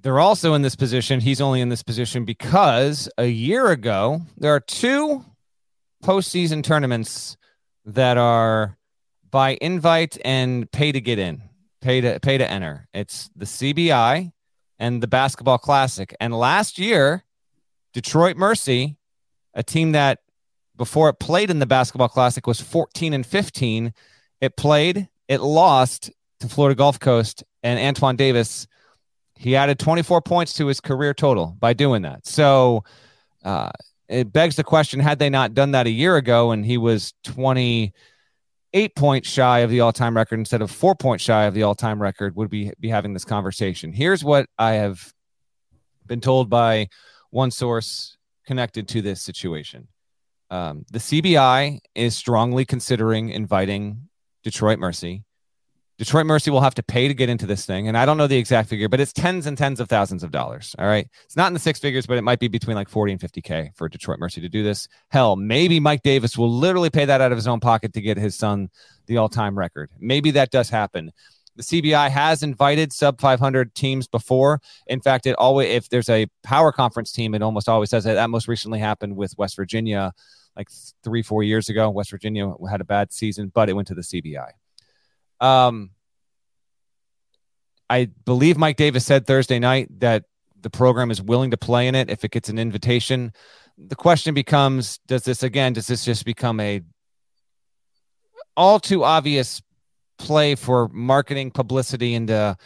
They're 0.03 0.21
also 0.21 0.55
in 0.55 0.63
this 0.63 0.75
position. 0.75 1.21
He's 1.21 1.41
only 1.41 1.61
in 1.61 1.69
this 1.69 1.83
position 1.83 2.25
because 2.25 3.09
a 3.17 3.27
year 3.27 3.69
ago, 3.71 4.23
there 4.37 4.55
are 4.55 4.61
two 4.61 5.25
postseason 6.03 6.65
tournaments 6.65 7.37
that 7.85 8.19
are 8.19 8.77
by 9.31 9.57
invite 9.61 10.19
and 10.25 10.71
pay 10.71 10.93
to 10.93 11.01
get 11.01 11.19
in, 11.19 11.43
pay 11.81 12.01
to 12.01 12.19
pay 12.21 12.37
to 12.37 12.51
enter. 12.51 12.89
It's 12.93 13.31
the 13.37 13.45
CBI 13.45 14.33
and 14.79 15.03
the 15.03 15.07
Basketball 15.07 15.59
Classic. 15.59 16.15
And 16.21 16.37
last 16.37 16.79
year, 16.79 17.23
Detroit 17.93 18.37
Mercy, 18.37 18.97
a 19.55 19.63
team 19.63 19.93
that 19.93 20.19
before 20.77 21.09
it 21.11 21.21
played 21.21 21.51
in 21.51 21.61
the 21.61 21.67
Basketball 21.67 22.09
Classic 22.09 22.45
was 22.47 22.61
14 22.61 23.13
and 23.13 23.25
15, 23.25 23.95
it 24.41 24.57
played, 24.57 25.09
it 25.29 25.41
lost 25.41 26.11
to 26.41 26.49
Florida 26.49 26.75
Gulf 26.75 26.99
Coast 26.99 27.45
and 27.63 27.79
Antoine 27.79 28.17
Davis. 28.17 28.67
He 29.43 29.57
added 29.57 29.81
24 29.81 30.23
points 30.23 30.53
to 30.55 30.69
his 30.69 30.81
career 30.81 31.13
total 31.13 31.57
by 31.59 31.73
doing 31.73 32.03
that. 32.03 32.29
So 32.29 32.85
uh, 33.45 33.71
it 34.09 34.33
begs 34.33 34.55
the 34.55 34.63
question 34.63 35.01
had 35.01 35.19
they 35.19 35.31
not 35.31 35.53
done 35.53 35.73
that 35.73 35.89
a 35.89 35.91
year 35.91 36.17
ago 36.17 36.53
and 36.53 36.65
he 36.65 36.79
was 36.79 37.13
28 37.25 38.95
points 38.95 39.29
shy 39.29 39.59
of 39.61 39.71
the 39.71 39.81
all-time 39.81 40.17
record 40.17 40.39
instead 40.39 40.63
of 40.63 40.71
four 40.71 40.95
points 40.95 41.25
shy 41.25 41.43
of 41.45 41.55
the 41.55 41.65
all-time 41.65 42.01
record 42.01 42.37
would 42.37 42.51
be 42.51 42.71
be 42.79 42.89
having 42.89 43.15
this 43.15 43.25
conversation. 43.25 43.93
Here's 43.93 44.23
what 44.23 44.47
I 44.59 44.75
have 44.75 45.13
been 46.07 46.21
told 46.21 46.49
by 46.49 46.87
one 47.31 47.51
source 47.51 48.17
connected 48.47 48.87
to 48.89 49.03
this 49.03 49.21
situation. 49.21 49.89
Um, 50.51 50.85
the 50.93 51.01
CBI 51.01 51.81
is 51.97 52.15
strongly 52.15 52.65
considering 52.65 53.31
inviting 53.31 54.09
Detroit 54.45 54.79
Mercy 54.79 55.25
Detroit 55.99 56.27
Mercy 56.27 56.51
will 56.51 56.61
have 56.61 56.75
to 56.75 56.83
pay 56.83 57.07
to 57.07 57.15
get 57.15 57.29
into 57.29 57.47
this 57.47 57.67
thing. 57.67 57.87
And 57.87 57.97
I 57.97 58.07
don't 58.07 58.17
know 58.17 58.27
the 58.27 58.37
exact 58.37 58.69
figure, 58.69 58.89
but 58.89 58.99
it's 58.99 59.13
tens 59.13 59.47
and 59.47 59.57
tens 59.57 59.79
of 59.79 59.89
thousands 59.89 60.23
of 60.23 60.31
dollars. 60.31 60.75
All 60.79 60.87
right. 60.87 61.07
It's 61.25 61.37
not 61.37 61.49
in 61.49 61.53
the 61.53 61.61
six 61.61 61.79
figures, 61.79 62.07
but 62.07 62.17
it 62.17 62.23
might 62.23 62.41
be 62.41 62.49
between 62.49 62.77
like 62.77 62.89
40 62.89 63.13
and 63.13 63.21
50K 63.21 63.77
for 63.77 63.89
Detroit 63.89 64.19
Mercy 64.19 64.41
to 64.41 64.49
do 64.49 64.63
this. 64.63 64.89
Hell, 65.11 65.37
maybe 65.37 65.81
Mike 65.81 66.03
Davis 66.03 66.37
will 66.37 66.51
literally 66.51 66.91
pay 66.91 67.05
that 67.05 67.21
out 67.21 67.31
of 67.31 67.37
his 67.37 67.47
own 67.47 67.61
pocket 67.61 67.93
to 67.93 68.01
get 68.01 68.17
his 68.17 68.35
son 68.35 68.71
the 69.07 69.19
all 69.19 69.29
time 69.29 69.57
record. 69.57 69.91
Maybe 69.99 70.31
that 70.33 70.51
does 70.51 70.71
happen. 70.71 71.13
The 71.55 71.63
CBI 71.63 72.09
has 72.09 72.43
invited 72.43 72.93
sub 72.93 73.21
500 73.21 73.75
teams 73.75 74.09
before. 74.09 74.61
In 74.87 75.03
fact, 75.03 75.27
it 75.27 75.37
always, 75.37 75.71
if 75.71 75.91
there's 75.91 76.09
a 76.09 76.27
power 76.43 76.73
conference 76.73 77.13
team, 77.13 77.35
it 77.35 77.43
almost 77.43 77.69
always 77.69 77.91
says 77.91 78.05
that. 78.05 78.15
That 78.15 78.31
most 78.31 78.49
recently 78.49 78.79
happened 78.79 79.17
with 79.17 79.37
West 79.37 79.57
Virginia 79.57 80.13
like 80.57 80.69
three, 81.05 81.23
four 81.23 81.43
years 81.43 81.69
ago. 81.69 81.91
West 81.91 82.11
Virginia 82.11 82.51
had 82.71 82.81
a 82.81 82.85
bad 82.85 83.13
season, 83.13 83.53
but 83.55 83.69
it 83.69 83.75
went 83.75 83.89
to 83.89 83.95
the 83.95 84.03
CBI. 84.03 84.53
Um, 85.43 85.91
I 87.91 88.09
believe 88.25 88.57
Mike 88.57 88.77
Davis 88.77 89.05
said 89.05 89.27
Thursday 89.27 89.59
night 89.59 89.89
that 90.01 90.25
the 90.59 90.71
program 90.71 91.11
is 91.11 91.21
willing 91.21 91.51
to 91.51 91.57
play 91.57 91.89
in 91.89 91.95
it 91.95 92.09
if 92.09 92.25
it 92.25 92.31
gets 92.31 92.49
an 92.49 92.59
invitation. 92.59 93.33
The 93.77 93.97
question 93.97 94.33
becomes: 94.33 94.99
Does 95.07 95.25
this 95.25 95.43
again? 95.43 95.73
Does 95.73 95.89
this 95.89 96.05
just 96.05 96.25
become 96.25 96.61
a 96.61 96.81
all 98.57 98.79
too 98.79 99.03
obvious 99.03 99.61
play 100.19 100.55
for 100.55 100.89
marketing, 100.89 101.51
publicity, 101.51 102.15
and 102.15 102.29
to, 102.29 102.57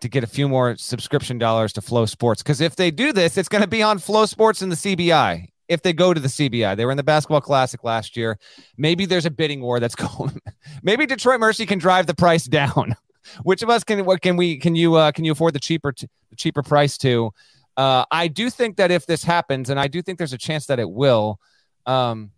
to 0.00 0.08
get 0.08 0.22
a 0.22 0.28
few 0.28 0.48
more 0.48 0.76
subscription 0.76 1.38
dollars 1.38 1.72
to 1.72 1.80
FloSports? 1.80 2.38
Because 2.38 2.60
if 2.60 2.76
they 2.76 2.92
do 2.92 3.12
this, 3.12 3.36
it's 3.36 3.48
going 3.48 3.62
to 3.62 3.68
be 3.68 3.82
on 3.82 3.98
FloSports 3.98 4.62
and 4.62 4.70
the 4.70 4.76
CBI 4.76 5.48
if 5.68 5.82
they 5.82 5.92
go 5.92 6.14
to 6.14 6.20
the 6.20 6.28
CBI. 6.28 6.76
They 6.76 6.84
were 6.84 6.90
in 6.90 6.96
the 6.96 7.02
basketball 7.02 7.40
classic 7.40 7.84
last 7.84 8.16
year. 8.16 8.38
Maybe 8.76 9.06
there's 9.06 9.26
a 9.26 9.30
bidding 9.30 9.60
war 9.60 9.80
that's 9.80 9.94
going. 9.94 10.40
Maybe 10.82 11.06
Detroit 11.06 11.40
Mercy 11.40 11.66
can 11.66 11.78
drive 11.78 12.06
the 12.06 12.14
price 12.14 12.44
down. 12.44 12.96
Which 13.42 13.62
of 13.62 13.68
us 13.68 13.84
can 13.84 14.06
what 14.06 14.22
can 14.22 14.36
we 14.36 14.56
can 14.56 14.74
you 14.74 14.94
uh, 14.94 15.12
can 15.12 15.24
you 15.24 15.32
afford 15.32 15.54
the 15.54 15.60
cheaper 15.60 15.92
t- 15.92 16.08
the 16.30 16.36
cheaper 16.36 16.62
price 16.62 16.96
to? 16.98 17.30
Uh, 17.76 18.04
I 18.10 18.28
do 18.28 18.48
think 18.48 18.76
that 18.78 18.90
if 18.90 19.06
this 19.06 19.22
happens, 19.22 19.68
and 19.68 19.78
I 19.78 19.86
do 19.86 20.00
think 20.00 20.16
there's 20.16 20.32
a 20.32 20.38
chance 20.38 20.66
that 20.66 20.78
it 20.78 20.90
will, 20.90 21.38
um, 21.84 22.30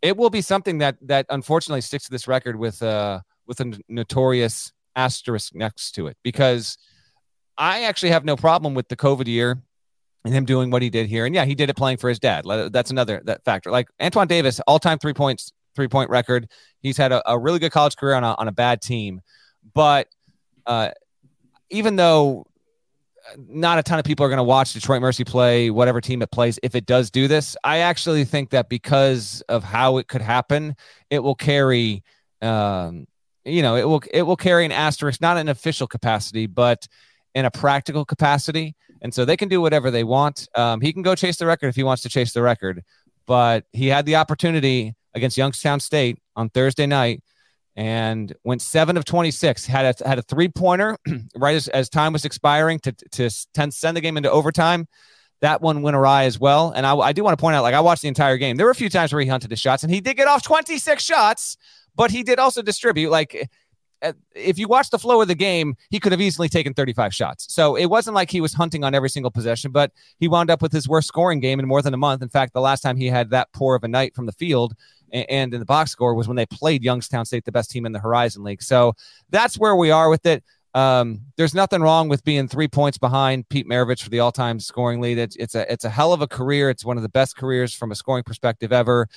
it 0.00 0.16
will 0.16 0.30
be 0.30 0.40
something 0.40 0.78
that 0.78 0.96
that 1.02 1.26
unfortunately 1.28 1.80
sticks 1.80 2.04
to 2.04 2.10
this 2.10 2.28
record 2.28 2.56
with 2.56 2.82
uh 2.82 3.20
with 3.46 3.60
a 3.60 3.78
notorious 3.88 4.72
asterisk 4.94 5.54
next 5.54 5.92
to 5.92 6.06
it 6.06 6.16
because 6.22 6.78
I 7.56 7.82
actually 7.82 8.10
have 8.10 8.24
no 8.24 8.36
problem 8.36 8.74
with 8.74 8.88
the 8.88 8.96
COVID 8.96 9.26
year 9.26 9.60
and 10.28 10.36
him 10.36 10.44
doing 10.44 10.70
what 10.70 10.82
he 10.82 10.90
did 10.90 11.06
here. 11.06 11.24
And 11.24 11.34
yeah, 11.34 11.46
he 11.46 11.54
did 11.54 11.70
it 11.70 11.76
playing 11.76 11.96
for 11.96 12.10
his 12.10 12.18
dad. 12.18 12.44
That's 12.70 12.90
another 12.90 13.22
that 13.24 13.44
factor. 13.44 13.70
Like 13.70 13.88
Antoine 14.00 14.28
Davis, 14.28 14.60
all 14.66 14.78
time 14.78 14.98
three 14.98 15.14
points, 15.14 15.52
three 15.74 15.88
point 15.88 16.10
record. 16.10 16.50
He's 16.80 16.98
had 16.98 17.12
a, 17.12 17.30
a, 17.30 17.38
really 17.38 17.58
good 17.58 17.72
college 17.72 17.96
career 17.96 18.14
on 18.14 18.24
a, 18.24 18.34
on 18.34 18.46
a 18.46 18.52
bad 18.52 18.82
team. 18.82 19.22
But 19.72 20.08
uh, 20.66 20.90
even 21.70 21.96
though 21.96 22.46
not 23.38 23.78
a 23.78 23.82
ton 23.82 23.98
of 23.98 24.04
people 24.04 24.26
are 24.26 24.28
going 24.28 24.36
to 24.36 24.44
watch 24.44 24.74
Detroit 24.74 25.00
Mercy 25.00 25.24
play 25.24 25.70
whatever 25.70 26.02
team 26.02 26.20
it 26.20 26.30
plays, 26.30 26.58
if 26.62 26.74
it 26.74 26.84
does 26.84 27.10
do 27.10 27.26
this, 27.26 27.56
I 27.64 27.78
actually 27.78 28.24
think 28.26 28.50
that 28.50 28.68
because 28.68 29.42
of 29.48 29.64
how 29.64 29.96
it 29.96 30.08
could 30.08 30.22
happen, 30.22 30.76
it 31.08 31.20
will 31.20 31.34
carry. 31.34 32.04
Um, 32.42 33.06
you 33.46 33.62
know, 33.62 33.76
it 33.76 33.84
will 33.84 34.02
it 34.12 34.22
will 34.22 34.36
carry 34.36 34.66
an 34.66 34.72
asterisk, 34.72 35.22
not 35.22 35.38
in 35.38 35.48
official 35.48 35.86
capacity, 35.86 36.46
but 36.46 36.86
in 37.34 37.46
a 37.46 37.50
practical 37.50 38.04
capacity 38.04 38.74
and 39.02 39.12
so 39.12 39.24
they 39.24 39.36
can 39.36 39.48
do 39.48 39.60
whatever 39.60 39.90
they 39.90 40.04
want. 40.04 40.48
Um, 40.54 40.80
he 40.80 40.92
can 40.92 41.02
go 41.02 41.14
chase 41.14 41.36
the 41.36 41.46
record 41.46 41.68
if 41.68 41.76
he 41.76 41.82
wants 41.82 42.02
to 42.02 42.08
chase 42.08 42.32
the 42.32 42.42
record, 42.42 42.82
but 43.26 43.64
he 43.72 43.88
had 43.88 44.06
the 44.06 44.16
opportunity 44.16 44.94
against 45.14 45.36
Youngstown 45.36 45.80
State 45.80 46.18
on 46.36 46.48
Thursday 46.50 46.86
night 46.86 47.22
and 47.76 48.34
went 48.42 48.60
seven 48.60 48.96
of 48.96 49.04
26. 49.04 49.66
Had 49.66 50.00
a, 50.00 50.08
had 50.08 50.18
a 50.18 50.22
three 50.22 50.48
pointer 50.48 50.98
right 51.36 51.54
as, 51.54 51.68
as 51.68 51.88
time 51.88 52.12
was 52.12 52.24
expiring 52.24 52.80
to, 52.80 52.92
to 53.12 53.30
send 53.30 53.96
the 53.96 54.00
game 54.00 54.16
into 54.16 54.30
overtime. 54.30 54.86
that 55.40 55.62
one 55.62 55.82
went 55.82 55.96
awry 55.96 56.24
as 56.24 56.38
well. 56.40 56.72
And 56.74 56.84
I, 56.86 56.96
I 56.96 57.12
do 57.12 57.22
want 57.22 57.38
to 57.38 57.40
point 57.40 57.54
out, 57.56 57.62
like 57.62 57.74
I 57.74 57.80
watched 57.80 58.02
the 58.02 58.08
entire 58.08 58.36
game. 58.36 58.56
There 58.56 58.66
were 58.66 58.72
a 58.72 58.76
few 58.76 58.90
times 58.90 59.12
where 59.12 59.22
he 59.22 59.28
hunted 59.28 59.50
his 59.50 59.60
shots, 59.60 59.82
and 59.82 59.92
he 59.92 60.00
did 60.00 60.16
get 60.16 60.26
off 60.28 60.42
26 60.42 61.02
shots, 61.02 61.56
but 61.94 62.10
he 62.10 62.22
did 62.22 62.38
also 62.38 62.62
distribute. 62.62 63.10
Like 63.10 63.48
if 64.34 64.58
you 64.58 64.68
watch 64.68 64.90
the 64.90 64.98
flow 64.98 65.20
of 65.20 65.28
the 65.28 65.34
game, 65.34 65.76
he 65.90 65.98
could 65.98 66.12
have 66.12 66.20
easily 66.20 66.48
taken 66.48 66.74
35 66.74 67.14
shots. 67.14 67.52
So 67.52 67.76
it 67.76 67.86
wasn't 67.86 68.14
like 68.14 68.30
he 68.30 68.40
was 68.40 68.54
hunting 68.54 68.84
on 68.84 68.94
every 68.94 69.10
single 69.10 69.30
possession, 69.30 69.72
but 69.72 69.92
he 70.18 70.28
wound 70.28 70.50
up 70.50 70.62
with 70.62 70.72
his 70.72 70.88
worst 70.88 71.08
scoring 71.08 71.40
game 71.40 71.58
in 71.58 71.66
more 71.66 71.82
than 71.82 71.94
a 71.94 71.98
month. 71.98 72.22
In 72.22 72.28
fact, 72.28 72.52
the 72.52 72.60
last 72.60 72.80
time 72.80 72.96
he 72.96 73.06
had 73.06 73.30
that 73.30 73.52
poor 73.52 73.74
of 73.74 73.84
a 73.84 73.88
night 73.88 74.14
from 74.14 74.26
the 74.26 74.32
field 74.32 74.74
and 75.12 75.54
in 75.54 75.60
the 75.60 75.66
box 75.66 75.90
score 75.90 76.14
was 76.14 76.28
when 76.28 76.36
they 76.36 76.46
played 76.46 76.82
Youngstown 76.82 77.24
State, 77.24 77.44
the 77.44 77.52
best 77.52 77.70
team 77.70 77.86
in 77.86 77.92
the 77.92 77.98
Horizon 77.98 78.44
League. 78.44 78.62
So 78.62 78.94
that's 79.30 79.58
where 79.58 79.76
we 79.76 79.90
are 79.90 80.10
with 80.10 80.26
it. 80.26 80.44
Um, 80.74 81.22
there's 81.36 81.54
nothing 81.54 81.80
wrong 81.80 82.08
with 82.08 82.24
being 82.24 82.46
three 82.46 82.68
points 82.68 82.98
behind 82.98 83.48
Pete 83.48 83.66
Maravich 83.66 84.02
for 84.02 84.10
the 84.10 84.20
all-time 84.20 84.60
scoring 84.60 85.00
lead. 85.00 85.18
It's, 85.18 85.34
it's 85.36 85.54
a 85.54 85.70
it's 85.72 85.84
a 85.84 85.90
hell 85.90 86.12
of 86.12 86.20
a 86.20 86.26
career. 86.26 86.68
It's 86.68 86.84
one 86.84 86.96
of 86.96 87.02
the 87.02 87.08
best 87.08 87.36
careers 87.36 87.74
from 87.74 87.90
a 87.90 87.94
scoring 87.94 88.22
perspective 88.22 88.72
ever. 88.72 89.08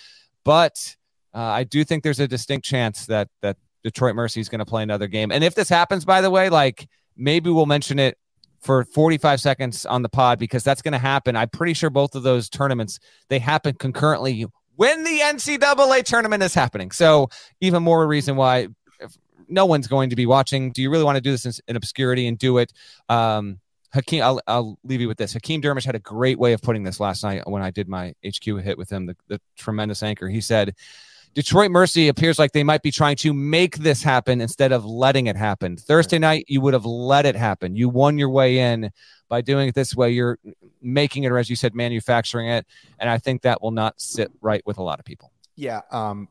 But 0.44 0.96
uh, 1.34 1.40
I 1.40 1.64
do 1.66 1.84
think 1.84 2.04
there's 2.04 2.20
a 2.20 2.28
distinct 2.28 2.66
chance 2.66 3.06
that 3.08 3.28
that 3.42 3.58
Detroit 3.84 4.16
Mercy 4.16 4.42
is 4.42 4.50
going 4.50 4.60
to 4.60 4.66
play 4.66 4.84
another 4.84 5.08
game. 5.08 5.32
And 5.32 5.44
if 5.44 5.56
this 5.56 5.70
happens, 5.70 6.06
by 6.06 6.22
the 6.22 6.30
way, 6.30 6.50
like 6.50 6.88
maybe 7.16 7.50
we'll 7.50 7.66
mention 7.66 8.00
it 8.00 8.18
for 8.62 8.86
45 8.86 9.42
seconds 9.42 9.86
on 9.86 10.02
the 10.02 10.10
pod 10.10 10.40
because 10.40 10.64
that's 10.64 10.82
going 10.82 10.92
to 10.92 11.00
happen. 11.00 11.36
I'm 11.36 11.50
pretty 11.50 11.74
sure 11.74 11.90
both 11.90 12.16
of 12.16 12.24
those 12.24 12.50
tournaments 12.50 13.00
they 13.30 13.40
happen 13.40 13.76
concurrently 13.76 14.46
when 14.76 15.04
the 15.04 15.20
NCAA 15.20 16.04
tournament 16.04 16.44
is 16.44 16.54
happening. 16.54 16.92
So 16.92 17.30
even 17.60 17.84
more 17.84 18.06
reason 18.08 18.36
why 18.36 18.68
no 19.48 19.66
one's 19.66 19.88
going 19.88 20.10
to 20.12 20.16
be 20.16 20.26
watching. 20.26 20.72
Do 20.72 20.82
you 20.82 20.90
really 20.90 21.04
want 21.04 21.18
to 21.18 21.22
do 21.22 21.32
this 21.32 21.46
in, 21.46 21.54
in 21.68 21.76
obscurity 21.76 22.28
and 22.28 22.38
do 22.38 22.58
it? 22.60 22.72
Um, 23.10 23.60
Hakeem, 23.94 24.24
I'll, 24.24 24.42
I'll 24.48 24.80
leave 24.84 25.02
you 25.02 25.08
with 25.08 25.18
this. 25.18 25.34
Hakeem 25.34 25.62
Dermish 25.62 25.86
had 25.86 25.96
a 25.96 26.00
great 26.00 26.40
way 26.40 26.54
of 26.54 26.62
putting 26.62 26.84
this 26.84 27.00
last 27.00 27.24
night 27.24 27.46
when 27.46 27.62
I 27.62 27.72
did 27.72 27.90
my 27.90 28.14
HQ 28.26 28.46
hit 28.64 28.78
with 28.78 28.90
him, 28.90 29.08
the, 29.08 29.18
the 29.28 29.42
tremendous 29.58 30.02
anchor. 30.02 30.30
He 30.30 30.40
said, 30.40 30.76
Detroit 31.34 31.72
Mercy 31.72 32.10
appears 32.10 32.38
like 32.38 32.52
they 32.52 32.64
might 32.64 32.82
be 32.82 32.92
trying 32.92 33.16
to 33.18 33.34
make 33.34 33.78
this 33.78 34.04
happen 34.04 34.42
instead 34.42 34.72
of 34.72 34.84
letting 34.86 35.28
it 35.28 35.38
happen. 35.38 35.78
Thursday 35.78 36.20
night, 36.20 36.46
you 36.48 36.60
would 36.62 36.74
have 36.74 36.86
let 36.86 37.26
it 37.26 37.36
happen. 37.36 37.76
You 37.76 37.88
won 37.88 38.18
your 38.18 38.30
way 38.30 38.60
in 38.60 38.92
by 39.30 39.40
doing 39.40 39.70
it 39.70 39.76
this 39.76 39.96
way. 39.96 40.10
You're 40.10 40.38
making 40.82 41.24
it, 41.24 41.32
or 41.32 41.38
as 41.38 41.50
you 41.50 41.56
said, 41.56 41.74
manufacturing 41.74 42.50
it. 42.50 42.66
And 43.00 43.10
I 43.10 43.18
think 43.18 43.44
that 43.44 43.62
will 43.62 43.72
not 43.72 44.00
sit 44.02 44.30
right 44.42 44.62
with 44.66 44.78
a 44.78 44.84
lot 44.84 45.00
of 45.00 45.06
people. 45.06 45.32
Yeah. 45.56 45.82
Um, 45.90 46.28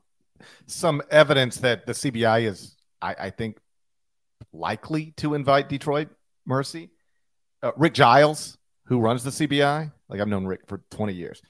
some 0.66 1.02
evidence 1.10 1.56
that 1.58 1.86
the 1.86 1.92
CBI 1.92 2.46
is, 2.46 2.76
I, 3.00 3.14
I 3.18 3.30
think, 3.30 3.58
likely 4.52 5.12
to 5.16 5.34
invite 5.34 5.68
Detroit 5.68 6.08
Mercy. 6.44 6.90
Uh, 7.62 7.72
Rick 7.76 7.94
Giles, 7.94 8.58
who 8.84 9.00
runs 9.00 9.24
the 9.24 9.30
CBI, 9.30 9.92
like 10.08 10.20
I've 10.20 10.28
known 10.28 10.46
Rick 10.46 10.62
for 10.66 10.82
20 10.90 11.14
years. 11.14 11.40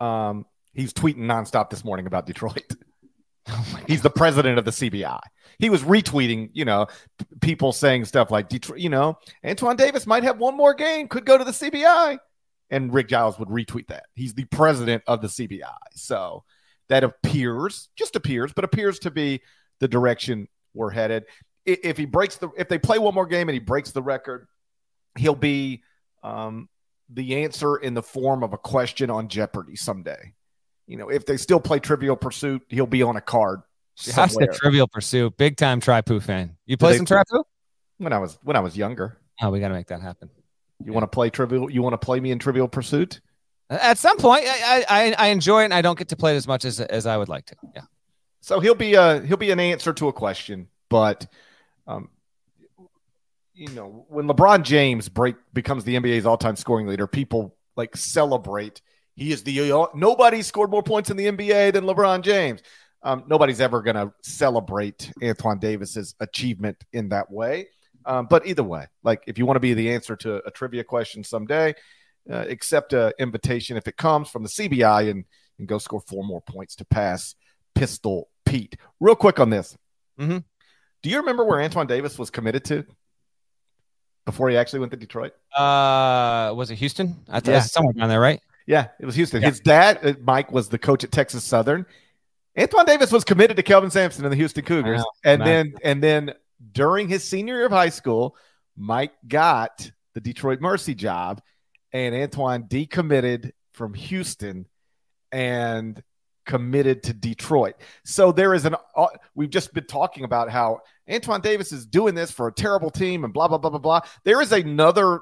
Um, 0.00 0.44
he's 0.74 0.92
tweeting 0.92 1.18
nonstop 1.20 1.70
this 1.70 1.84
morning 1.84 2.06
about 2.06 2.26
Detroit. 2.26 2.74
He's 3.86 4.02
the 4.02 4.10
president 4.10 4.58
of 4.58 4.64
the 4.64 4.70
CBI. 4.70 5.20
He 5.58 5.70
was 5.70 5.82
retweeting, 5.82 6.50
you 6.52 6.64
know, 6.64 6.86
p- 7.18 7.26
people 7.40 7.72
saying 7.72 8.06
stuff 8.06 8.30
like 8.30 8.48
Detroit, 8.48 8.78
you 8.78 8.88
know, 8.88 9.18
Antoine 9.44 9.76
Davis 9.76 10.06
might 10.06 10.22
have 10.22 10.38
one 10.38 10.56
more 10.56 10.74
game, 10.74 11.08
could 11.08 11.24
go 11.24 11.36
to 11.36 11.44
the 11.44 11.50
CBI. 11.50 12.18
And 12.70 12.94
Rick 12.94 13.08
Giles 13.08 13.38
would 13.38 13.48
retweet 13.48 13.88
that. 13.88 14.04
He's 14.14 14.34
the 14.34 14.44
president 14.44 15.02
of 15.06 15.20
the 15.20 15.28
CBI. 15.28 15.74
So 15.92 16.44
that 16.88 17.02
appears, 17.02 17.88
just 17.96 18.16
appears, 18.16 18.52
but 18.52 18.64
appears 18.64 19.00
to 19.00 19.10
be 19.10 19.40
the 19.80 19.88
direction 19.88 20.48
we're 20.72 20.90
headed. 20.90 21.24
If 21.66 21.96
he 21.96 22.04
breaks 22.04 22.36
the, 22.36 22.50
if 22.56 22.68
they 22.68 22.78
play 22.78 22.98
one 22.98 23.14
more 23.14 23.26
game 23.26 23.48
and 23.48 23.54
he 23.54 23.60
breaks 23.60 23.90
the 23.90 24.02
record, 24.02 24.46
he'll 25.18 25.34
be 25.34 25.82
um, 26.22 26.68
the 27.08 27.42
answer 27.44 27.76
in 27.76 27.94
the 27.94 28.02
form 28.02 28.42
of 28.42 28.52
a 28.52 28.58
question 28.58 29.10
on 29.10 29.28
Jeopardy 29.28 29.76
someday 29.76 30.34
you 30.90 30.96
know, 30.96 31.08
if 31.08 31.24
they 31.24 31.36
still 31.36 31.60
play 31.60 31.78
Trivial 31.78 32.16
Pursuit, 32.16 32.62
he'll 32.68 32.84
be 32.84 33.04
on 33.04 33.16
a 33.16 33.20
card. 33.20 33.60
That's 34.12 34.36
the 34.36 34.48
Trivial 34.48 34.88
Pursuit. 34.88 35.36
Big 35.36 35.56
time 35.56 35.78
Tri-Poo 35.78 36.18
fan. 36.18 36.56
You 36.66 36.76
play 36.76 36.96
some 36.96 37.06
Tri-Poo? 37.06 37.44
When 37.98 38.12
I 38.12 38.18
was 38.18 38.36
when 38.42 38.56
I 38.56 38.60
was 38.60 38.76
younger. 38.76 39.16
Oh, 39.40 39.50
we 39.50 39.60
got 39.60 39.68
to 39.68 39.74
make 39.74 39.86
that 39.86 40.00
happen. 40.00 40.30
You 40.80 40.86
yeah. 40.86 40.92
want 40.92 41.04
to 41.04 41.14
play 41.14 41.30
Trivial? 41.30 41.70
You 41.70 41.80
want 41.82 41.92
to 41.92 41.98
play 42.04 42.18
me 42.18 42.32
in 42.32 42.40
Trivial 42.40 42.66
Pursuit? 42.66 43.20
At 43.68 43.98
some 43.98 44.16
point, 44.16 44.46
I, 44.48 44.84
I 44.88 45.14
I 45.16 45.26
enjoy 45.28 45.62
it, 45.62 45.66
and 45.66 45.74
I 45.74 45.80
don't 45.80 45.96
get 45.96 46.08
to 46.08 46.16
play 46.16 46.32
it 46.32 46.36
as 46.36 46.48
much 46.48 46.64
as 46.64 46.80
as 46.80 47.06
I 47.06 47.16
would 47.16 47.28
like 47.28 47.46
to. 47.46 47.56
Yeah. 47.72 47.82
So 48.40 48.58
he'll 48.58 48.74
be 48.74 48.94
a 48.94 49.20
he'll 49.20 49.36
be 49.36 49.52
an 49.52 49.60
answer 49.60 49.92
to 49.92 50.08
a 50.08 50.12
question, 50.12 50.66
but 50.88 51.26
um, 51.86 52.08
you 53.54 53.68
know, 53.68 54.06
when 54.08 54.26
LeBron 54.26 54.64
James 54.64 55.08
break 55.08 55.36
becomes 55.52 55.84
the 55.84 55.94
NBA's 55.94 56.26
all-time 56.26 56.56
scoring 56.56 56.88
leader, 56.88 57.06
people 57.06 57.54
like 57.76 57.96
celebrate 57.96 58.80
he 59.20 59.32
is 59.32 59.42
the 59.42 59.70
uh, 59.70 59.86
nobody 59.94 60.40
scored 60.40 60.70
more 60.70 60.82
points 60.82 61.10
in 61.10 61.16
the 61.18 61.26
NBA 61.26 61.74
than 61.74 61.84
LeBron 61.84 62.22
James. 62.22 62.62
Um, 63.02 63.24
nobody's 63.28 63.60
ever 63.60 63.82
going 63.82 63.96
to 63.96 64.14
celebrate 64.22 65.12
Antoine 65.22 65.58
Davis's 65.58 66.14
achievement 66.20 66.82
in 66.94 67.10
that 67.10 67.30
way. 67.30 67.68
Um, 68.06 68.26
but 68.30 68.46
either 68.46 68.62
way, 68.62 68.86
like 69.02 69.22
if 69.26 69.36
you 69.36 69.44
want 69.44 69.56
to 69.56 69.60
be 69.60 69.74
the 69.74 69.92
answer 69.92 70.16
to 70.16 70.36
a 70.46 70.50
trivia 70.50 70.84
question 70.84 71.22
someday, 71.22 71.74
uh, 72.30 72.46
accept 72.48 72.94
an 72.94 73.12
invitation 73.18 73.76
if 73.76 73.86
it 73.86 73.98
comes 73.98 74.30
from 74.30 74.42
the 74.42 74.48
CBI 74.48 75.10
and 75.10 75.26
and 75.58 75.68
go 75.68 75.76
score 75.76 76.00
four 76.00 76.24
more 76.24 76.40
points 76.40 76.74
to 76.76 76.86
pass 76.86 77.34
Pistol 77.74 78.30
Pete. 78.46 78.76
Real 79.00 79.16
quick 79.16 79.38
on 79.38 79.50
this. 79.50 79.76
Mm-hmm. 80.18 80.38
Do 81.02 81.10
you 81.10 81.18
remember 81.18 81.44
where 81.44 81.60
Antoine 81.60 81.86
Davis 81.86 82.18
was 82.18 82.30
committed 82.30 82.64
to 82.66 82.86
before 84.24 84.48
he 84.48 84.56
actually 84.56 84.80
went 84.80 84.92
to 84.92 84.98
Detroit? 84.98 85.34
Uh, 85.54 86.54
was 86.56 86.70
it 86.70 86.76
Houston? 86.76 87.16
I 87.28 87.40
thought 87.40 87.52
yeah. 87.52 87.60
somewhere 87.60 87.92
down 87.92 88.08
there, 88.08 88.18
right? 88.18 88.40
Yeah, 88.66 88.88
it 88.98 89.06
was 89.06 89.14
Houston. 89.16 89.42
Yeah. 89.42 89.48
His 89.48 89.60
dad, 89.60 89.98
uh, 90.02 90.14
Mike, 90.22 90.52
was 90.52 90.68
the 90.68 90.78
coach 90.78 91.04
at 91.04 91.10
Texas 91.10 91.44
Southern. 91.44 91.86
Antoine 92.58 92.84
Davis 92.84 93.12
was 93.12 93.24
committed 93.24 93.56
to 93.56 93.62
Kelvin 93.62 93.90
Sampson 93.90 94.24
and 94.24 94.32
the 94.32 94.36
Houston 94.36 94.64
Cougars, 94.64 95.02
and 95.24 95.40
then 95.40 95.74
and 95.82 96.02
then 96.02 96.34
during 96.72 97.08
his 97.08 97.24
senior 97.24 97.56
year 97.56 97.66
of 97.66 97.72
high 97.72 97.88
school, 97.88 98.36
Mike 98.76 99.12
got 99.26 99.90
the 100.14 100.20
Detroit 100.20 100.60
Mercy 100.60 100.94
job, 100.94 101.40
and 101.92 102.14
Antoine 102.14 102.64
decommitted 102.64 103.52
from 103.72 103.94
Houston 103.94 104.66
and 105.32 106.02
committed 106.44 107.04
to 107.04 107.12
Detroit. 107.12 107.76
So 108.04 108.32
there 108.32 108.54
is 108.54 108.64
an 108.64 108.74
uh, 108.96 109.06
we've 109.34 109.50
just 109.50 109.72
been 109.72 109.86
talking 109.86 110.24
about 110.24 110.50
how 110.50 110.80
Antoine 111.08 111.40
Davis 111.40 111.72
is 111.72 111.86
doing 111.86 112.14
this 112.14 112.30
for 112.30 112.48
a 112.48 112.52
terrible 112.52 112.90
team 112.90 113.24
and 113.24 113.32
blah 113.32 113.48
blah 113.48 113.58
blah 113.58 113.70
blah 113.70 113.78
blah. 113.78 114.00
There 114.24 114.40
is 114.40 114.52
another 114.52 115.20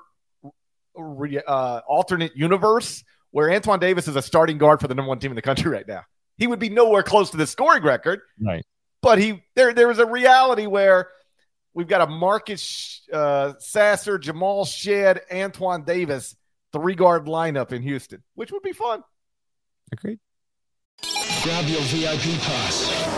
uh, 0.96 1.80
alternate 1.86 2.36
universe 2.36 3.04
where 3.30 3.50
Antoine 3.50 3.78
Davis 3.78 4.08
is 4.08 4.16
a 4.16 4.22
starting 4.22 4.58
guard 4.58 4.80
for 4.80 4.88
the 4.88 4.94
number 4.94 5.08
one 5.08 5.18
team 5.18 5.30
in 5.30 5.36
the 5.36 5.42
country 5.42 5.70
right 5.70 5.86
now. 5.86 6.02
He 6.36 6.46
would 6.46 6.58
be 6.58 6.68
nowhere 6.68 7.02
close 7.02 7.30
to 7.30 7.36
the 7.36 7.46
scoring 7.46 7.82
record. 7.82 8.20
Right. 8.40 8.64
But 9.02 9.18
he 9.18 9.42
there 9.54 9.72
there 9.72 9.90
is 9.90 9.98
a 9.98 10.06
reality 10.06 10.66
where 10.66 11.08
we've 11.74 11.88
got 11.88 12.00
a 12.00 12.06
Marcus 12.06 13.02
uh, 13.12 13.54
Sasser, 13.58 14.18
Jamal 14.18 14.64
Shead, 14.64 15.20
Antoine 15.32 15.84
Davis 15.84 16.36
three 16.72 16.94
guard 16.94 17.26
lineup 17.26 17.72
in 17.72 17.82
Houston, 17.82 18.22
which 18.34 18.52
would 18.52 18.62
be 18.62 18.72
fun. 18.72 19.02
Agreed. 19.92 20.18
Grab 21.42 21.66
your 21.68 21.80
VIP 21.82 22.40
pass. 22.40 23.17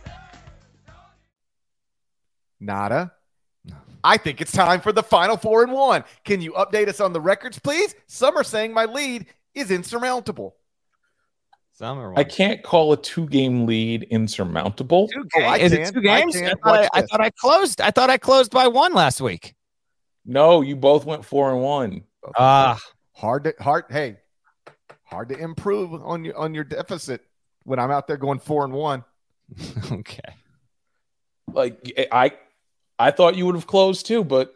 Nada. 2.61 3.11
I 4.03 4.17
think 4.17 4.41
it's 4.41 4.51
time 4.51 4.81
for 4.81 4.91
the 4.91 5.03
final 5.03 5.37
four 5.37 5.63
and 5.63 5.71
one. 5.71 6.03
Can 6.23 6.41
you 6.41 6.53
update 6.53 6.87
us 6.87 6.99
on 6.99 7.13
the 7.13 7.21
records, 7.21 7.59
please? 7.59 7.93
Some 8.07 8.35
are 8.37 8.43
saying 8.43 8.73
my 8.73 8.85
lead 8.85 9.25
is 9.53 9.69
insurmountable. 9.69 10.55
Some 11.73 11.99
are. 11.99 12.17
I 12.17 12.23
can't 12.23 12.63
call 12.63 12.93
a 12.93 12.97
two-game 12.97 13.65
lead 13.65 14.03
insurmountable. 14.09 15.07
Two 15.07 15.27
Oh, 15.35 15.41
I 15.41 15.57
Is 15.57 15.71
can. 15.71 15.81
it 15.81 15.93
two 15.93 16.01
games? 16.01 16.35
I 16.35 16.45
I, 16.45 16.53
thought 16.53 16.63
I, 16.77 16.89
I 16.93 17.01
thought 17.03 17.21
I 17.21 17.29
closed. 17.31 17.81
I 17.81 17.91
thought 17.91 18.09
I 18.09 18.17
closed 18.17 18.51
by 18.51 18.67
one 18.67 18.93
last 18.93 19.21
week. 19.21 19.53
No, 20.25 20.61
you 20.61 20.75
both 20.75 21.05
went 21.05 21.25
four 21.25 21.51
and 21.51 21.61
one. 21.61 22.03
Ah, 22.37 22.79
Hard 23.13 23.43
to 23.45 23.53
hard. 23.59 23.85
Hey, 23.89 24.17
hard 25.03 25.29
to 25.29 25.37
improve 25.37 25.93
on 25.93 26.23
your 26.25 26.37
on 26.37 26.53
your 26.55 26.63
deficit 26.63 27.21
when 27.63 27.77
I'm 27.79 27.91
out 27.91 28.07
there 28.07 28.17
going 28.17 28.39
four 28.39 28.63
and 28.63 28.73
one. 28.73 29.03
okay. 29.91 30.35
Like 31.51 31.91
I, 32.11 32.31
I 33.01 33.09
thought 33.09 33.35
you 33.35 33.47
would 33.47 33.55
have 33.55 33.65
closed 33.65 34.05
too, 34.05 34.23
but 34.23 34.53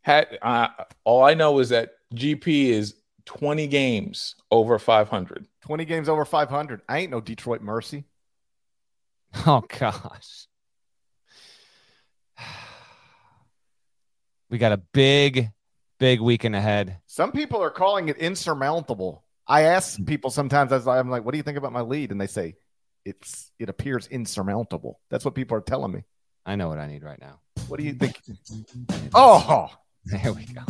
had 0.00 0.38
uh, 0.40 0.68
all 1.04 1.22
I 1.22 1.34
know 1.34 1.58
is 1.58 1.68
that 1.68 1.90
GP 2.14 2.68
is 2.70 2.94
twenty 3.26 3.66
games 3.66 4.34
over 4.50 4.78
five 4.78 5.10
hundred. 5.10 5.46
Twenty 5.60 5.84
games 5.84 6.08
over 6.08 6.24
five 6.24 6.48
hundred. 6.48 6.80
I 6.88 7.00
ain't 7.00 7.10
no 7.10 7.20
Detroit 7.20 7.60
Mercy. 7.60 8.04
Oh 9.46 9.62
gosh. 9.78 10.46
We 14.48 14.58
got 14.58 14.72
a 14.72 14.78
big, 14.78 15.52
big 16.00 16.20
weekend 16.20 16.56
ahead. 16.56 16.96
Some 17.06 17.30
people 17.30 17.62
are 17.62 17.70
calling 17.70 18.08
it 18.08 18.16
insurmountable. 18.16 19.22
I 19.46 19.62
ask 19.62 20.04
people 20.04 20.30
sometimes 20.30 20.72
as 20.72 20.88
I'm 20.88 21.08
like, 21.08 21.24
"What 21.24 21.30
do 21.30 21.36
you 21.36 21.44
think 21.44 21.56
about 21.56 21.72
my 21.72 21.82
lead?" 21.82 22.10
And 22.10 22.20
they 22.20 22.26
say, 22.26 22.56
"It's 23.04 23.52
it 23.60 23.68
appears 23.68 24.08
insurmountable." 24.08 24.98
That's 25.08 25.24
what 25.24 25.36
people 25.36 25.56
are 25.56 25.60
telling 25.60 25.92
me. 25.92 26.02
I 26.44 26.56
know 26.56 26.68
what 26.68 26.78
I 26.78 26.88
need 26.88 27.04
right 27.04 27.20
now. 27.20 27.38
What 27.70 27.78
do 27.78 27.86
you 27.86 27.92
think? 27.92 28.20
oh, 29.14 29.68
There 30.04 30.32
we 30.32 30.44
go. 30.46 30.62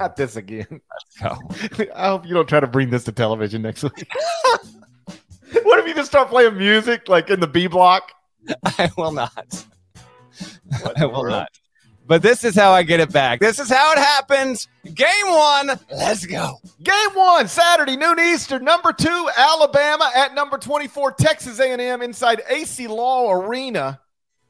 not 0.00 0.16
this 0.16 0.34
again. 0.34 0.66
Let's 0.68 1.20
go. 1.78 1.86
I 1.94 2.08
hope 2.08 2.26
you 2.26 2.34
don't 2.34 2.48
try 2.48 2.58
to 2.58 2.66
bring 2.66 2.90
this 2.90 3.04
to 3.04 3.12
television 3.12 3.62
next 3.62 3.84
week. 3.84 4.04
what 5.62 5.78
if 5.78 5.86
you 5.86 5.94
just 5.94 6.10
start 6.10 6.28
playing 6.28 6.58
music 6.58 7.08
like 7.08 7.30
in 7.30 7.38
the 7.38 7.46
B 7.46 7.68
block? 7.68 8.10
I 8.64 8.90
will 8.98 9.12
not. 9.12 9.64
I 10.96 11.06
will 11.06 11.24
not. 11.24 11.50
But 12.04 12.20
this 12.20 12.42
is 12.42 12.56
how 12.56 12.72
I 12.72 12.82
get 12.82 12.98
it 12.98 13.12
back. 13.12 13.38
This 13.38 13.60
is 13.60 13.70
how 13.70 13.92
it 13.92 13.98
happens. 13.98 14.66
Game 14.92 15.28
one. 15.28 15.78
Let's 15.92 16.26
go. 16.26 16.58
Game 16.82 17.14
one, 17.14 17.46
Saturday, 17.46 17.96
noon 17.96 18.18
Eastern. 18.18 18.64
Number 18.64 18.92
two, 18.92 19.30
Alabama 19.36 20.10
at 20.16 20.34
number 20.34 20.58
24, 20.58 21.12
Texas 21.12 21.60
A&M 21.60 22.02
inside 22.02 22.42
AC 22.48 22.88
Law 22.88 23.30
Arena. 23.30 24.00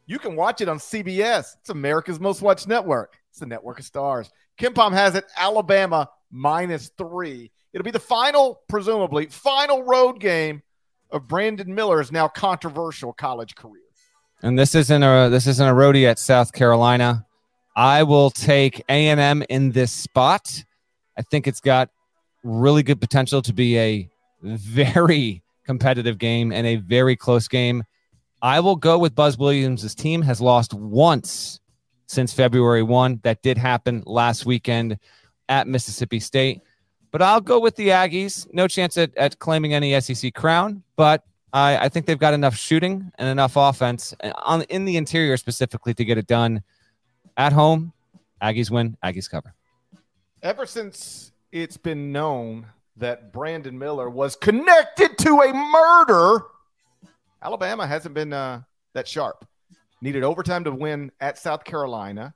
You 0.06 0.18
can 0.18 0.36
watch 0.36 0.60
it 0.60 0.68
on 0.68 0.78
CBS. 0.78 1.56
It's 1.60 1.70
America's 1.70 2.20
most 2.20 2.40
watched 2.40 2.68
network. 2.68 3.18
It's 3.30 3.40
the 3.40 3.46
network 3.46 3.80
of 3.80 3.84
stars. 3.84 4.30
KenPom 4.58 4.92
has 4.92 5.14
it, 5.14 5.24
Alabama 5.36 6.08
minus 6.30 6.90
three. 6.96 7.50
It'll 7.72 7.84
be 7.84 7.90
the 7.90 7.98
final, 7.98 8.60
presumably, 8.68 9.26
final 9.26 9.82
road 9.82 10.20
game 10.20 10.62
of 11.10 11.28
Brandon 11.28 11.74
Miller's 11.74 12.10
now 12.10 12.28
controversial 12.28 13.12
college 13.12 13.54
career. 13.54 13.82
And 14.42 14.58
this 14.58 14.74
isn't 14.74 15.02
a 15.02 15.28
this 15.30 15.46
isn't 15.46 15.66
a 15.66 15.72
roadie 15.72 16.08
at 16.08 16.18
South 16.18 16.52
Carolina. 16.52 17.26
I 17.74 18.02
will 18.02 18.30
take 18.30 18.82
A 18.88 19.08
and 19.08 19.20
M 19.20 19.42
in 19.48 19.72
this 19.72 19.92
spot. 19.92 20.64
I 21.18 21.22
think 21.22 21.46
it's 21.46 21.60
got 21.60 21.90
really 22.42 22.82
good 22.82 23.00
potential 23.00 23.42
to 23.42 23.52
be 23.52 23.78
a 23.78 24.10
very 24.42 25.42
competitive 25.64 26.18
game 26.18 26.52
and 26.52 26.66
a 26.66 26.76
very 26.76 27.16
close 27.16 27.48
game. 27.48 27.82
I 28.46 28.60
will 28.60 28.76
go 28.76 28.96
with 28.96 29.16
Buzz 29.16 29.36
Williams' 29.36 29.92
team 29.96 30.22
has 30.22 30.40
lost 30.40 30.72
once 30.72 31.58
since 32.06 32.32
February 32.32 32.84
1. 32.84 33.18
That 33.24 33.42
did 33.42 33.58
happen 33.58 34.04
last 34.06 34.46
weekend 34.46 35.00
at 35.48 35.66
Mississippi 35.66 36.20
State. 36.20 36.60
But 37.10 37.22
I'll 37.22 37.40
go 37.40 37.58
with 37.58 37.74
the 37.74 37.88
Aggies. 37.88 38.46
No 38.54 38.68
chance 38.68 38.96
at, 38.98 39.12
at 39.16 39.40
claiming 39.40 39.74
any 39.74 40.00
SEC 40.00 40.32
crown, 40.32 40.84
but 40.94 41.24
I, 41.52 41.76
I 41.76 41.88
think 41.88 42.06
they've 42.06 42.16
got 42.16 42.34
enough 42.34 42.54
shooting 42.54 43.10
and 43.18 43.28
enough 43.28 43.56
offense 43.56 44.14
uh, 44.22 44.30
on 44.36 44.62
in 44.62 44.84
the 44.84 44.96
interior 44.96 45.36
specifically 45.36 45.92
to 45.94 46.04
get 46.04 46.16
it 46.16 46.28
done 46.28 46.62
at 47.36 47.52
home. 47.52 47.92
Aggies 48.40 48.70
win. 48.70 48.96
Aggies 49.04 49.28
cover. 49.28 49.54
Ever 50.40 50.66
since 50.66 51.32
it's 51.50 51.76
been 51.76 52.12
known 52.12 52.66
that 52.96 53.32
Brandon 53.32 53.76
Miller 53.76 54.08
was 54.08 54.36
connected 54.36 55.18
to 55.18 55.40
a 55.40 55.52
murder, 55.52 56.44
Alabama 57.42 57.86
hasn't 57.86 58.14
been 58.14 58.32
uh, 58.32 58.62
that 58.94 59.06
sharp. 59.08 59.46
Needed 60.00 60.24
overtime 60.24 60.64
to 60.64 60.72
win 60.72 61.10
at 61.20 61.38
South 61.38 61.64
Carolina. 61.64 62.34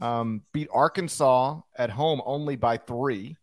Um, 0.00 0.42
beat 0.52 0.68
Arkansas 0.72 1.60
at 1.76 1.90
home 1.90 2.22
only 2.24 2.56
by 2.56 2.78
three, 2.78 3.36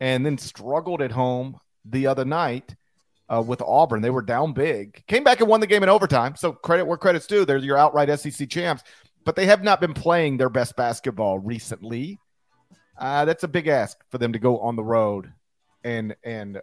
and 0.00 0.24
then 0.24 0.38
struggled 0.38 1.02
at 1.02 1.10
home 1.10 1.58
the 1.84 2.06
other 2.06 2.24
night 2.24 2.76
uh, 3.32 3.42
with 3.42 3.62
Auburn. 3.62 4.02
They 4.02 4.10
were 4.10 4.22
down 4.22 4.52
big, 4.52 5.04
came 5.06 5.24
back 5.24 5.40
and 5.40 5.48
won 5.48 5.60
the 5.60 5.66
game 5.66 5.82
in 5.82 5.88
overtime. 5.88 6.36
So 6.36 6.52
credit 6.52 6.84
where 6.84 6.98
credit's 6.98 7.26
due. 7.26 7.44
They're 7.44 7.56
your 7.56 7.78
outright 7.78 8.16
SEC 8.20 8.48
champs, 8.48 8.84
but 9.24 9.34
they 9.34 9.46
have 9.46 9.64
not 9.64 9.80
been 9.80 9.94
playing 9.94 10.36
their 10.36 10.50
best 10.50 10.76
basketball 10.76 11.38
recently. 11.38 12.18
Uh, 12.98 13.24
that's 13.24 13.42
a 13.42 13.48
big 13.48 13.66
ask 13.66 13.98
for 14.10 14.18
them 14.18 14.32
to 14.34 14.38
go 14.38 14.58
on 14.60 14.76
the 14.76 14.84
road 14.84 15.32
and 15.82 16.14
and 16.22 16.60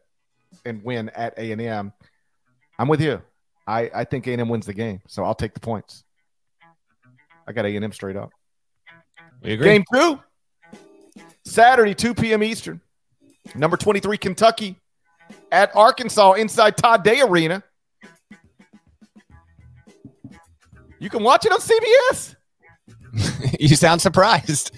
and 0.65 0.83
win 0.83 1.09
at 1.09 1.37
A 1.37 1.51
and 1.51 1.61
M. 1.61 1.93
I'm 2.79 2.87
with 2.87 3.01
you. 3.01 3.21
I 3.67 3.91
I 3.93 4.03
think 4.05 4.25
A 4.25 4.31
and 4.31 4.41
M 4.41 4.49
wins 4.49 4.65
the 4.65 4.73
game, 4.73 5.01
so 5.07 5.23
I'll 5.25 5.35
take 5.35 5.53
the 5.53 5.59
points. 5.59 6.03
I 7.45 7.51
got 7.51 7.65
A 7.65 7.75
and 7.75 7.83
M 7.83 7.91
straight 7.91 8.15
up. 8.15 8.31
We 9.43 9.53
agree. 9.53 9.67
Game 9.67 9.83
two, 9.93 10.19
Saturday, 11.45 11.93
2 11.93 12.13
p.m. 12.13 12.41
Eastern. 12.41 12.81
Number 13.55 13.77
23, 13.77 14.17
Kentucky 14.17 14.75
at 15.51 15.75
Arkansas 15.75 16.33
inside 16.33 16.77
Todd 16.77 17.03
Day 17.03 17.21
Arena. 17.21 17.63
You 20.99 21.09
can 21.09 21.23
watch 21.23 21.45
it 21.45 21.51
on 21.51 21.59
CBS. 21.59 22.35
you 23.59 23.75
sound 23.75 24.01
surprised. 24.01 24.77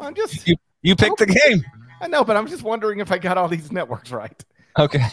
I'm 0.00 0.14
just 0.14 0.46
You 0.46 0.56
you 0.82 0.96
picked 0.96 1.18
the 1.18 1.26
game. 1.26 1.64
I 2.00 2.08
know, 2.08 2.24
but 2.24 2.36
I'm 2.36 2.48
just 2.48 2.64
wondering 2.64 2.98
if 2.98 3.12
I 3.12 3.18
got 3.18 3.38
all 3.38 3.46
these 3.48 3.70
networks 3.70 4.10
right. 4.10 4.44
Okay. 4.76 5.08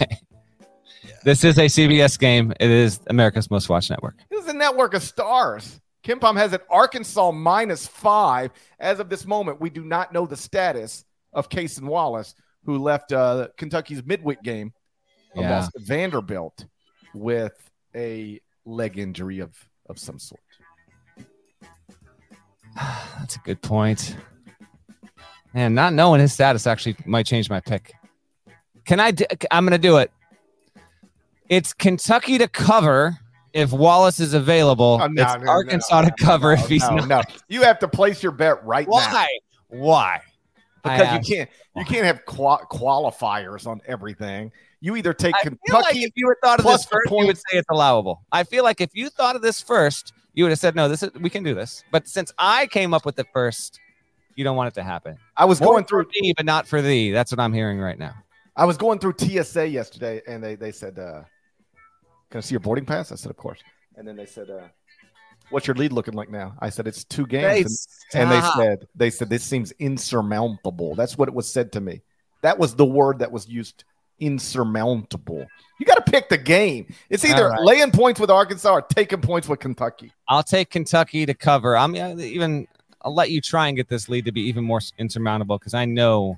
This 1.24 1.44
is 1.44 1.58
a 1.58 1.66
CBS 1.66 2.18
game. 2.18 2.54
It 2.60 2.70
is 2.70 3.00
America's 3.08 3.52
most 3.52 3.70
watched 3.70 3.90
network. 3.90 4.16
This 4.30 4.44
is 4.44 4.50
a 4.50 4.54
network 4.54 4.94
of 4.94 5.04
stars. 5.04 5.80
KenPom 6.04 6.38
has 6.38 6.54
it 6.54 6.62
Arkansas 6.70 7.32
minus 7.32 7.86
five. 7.86 8.52
As 8.80 9.00
of 9.00 9.10
this 9.10 9.26
moment, 9.26 9.60
we 9.60 9.70
do 9.70 9.84
not 9.84 10.14
know 10.14 10.26
the 10.26 10.38
status 10.38 11.04
of 11.34 11.50
Cason 11.50 11.84
Wallace, 11.84 12.36
who 12.64 12.78
left 12.78 13.12
uh, 13.12 13.50
Kentucky's 13.58 14.04
midweek 14.06 14.42
game 14.42 14.74
Yeah. 15.36 15.42
against 15.46 15.72
Vanderbilt 15.88 16.66
with 17.14 17.70
a 17.96 18.40
leg 18.66 18.98
injury 18.98 19.40
of, 19.40 19.54
of 19.88 20.00
some 20.00 20.20
sort. 20.20 20.42
That's 23.20 23.36
a 23.36 23.40
good 23.40 23.62
point. 23.62 24.16
And 25.54 25.76
not 25.76 25.94
knowing 25.94 26.22
his 26.22 26.32
status 26.32 26.66
actually 26.68 26.96
might 27.06 27.26
change 27.26 27.50
my 27.50 27.60
pick. 27.60 27.94
Can 28.86 29.00
I? 29.00 29.12
Do, 29.12 29.26
I'm 29.52 29.66
going 29.66 29.80
to 29.80 29.88
do 29.88 29.98
it. 29.98 30.12
It's 31.50 31.74
Kentucky 31.74 32.38
to 32.38 32.48
cover 32.48 33.18
if 33.54 33.72
Wallace 33.72 34.20
is 34.20 34.34
available. 34.34 35.00
Oh, 35.02 35.08
no, 35.08 35.24
it's 35.24 35.34
no, 35.36 35.44
no, 35.46 35.52
Arkansas 35.52 36.02
no, 36.02 36.10
to 36.10 36.24
cover 36.24 36.54
if 36.54 36.68
he's 36.68 36.88
no, 36.90 36.98
not. 36.98 37.08
no. 37.08 37.22
You 37.48 37.64
have 37.64 37.80
to 37.80 37.88
place 37.88 38.22
your 38.22 38.32
bet 38.32 38.64
right 38.64 38.88
now. 38.88 38.94
Why? 38.94 39.28
Why? 39.70 40.22
Because 40.84 41.28
you 41.28 41.36
can't 41.36 41.50
you 41.76 41.86
can't 41.86 42.06
have 42.06 42.26
qua- 42.26 42.64
qualifiers 42.72 43.68
on 43.68 43.82
everything. 43.86 44.52
You 44.80 44.96
either 44.96 45.14
take 45.14 45.36
I 45.36 45.42
feel 45.44 45.58
Kentucky 45.66 46.00
like 46.00 46.08
if 46.08 46.12
you 46.16 46.30
had 46.30 46.38
thought 46.42 46.60
of 46.60 46.66
this 46.66 46.86
first, 46.86 47.12
you 47.12 47.26
would 47.26 47.38
say 47.38 47.58
it's 47.58 47.68
allowable. 47.70 48.22
I 48.32 48.44
feel 48.44 48.64
like 48.64 48.80
if 48.80 48.92
you 48.94 49.10
thought 49.10 49.36
of 49.36 49.42
this 49.42 49.62
first, 49.62 50.14
you 50.34 50.46
would 50.46 50.52
have 50.52 50.60
said, 50.60 50.76
"No, 50.76 50.88
this 50.88 51.04
is 51.04 51.14
we 51.16 51.30
can 51.30 51.44
do 51.44 51.54
this." 51.54 51.84
But 51.92 52.08
since 52.08 52.32
I 52.38 52.68
came 52.68 52.94
up 52.94 53.06
with 53.06 53.20
it 53.20 53.28
first, 53.34 53.80
you 54.36 54.46
don't 54.46 54.56
want 54.56 54.70
it 54.70 54.74
to 54.76 54.84
happen. 54.84 55.18
I 55.36 55.44
was 55.44 55.60
More 55.60 55.74
going 55.74 55.86
through 55.86 56.06
me, 56.22 56.34
but 56.38 56.46
not 56.46 56.66
for 56.66 56.82
thee. 56.82 57.12
That's 57.12 57.32
what 57.32 57.42
I'm 57.42 57.54
hearing 57.54 57.80
right 57.80 58.00
now. 58.00 58.14
I 58.56 58.64
was 58.64 58.78
going 58.78 59.00
through 59.00 59.16
TSA 59.18 59.68
yesterday, 59.68 60.22
and 60.28 60.42
they 60.42 60.56
they 60.56 60.72
said, 60.72 60.98
uh, 60.98 61.24
"Can 62.30 62.38
I 62.38 62.42
see 62.42 62.54
your 62.54 62.60
boarding 62.60 62.86
pass?" 62.86 63.12
I 63.12 63.16
said, 63.16 63.30
"Of 63.30 63.38
course." 63.38 63.60
And 63.96 64.08
then 64.08 64.16
they 64.16 64.26
said, 64.26 64.50
uh, 64.50 64.68
"What's 65.50 65.68
your 65.68 65.76
lead 65.76 65.92
looking 65.92 66.14
like 66.14 66.30
now?" 66.30 66.56
I 66.60 66.70
said, 66.70 66.88
"It's 66.88 67.04
two 67.04 67.26
games." 67.26 67.88
Hey, 68.12 68.22
and, 68.22 68.32
and 68.32 68.44
they 68.44 68.48
said, 68.56 68.88
"They 68.96 69.10
said 69.10 69.30
this 69.30 69.44
seems 69.44 69.72
insurmountable." 69.74 70.96
That's 70.96 71.18
what 71.18 71.28
it 71.28 71.34
was 71.34 71.52
said 71.52 71.72
to 71.74 71.82
me. 71.82 72.02
That 72.42 72.58
was 72.58 72.76
the 72.76 72.86
word 72.86 73.20
that 73.20 73.32
was 73.32 73.48
used. 73.48 73.84
Insurmountable. 74.22 75.48
You 75.80 75.86
got 75.86 76.06
to 76.06 76.12
pick 76.12 76.28
the 76.28 76.38
game. 76.38 76.94
It's 77.10 77.24
either 77.24 77.48
right. 77.48 77.62
laying 77.62 77.92
points 77.92 78.20
with 78.20 78.30
Arkansas 78.30 78.70
or 78.70 78.82
taking 78.82 79.22
points 79.22 79.48
with 79.48 79.60
Kentucky. 79.60 80.12
I'll 80.28 80.44
take 80.44 80.72
Kentucky 80.72 81.26
to 81.26 81.34
cover. 81.34 81.78
I'm 81.78 81.96
uh, 81.96 82.18
even. 82.18 82.68
I'll 83.02 83.14
let 83.14 83.32
you 83.32 83.40
try 83.40 83.70
and 83.70 83.78
get 83.78 83.88
this 83.88 84.10
lead 84.10 84.26
to 84.26 84.34
be 84.34 84.42
even 84.42 84.66
more 84.66 84.82
insurmountable 84.98 85.58
because 85.58 85.74
I 85.74 85.86
know, 85.86 86.38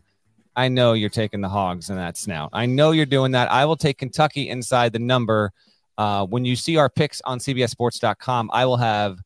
I 0.55 0.67
know 0.67 0.93
you're 0.93 1.09
taking 1.09 1.41
the 1.41 1.49
hogs 1.49 1.89
in 1.89 1.95
that 1.95 2.17
snout. 2.17 2.51
I 2.53 2.67
know 2.67 2.91
you're 2.91 3.07
doing 3.07 3.31
that. 3.31 3.51
I 3.51 3.65
will 3.65 3.77
take 3.77 3.97
Kentucky 3.97 4.47
inside 4.47 4.93
the 4.93 4.99
number. 4.99 5.53
Uh, 5.97 6.25
when 6.25 6.45
you 6.45 6.55
see 6.55 6.77
our 6.77 6.89
picks 6.89 7.21
on 7.21 7.39
CBSSports.com, 7.39 8.49
I 8.53 8.65
will 8.65 8.77
have 8.77 9.19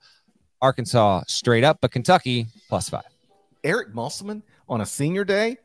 Arkansas 0.62 1.24
straight 1.28 1.64
up, 1.64 1.80
but 1.82 1.92
Kentucky 1.92 2.48
plus 2.68 2.90
five. 2.90 3.04
Eric 3.64 3.94
Musselman 3.94 4.44
on 4.68 4.82
a 4.82 4.86
senior 4.86 5.24
day 5.24 5.58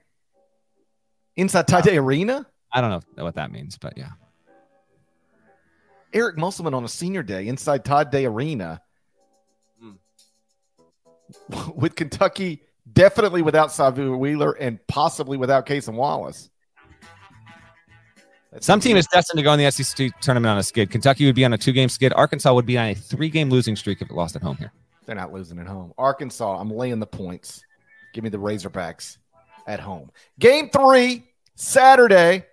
inside 1.37 1.69
Tide 1.69 1.89
Arena. 1.89 2.47
I 2.73 2.81
don't 2.81 2.91
know 3.17 3.25
what 3.25 3.35
that 3.35 3.51
means, 3.51 3.77
but 3.79 3.97
yeah. 3.97 4.11
Eric 6.13 6.37
Musselman 6.37 6.75
on 6.75 6.85
a 6.85 6.89
senior 6.89 7.23
day 7.23 7.49
inside 7.49 7.85
Todd 7.85 8.11
Day 8.11 8.27
Arena 8.27 8.81
with 11.75 11.95
Kentucky 11.95 12.63
definitely 12.93 13.43
without 13.43 13.69
Sahvir 13.69 14.19
Wheeler 14.19 14.53
and 14.53 14.85
possibly 14.87 15.37
without 15.37 15.67
Cason 15.67 15.95
Wallace. 15.95 16.51
That's 18.53 18.67
Some 18.67 18.81
team 18.81 18.97
is 18.97 19.07
destined 19.07 19.39
to 19.39 19.45
go 19.45 19.53
in 19.53 19.61
the 19.61 19.71
SEC 19.71 20.11
tournament 20.21 20.51
on 20.51 20.59
a 20.59 20.63
skid. 20.63 20.91
Kentucky 20.91 21.25
would 21.27 21.37
be 21.37 21.45
on 21.45 21.53
a 21.53 21.59
two 21.59 21.73
game 21.73 21.89
skid. 21.89 22.13
Arkansas 22.15 22.53
would 22.53 22.67
be 22.67 22.77
on 22.77 22.89
a 22.89 22.95
three 22.95 23.29
game 23.29 23.49
losing 23.49 23.77
streak 23.77 24.03
if 24.03 24.11
it 24.11 24.15
lost 24.15 24.35
at 24.35 24.43
home 24.43 24.57
here. 24.57 24.73
They're 25.07 25.15
not 25.15 25.33
losing 25.33 25.59
at 25.61 25.67
home. 25.67 25.93
Arkansas, 25.99 26.61
I'm 26.61 26.71
laying 26.71 26.99
the 26.99 27.07
points. 27.07 27.65
Give 28.13 28.25
me 28.25 28.31
the 28.31 28.39
Razorbacks 28.39 29.19
at 29.69 29.79
home. 29.79 30.11
Game 30.41 30.69
three, 30.69 31.29
Saturday, 31.55 32.45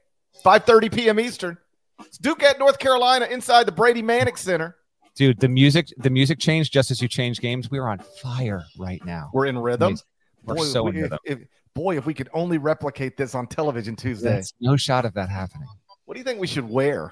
5:30 0.46 0.94
p.m. 0.94 1.20
Eastern. 1.20 1.58
It's 2.00 2.20
Duke 2.20 2.44
at 2.44 2.60
North 2.60 2.78
Carolina 2.78 3.26
inside 3.26 3.66
the 3.66 3.72
Brady 3.72 4.04
Manek 4.04 4.38
Center. 4.38 4.76
Dude, 5.16 5.40
the 5.40 5.50
music 5.50 5.88
the 5.98 6.12
music 6.12 6.38
changed 6.38 6.72
just 6.72 6.92
as 6.92 7.02
you 7.02 7.08
change 7.08 7.40
games. 7.40 7.72
We 7.72 7.80
are 7.80 7.90
on 7.90 7.98
fire 8.22 8.64
right 8.78 9.04
now. 9.04 9.32
We're 9.34 9.48
in 9.48 9.58
rhythm. 9.58 9.98
We're 10.44 10.56
boy, 10.56 10.66
so 10.66 10.84
we, 10.84 10.92
in 10.92 11.02
rhythm. 11.02 11.20
If, 11.26 11.40
boy, 11.74 11.98
if 11.98 12.06
we 12.06 12.14
could 12.14 12.30
only 12.34 12.60
replicate 12.60 13.18
this 13.18 13.34
on 13.34 13.48
television 13.48 13.96
Tuesday. 13.96 14.30
There's 14.30 14.54
no 14.62 14.78
shot 14.78 15.06
of 15.06 15.16
that 15.16 15.30
happening. 15.30 15.68
What 16.08 16.14
do 16.14 16.22
you 16.22 16.24
think 16.24 16.40
we 16.40 16.48
should 16.48 16.70
wear? 16.70 17.12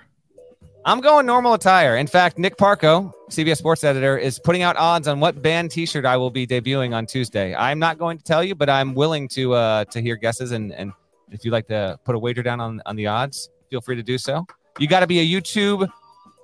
I'm 0.86 1.02
going 1.02 1.26
normal 1.26 1.54
attire. 1.54 1.98
In 1.98 2.08
fact, 2.08 2.40
Nick 2.40 2.56
Parco, 2.56 3.12
CBS 3.30 3.58
Sports 3.58 3.84
editor, 3.84 4.18
is 4.18 4.40
putting 4.40 4.62
out 4.62 4.78
odds 4.78 5.10
on 5.10 5.20
what 5.20 5.42
band 5.42 5.72
T-shirt 5.72 6.06
I 6.06 6.16
will 6.16 6.32
be 6.32 6.48
debuting 6.48 6.96
on 6.96 7.06
Tuesday. 7.06 7.54
I'm 7.54 7.78
not 7.78 7.98
going 7.98 8.18
to 8.18 8.24
tell 8.24 8.42
you, 8.42 8.56
but 8.56 8.70
I'm 8.70 8.94
willing 8.94 9.28
to 9.30 9.54
uh, 9.54 9.84
to 9.86 10.02
hear 10.02 10.16
guesses. 10.16 10.54
And 10.54 10.72
and 10.72 10.94
if 11.30 11.44
you'd 11.44 11.52
like 11.52 11.68
to 11.68 12.00
put 12.06 12.16
a 12.16 12.18
wager 12.18 12.42
down 12.42 12.62
on 12.62 12.82
on 12.86 12.96
the 12.96 13.08
odds, 13.08 13.50
feel 13.70 13.82
free 13.82 13.98
to 13.98 14.04
do 14.04 14.18
so. 14.18 14.46
You 14.80 14.88
got 14.88 15.02
to 15.02 15.08
be 15.08 15.20
a 15.20 15.42
YouTube 15.42 15.90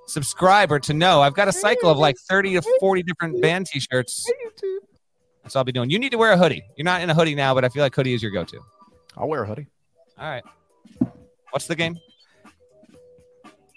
subscriber 0.06 0.78
to 0.80 0.92
know. 0.92 1.22
I've 1.22 1.34
got 1.34 1.48
a 1.48 1.52
cycle 1.52 1.88
of 1.88 1.96
like 1.96 2.18
30 2.28 2.60
to 2.60 2.62
40 2.80 3.02
different 3.02 3.40
band 3.40 3.64
T-shirts. 3.68 4.30
That's 5.42 5.56
all 5.56 5.60
I'll 5.60 5.64
be 5.64 5.72
doing. 5.72 5.88
You 5.88 5.98
need 5.98 6.10
to 6.10 6.18
wear 6.18 6.32
a 6.32 6.36
hoodie. 6.36 6.62
You're 6.76 6.84
not 6.84 7.00
in 7.00 7.08
a 7.08 7.14
hoodie 7.14 7.34
now, 7.34 7.54
but 7.54 7.64
I 7.64 7.70
feel 7.70 7.82
like 7.82 7.94
hoodie 7.94 8.12
is 8.12 8.22
your 8.22 8.30
go-to. 8.30 8.60
I'll 9.16 9.26
wear 9.26 9.42
a 9.42 9.46
hoodie. 9.46 9.68
All 10.18 10.28
right. 10.28 10.44
What's 11.50 11.66
the 11.66 11.76
game? 11.76 11.96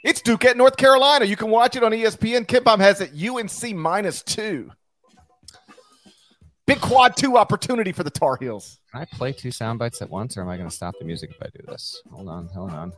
It's 0.05 0.21
Duke 0.21 0.45
at 0.45 0.55
North 0.55 0.77
Carolina. 0.77 1.25
You 1.25 1.35
can 1.35 1.49
watch 1.49 1.75
it 1.75 1.83
on 1.83 1.91
ESPN. 1.91 2.45
KenPom 2.45 2.77
has 2.77 3.01
it 3.01 3.09
UNC 3.11 3.75
minus 3.75 4.21
two. 4.21 4.71
Big 6.67 6.79
quad 6.79 7.17
two 7.17 7.39
opportunity 7.39 7.91
for 7.91 8.03
the 8.03 8.11
Tar 8.11 8.37
Heels. 8.39 8.79
Can 8.91 9.01
I 9.01 9.05
play 9.05 9.31
two 9.31 9.49
sound 9.49 9.79
bites 9.79 10.03
at 10.03 10.09
once, 10.11 10.37
or 10.37 10.41
am 10.41 10.49
I 10.49 10.57
going 10.57 10.69
to 10.69 10.75
stop 10.75 10.93
the 10.99 11.05
music 11.05 11.31
if 11.31 11.41
I 11.41 11.47
do 11.47 11.65
this? 11.67 12.03
Hold 12.11 12.29
on, 12.29 12.47
hold 12.49 12.69
on. 12.69 12.93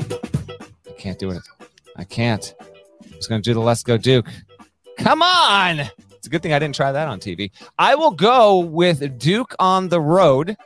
I 0.00 0.92
can't 0.96 1.18
do 1.18 1.30
it. 1.30 1.42
I 1.96 2.04
can't. 2.04 2.54
I 2.60 3.16
was 3.16 3.26
going 3.26 3.42
to 3.42 3.50
do 3.50 3.54
the 3.54 3.60
Let's 3.60 3.82
Go 3.82 3.96
Duke. 3.98 4.28
Come 4.98 5.20
on. 5.20 5.80
It's 5.80 6.28
a 6.28 6.30
good 6.30 6.44
thing 6.44 6.52
I 6.52 6.60
didn't 6.60 6.76
try 6.76 6.92
that 6.92 7.08
on 7.08 7.18
TV. 7.18 7.50
I 7.76 7.96
will 7.96 8.12
go 8.12 8.60
with 8.60 9.18
Duke 9.18 9.52
on 9.58 9.88
the 9.88 10.00
road. 10.00 10.56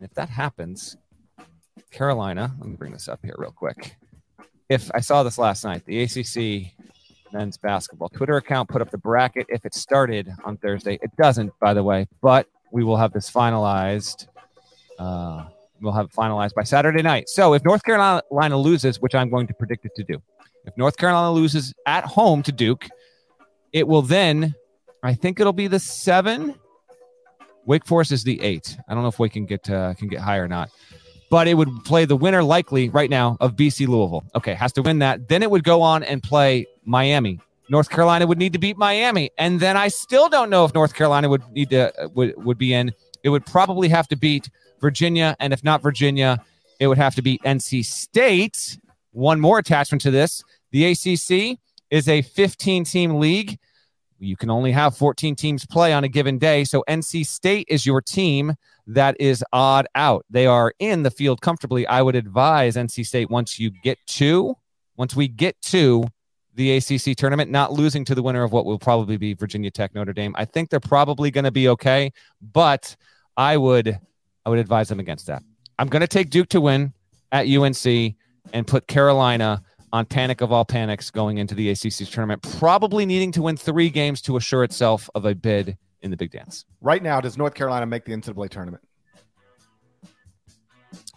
If 0.00 0.14
that 0.14 0.30
happens, 0.30 0.96
Carolina, 1.96 2.54
let 2.58 2.68
me 2.68 2.76
bring 2.76 2.92
this 2.92 3.08
up 3.08 3.20
here 3.22 3.34
real 3.38 3.50
quick. 3.50 3.96
If 4.68 4.90
I 4.94 5.00
saw 5.00 5.22
this 5.22 5.38
last 5.38 5.64
night, 5.64 5.82
the 5.86 6.02
ACC 6.02 6.74
men's 7.32 7.56
basketball 7.56 8.10
Twitter 8.10 8.36
account 8.36 8.68
put 8.68 8.82
up 8.82 8.90
the 8.90 8.98
bracket 8.98 9.46
if 9.48 9.64
it 9.64 9.74
started 9.74 10.30
on 10.44 10.58
Thursday. 10.58 10.98
It 11.00 11.10
doesn't, 11.16 11.58
by 11.58 11.72
the 11.72 11.82
way, 11.82 12.06
but 12.20 12.48
we 12.70 12.84
will 12.84 12.98
have 12.98 13.14
this 13.14 13.30
finalized. 13.30 14.26
Uh, 14.98 15.46
we'll 15.80 15.94
have 15.94 16.12
finalized 16.12 16.52
by 16.54 16.64
Saturday 16.64 17.00
night. 17.00 17.30
So 17.30 17.54
if 17.54 17.64
North 17.64 17.82
Carolina 17.82 18.58
loses, 18.58 19.00
which 19.00 19.14
I'm 19.14 19.30
going 19.30 19.46
to 19.46 19.54
predict 19.54 19.86
it 19.86 19.94
to 19.96 20.04
do, 20.04 20.20
if 20.66 20.76
North 20.76 20.98
Carolina 20.98 21.32
loses 21.32 21.72
at 21.86 22.04
home 22.04 22.42
to 22.42 22.52
Duke, 22.52 22.88
it 23.72 23.88
will 23.88 24.02
then, 24.02 24.54
I 25.02 25.14
think 25.14 25.40
it'll 25.40 25.54
be 25.54 25.66
the 25.66 25.80
seven. 25.80 26.56
Wake 27.64 27.86
Forest 27.86 28.12
is 28.12 28.22
the 28.22 28.38
eight. 28.42 28.76
I 28.86 28.92
don't 28.92 29.02
know 29.02 29.08
if 29.08 29.18
Wake 29.18 29.32
can 29.32 29.46
get 29.46 29.68
uh, 29.70 29.94
can 29.94 30.08
get 30.08 30.20
higher 30.20 30.44
or 30.44 30.48
not, 30.48 30.70
but 31.30 31.48
it 31.48 31.54
would 31.54 31.84
play 31.84 32.04
the 32.04 32.16
winner 32.16 32.42
likely 32.42 32.88
right 32.88 33.10
now 33.10 33.36
of 33.40 33.56
BC 33.56 33.86
Louisville. 33.88 34.24
Okay, 34.34 34.54
has 34.54 34.72
to 34.74 34.82
win 34.82 35.00
that. 35.00 35.28
Then 35.28 35.42
it 35.42 35.50
would 35.50 35.64
go 35.64 35.82
on 35.82 36.02
and 36.02 36.22
play 36.22 36.66
Miami. 36.84 37.40
North 37.68 37.90
Carolina 37.90 38.26
would 38.26 38.38
need 38.38 38.52
to 38.52 38.58
beat 38.58 38.76
Miami, 38.76 39.30
and 39.38 39.58
then 39.58 39.76
I 39.76 39.88
still 39.88 40.28
don't 40.28 40.50
know 40.50 40.64
if 40.64 40.72
North 40.74 40.94
Carolina 40.94 41.28
would 41.28 41.42
need 41.52 41.70
to 41.70 41.92
uh, 42.00 42.08
would 42.14 42.34
would 42.44 42.58
be 42.58 42.72
in. 42.72 42.92
It 43.24 43.30
would 43.30 43.44
probably 43.44 43.88
have 43.88 44.06
to 44.08 44.16
beat 44.16 44.48
Virginia, 44.80 45.36
and 45.40 45.52
if 45.52 45.64
not 45.64 45.82
Virginia, 45.82 46.42
it 46.78 46.86
would 46.86 46.98
have 46.98 47.14
to 47.16 47.22
be 47.22 47.38
NC 47.44 47.84
State. 47.84 48.78
One 49.12 49.40
more 49.40 49.58
attachment 49.58 50.02
to 50.02 50.12
this: 50.12 50.44
the 50.70 50.86
ACC 50.92 51.58
is 51.90 52.08
a 52.08 52.22
15 52.22 52.84
team 52.84 53.16
league. 53.16 53.58
You 54.18 54.36
can 54.36 54.50
only 54.50 54.72
have 54.72 54.96
14 54.96 55.34
teams 55.36 55.66
play 55.66 55.92
on 55.92 56.04
a 56.04 56.08
given 56.08 56.38
day. 56.38 56.64
So 56.64 56.84
NC 56.88 57.26
State 57.26 57.66
is 57.68 57.84
your 57.84 58.00
team 58.00 58.54
that 58.86 59.16
is 59.20 59.44
odd 59.52 59.86
out. 59.94 60.24
They 60.30 60.46
are 60.46 60.72
in 60.78 61.02
the 61.02 61.10
field 61.10 61.40
comfortably. 61.40 61.86
I 61.86 62.02
would 62.02 62.14
advise 62.14 62.76
NC 62.76 63.06
State 63.06 63.30
once 63.30 63.58
you 63.58 63.70
get 63.82 63.98
to, 64.06 64.56
once 64.96 65.14
we 65.14 65.28
get 65.28 65.60
to 65.62 66.04
the 66.54 66.76
ACC 66.76 67.16
tournament, 67.16 67.50
not 67.50 67.72
losing 67.72 68.04
to 68.06 68.14
the 68.14 68.22
winner 68.22 68.42
of 68.42 68.52
what 68.52 68.64
will 68.64 68.78
probably 68.78 69.18
be 69.18 69.34
Virginia 69.34 69.70
Tech 69.70 69.94
Notre 69.94 70.14
Dame. 70.14 70.34
I 70.38 70.46
think 70.46 70.70
they're 70.70 70.80
probably 70.80 71.30
going 71.30 71.44
to 71.44 71.50
be 71.50 71.68
okay, 71.68 72.12
but 72.40 72.96
I 73.36 73.56
would 73.56 73.98
I 74.46 74.48
would 74.48 74.58
advise 74.58 74.88
them 74.88 75.00
against 75.00 75.26
that. 75.26 75.42
I'm 75.78 75.88
going 75.88 76.00
to 76.00 76.06
take 76.06 76.30
Duke 76.30 76.48
to 76.50 76.60
win 76.60 76.94
at 77.32 77.46
UNC 77.46 78.14
and 78.52 78.66
put 78.66 78.86
Carolina 78.86 79.62
on 79.92 80.06
panic 80.06 80.40
of 80.40 80.52
all 80.52 80.64
panics 80.64 81.10
going 81.10 81.38
into 81.38 81.54
the 81.54 81.70
ACC 81.70 82.08
tournament, 82.10 82.42
probably 82.58 83.06
needing 83.06 83.32
to 83.32 83.42
win 83.42 83.56
three 83.56 83.90
games 83.90 84.20
to 84.22 84.36
assure 84.36 84.64
itself 84.64 85.08
of 85.14 85.24
a 85.24 85.34
bid 85.34 85.76
in 86.02 86.10
the 86.10 86.16
big 86.16 86.30
dance. 86.30 86.64
Right 86.80 87.02
now, 87.02 87.20
does 87.20 87.36
North 87.36 87.54
Carolina 87.54 87.86
make 87.86 88.04
the 88.04 88.12
NCAA 88.12 88.50
tournament? 88.50 88.82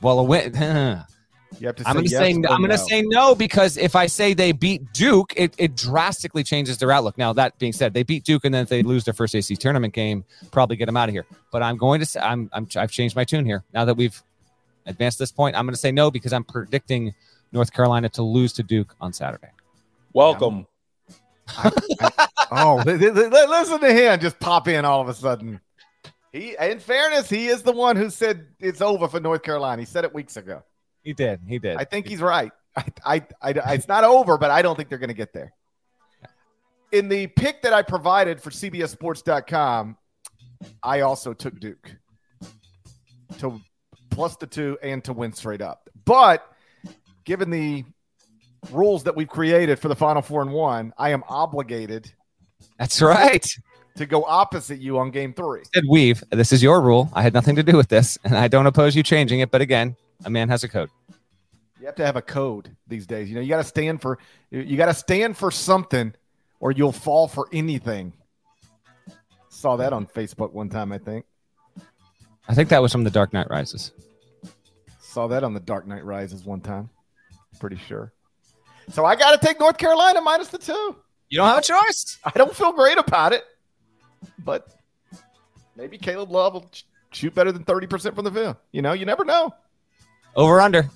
Well, 0.02 0.20
a 0.20 0.24
win. 0.24 1.06
You 1.58 1.68
have 1.68 1.76
to 1.78 1.88
I'm 1.88 1.96
going 1.96 2.06
to 2.06 2.12
yes 2.12 2.20
say 2.20 2.34
or 2.34 2.52
I'm 2.52 2.62
going 2.62 2.70
to 2.70 2.78
no. 2.78 2.88
say 2.88 3.02
no 3.02 3.36
because 3.36 3.76
if 3.76 3.96
I 3.96 4.06
say 4.06 4.34
they 4.34 4.52
beat 4.52 4.94
Duke, 4.94 5.34
it, 5.36 5.56
it 5.58 5.76
drastically 5.76 6.44
changes 6.44 6.78
their 6.78 6.92
outlook. 6.92 7.18
Now 7.18 7.34
that 7.34 7.58
being 7.58 7.74
said, 7.74 7.94
they 7.94 8.04
beat 8.04 8.24
Duke 8.24 8.46
and 8.46 8.54
then 8.54 8.64
if 8.64 8.70
they 8.70 8.84
lose 8.84 9.04
their 9.04 9.16
first 9.16 9.34
AC 9.36 9.56
tournament 9.56 9.94
game, 9.94 10.24
probably 10.52 10.76
get 10.76 10.86
them 10.86 10.96
out 10.96 11.10
of 11.10 11.14
here. 11.14 11.26
But 11.52 11.64
I'm 11.64 11.76
going 11.76 12.00
to 12.02 12.06
say 12.06 12.20
I'm, 12.20 12.50
I'm 12.54 12.68
I've 12.76 12.92
changed 12.92 13.16
my 13.16 13.24
tune 13.24 13.46
here 13.46 13.64
now 13.74 13.84
that 13.86 13.96
we've 13.96 14.22
advanced 14.86 15.18
this 15.20 15.32
point. 15.32 15.56
I'm 15.56 15.66
going 15.66 15.74
to 15.74 15.80
say 15.80 15.92
no 15.92 16.12
because 16.12 16.34
I'm 16.34 16.44
predicting 16.44 17.14
North 17.52 17.72
Carolina 17.74 18.10
to 18.10 18.24
lose 18.24 18.54
to 18.54 18.64
Duke 18.64 18.96
on 19.02 19.14
Saturday. 19.14 19.50
Welcome. 20.14 20.68
oh, 22.52 22.82
th- 22.84 23.00
th- 23.00 23.14
th- 23.14 23.50
listen 23.50 23.80
to 23.80 23.92
him 23.92 24.20
just 24.20 24.40
pop 24.40 24.68
in 24.68 24.86
all 24.86 25.02
of 25.02 25.10
a 25.10 25.14
sudden. 25.14 25.60
He, 26.32 26.56
in 26.60 26.80
fairness, 26.80 27.30
he 27.30 27.48
is 27.48 27.64
the 27.64 27.72
one 27.72 27.96
who 27.96 28.10
said 28.10 28.48
it's 28.60 28.82
over 28.82 29.08
for 29.08 29.20
North 29.20 29.42
Carolina. 29.42 29.82
He 29.82 29.86
said 29.86 30.04
it 30.04 30.14
weeks 30.14 30.38
ago. 30.38 30.64
He 31.04 31.14
did. 31.14 31.42
He 31.48 31.58
did. 31.58 31.78
I 31.78 31.86
think 31.86 32.08
he's 32.08 32.22
right. 32.22 32.52
I, 32.76 32.86
I, 33.04 33.24
I, 33.42 33.74
it's 33.74 33.88
not 33.88 34.04
over, 34.04 34.38
but 34.38 34.52
I 34.52 34.62
don't 34.62 34.76
think 34.76 34.90
they're 34.90 35.00
going 35.00 35.10
to 35.10 35.16
get 35.16 35.34
there. 35.34 35.54
In 36.92 37.10
the 37.10 37.28
pick 37.28 37.64
that 37.64 37.74
I 37.74 37.82
provided 37.82 38.42
for 38.42 38.52
CBSSports.com, 38.52 39.98
I 40.84 41.02
also 41.02 41.34
took 41.34 41.60
Duke 41.60 41.96
to 43.40 43.60
plus 44.10 44.36
the 44.36 44.48
two 44.48 44.78
and 44.84 45.04
to 45.06 45.14
win 45.14 45.34
straight 45.34 45.62
up. 45.62 45.90
But 46.06 46.46
given 47.30 47.52
the 47.52 47.86
rules 48.72 49.04
that 49.04 49.16
we've 49.16 49.30
created 49.30 49.78
for 49.78 49.88
the 49.88 49.96
Final 49.96 50.24
Four 50.24 50.42
and 50.42 50.52
One, 50.52 50.92
I 50.98 51.12
am 51.12 51.24
obligated. 51.30 52.12
That's 52.80 53.04
right. 53.04 53.46
To 53.98 54.08
go 54.08 54.24
opposite 54.24 54.80
you 54.80 54.98
on 54.98 55.12
Game 55.12 55.34
Three. 55.34 55.62
Said 55.72 55.84
weave. 55.88 56.24
This 56.32 56.52
is 56.52 56.64
your 56.64 56.82
rule. 56.82 57.08
I 57.14 57.22
had 57.22 57.36
nothing 57.36 57.56
to 57.58 57.62
do 57.62 57.78
with 57.78 57.88
this, 57.88 58.18
and 58.24 58.36
I 58.36 58.48
don't 58.48 58.66
oppose 58.66 58.96
you 58.96 59.04
changing 59.04 59.42
it. 59.42 59.52
But 59.52 59.62
again, 59.62 59.96
a 60.26 60.30
man 60.32 60.50
has 60.50 60.64
a 60.64 60.68
code. 60.68 60.90
You 61.80 61.86
have 61.86 61.94
to 61.96 62.06
have 62.06 62.16
a 62.16 62.22
code 62.22 62.76
these 62.88 63.06
days. 63.06 63.30
You 63.30 63.36
know, 63.36 63.42
you 63.42 63.50
got 63.50 63.58
to 63.58 63.64
stand 63.64 64.02
for 64.02 64.18
you 64.50 64.76
got 64.76 64.88
to 64.88 64.94
stand 64.96 65.38
for 65.38 65.52
something, 65.52 66.12
or 66.60 66.72
you'll 66.72 66.92
fall 66.92 67.28
for 67.28 67.48
anything. 67.54 68.12
Saw 69.50 69.76
that 69.76 69.94
on 69.94 70.08
Facebook 70.08 70.52
one 70.52 70.70
time, 70.70 70.92
I 70.92 70.98
think. 70.98 71.26
I 72.48 72.56
think 72.56 72.70
that 72.70 72.82
was 72.82 72.92
from 72.92 73.04
The 73.04 73.12
Dark 73.12 73.34
Knight 73.34 73.52
Rises. 73.52 73.92
Saw 75.00 75.28
that 75.28 75.44
on 75.44 75.54
the 75.54 75.60
Dark 75.60 75.86
Knight 75.86 76.04
Rises 76.04 76.44
one 76.44 76.62
time. 76.62 76.90
Pretty 77.60 77.78
sure. 77.78 78.14
So 78.92 79.06
I 79.06 79.16
got 79.16 79.40
to 79.40 79.46
take 79.46 79.60
North 79.60 79.78
Carolina 79.78 80.22
minus 80.22 80.48
the 80.50 80.58
two. 80.58 80.96
You 81.30 81.38
don't 81.38 81.48
have 81.48 81.60
a 81.60 81.62
choice. 81.62 82.18
I 82.26 82.32
don't 82.32 82.56
feel 82.56 82.72
great 82.72 82.98
about 82.98 83.34
it, 83.34 83.44
but 84.40 84.68
maybe 85.76 85.98
Caleb 85.98 86.32
Love 86.32 86.54
will 86.54 86.72
shoot 87.12 87.34
better 87.36 87.52
than 87.52 87.64
thirty 87.64 87.86
percent 87.86 88.16
from 88.16 88.26
the 88.26 88.32
field. 88.32 88.56
You 88.72 88.82
know, 88.82 88.94
you 88.94 89.06
never 89.06 89.24
know. 89.24 89.54
Over 90.36 90.62
under. 90.62 90.90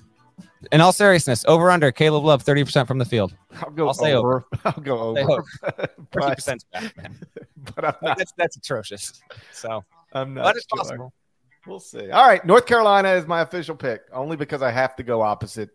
in 0.72 0.80
all 0.80 0.92
seriousness, 0.92 1.44
over 1.46 1.70
under 1.70 1.92
Caleb 1.92 2.24
Love, 2.24 2.44
30% 2.44 2.86
from 2.86 2.98
the 2.98 3.04
field. 3.04 3.34
I'll 3.60 3.70
go 3.70 3.88
I'll 3.88 3.94
say 3.94 4.14
over. 4.14 4.44
I'll 4.64 4.72
go 4.72 4.98
over. 4.98 5.20
over. 5.20 5.44
30% 6.12 6.60
's 6.60 6.64
bad, 6.72 6.96
man. 6.96 7.18
but 7.74 7.84
I'm 7.84 7.94
not. 8.02 8.18
That's, 8.18 8.32
that's 8.36 8.56
atrocious. 8.56 9.20
So, 9.52 9.84
I'm 10.12 10.34
not 10.34 10.44
but 10.44 10.56
it's 10.56 10.66
sure. 10.72 10.78
possible. 10.78 11.12
We'll 11.66 11.80
see. 11.80 12.10
All 12.10 12.26
right, 12.26 12.44
North 12.44 12.66
Carolina 12.66 13.10
is 13.12 13.26
my 13.26 13.40
official 13.40 13.74
pick, 13.74 14.02
only 14.12 14.36
because 14.36 14.62
I 14.62 14.70
have 14.70 14.96
to 14.96 15.02
go 15.02 15.22
opposite 15.22 15.70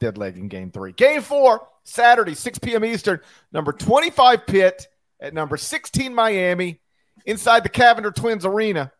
dead 0.00 0.18
leg 0.18 0.36
in 0.36 0.48
game 0.48 0.70
three. 0.70 0.92
Game 0.92 1.22
four, 1.22 1.66
Saturday, 1.84 2.34
6 2.34 2.58
p.m. 2.58 2.84
Eastern, 2.84 3.20
number 3.52 3.72
25 3.72 4.46
Pitt 4.46 4.86
at 5.20 5.34
number 5.34 5.56
16 5.56 6.14
Miami, 6.14 6.80
inside 7.26 7.62
the 7.62 7.68
Cavender 7.68 8.10
Twins 8.10 8.44
Arena. 8.44 8.92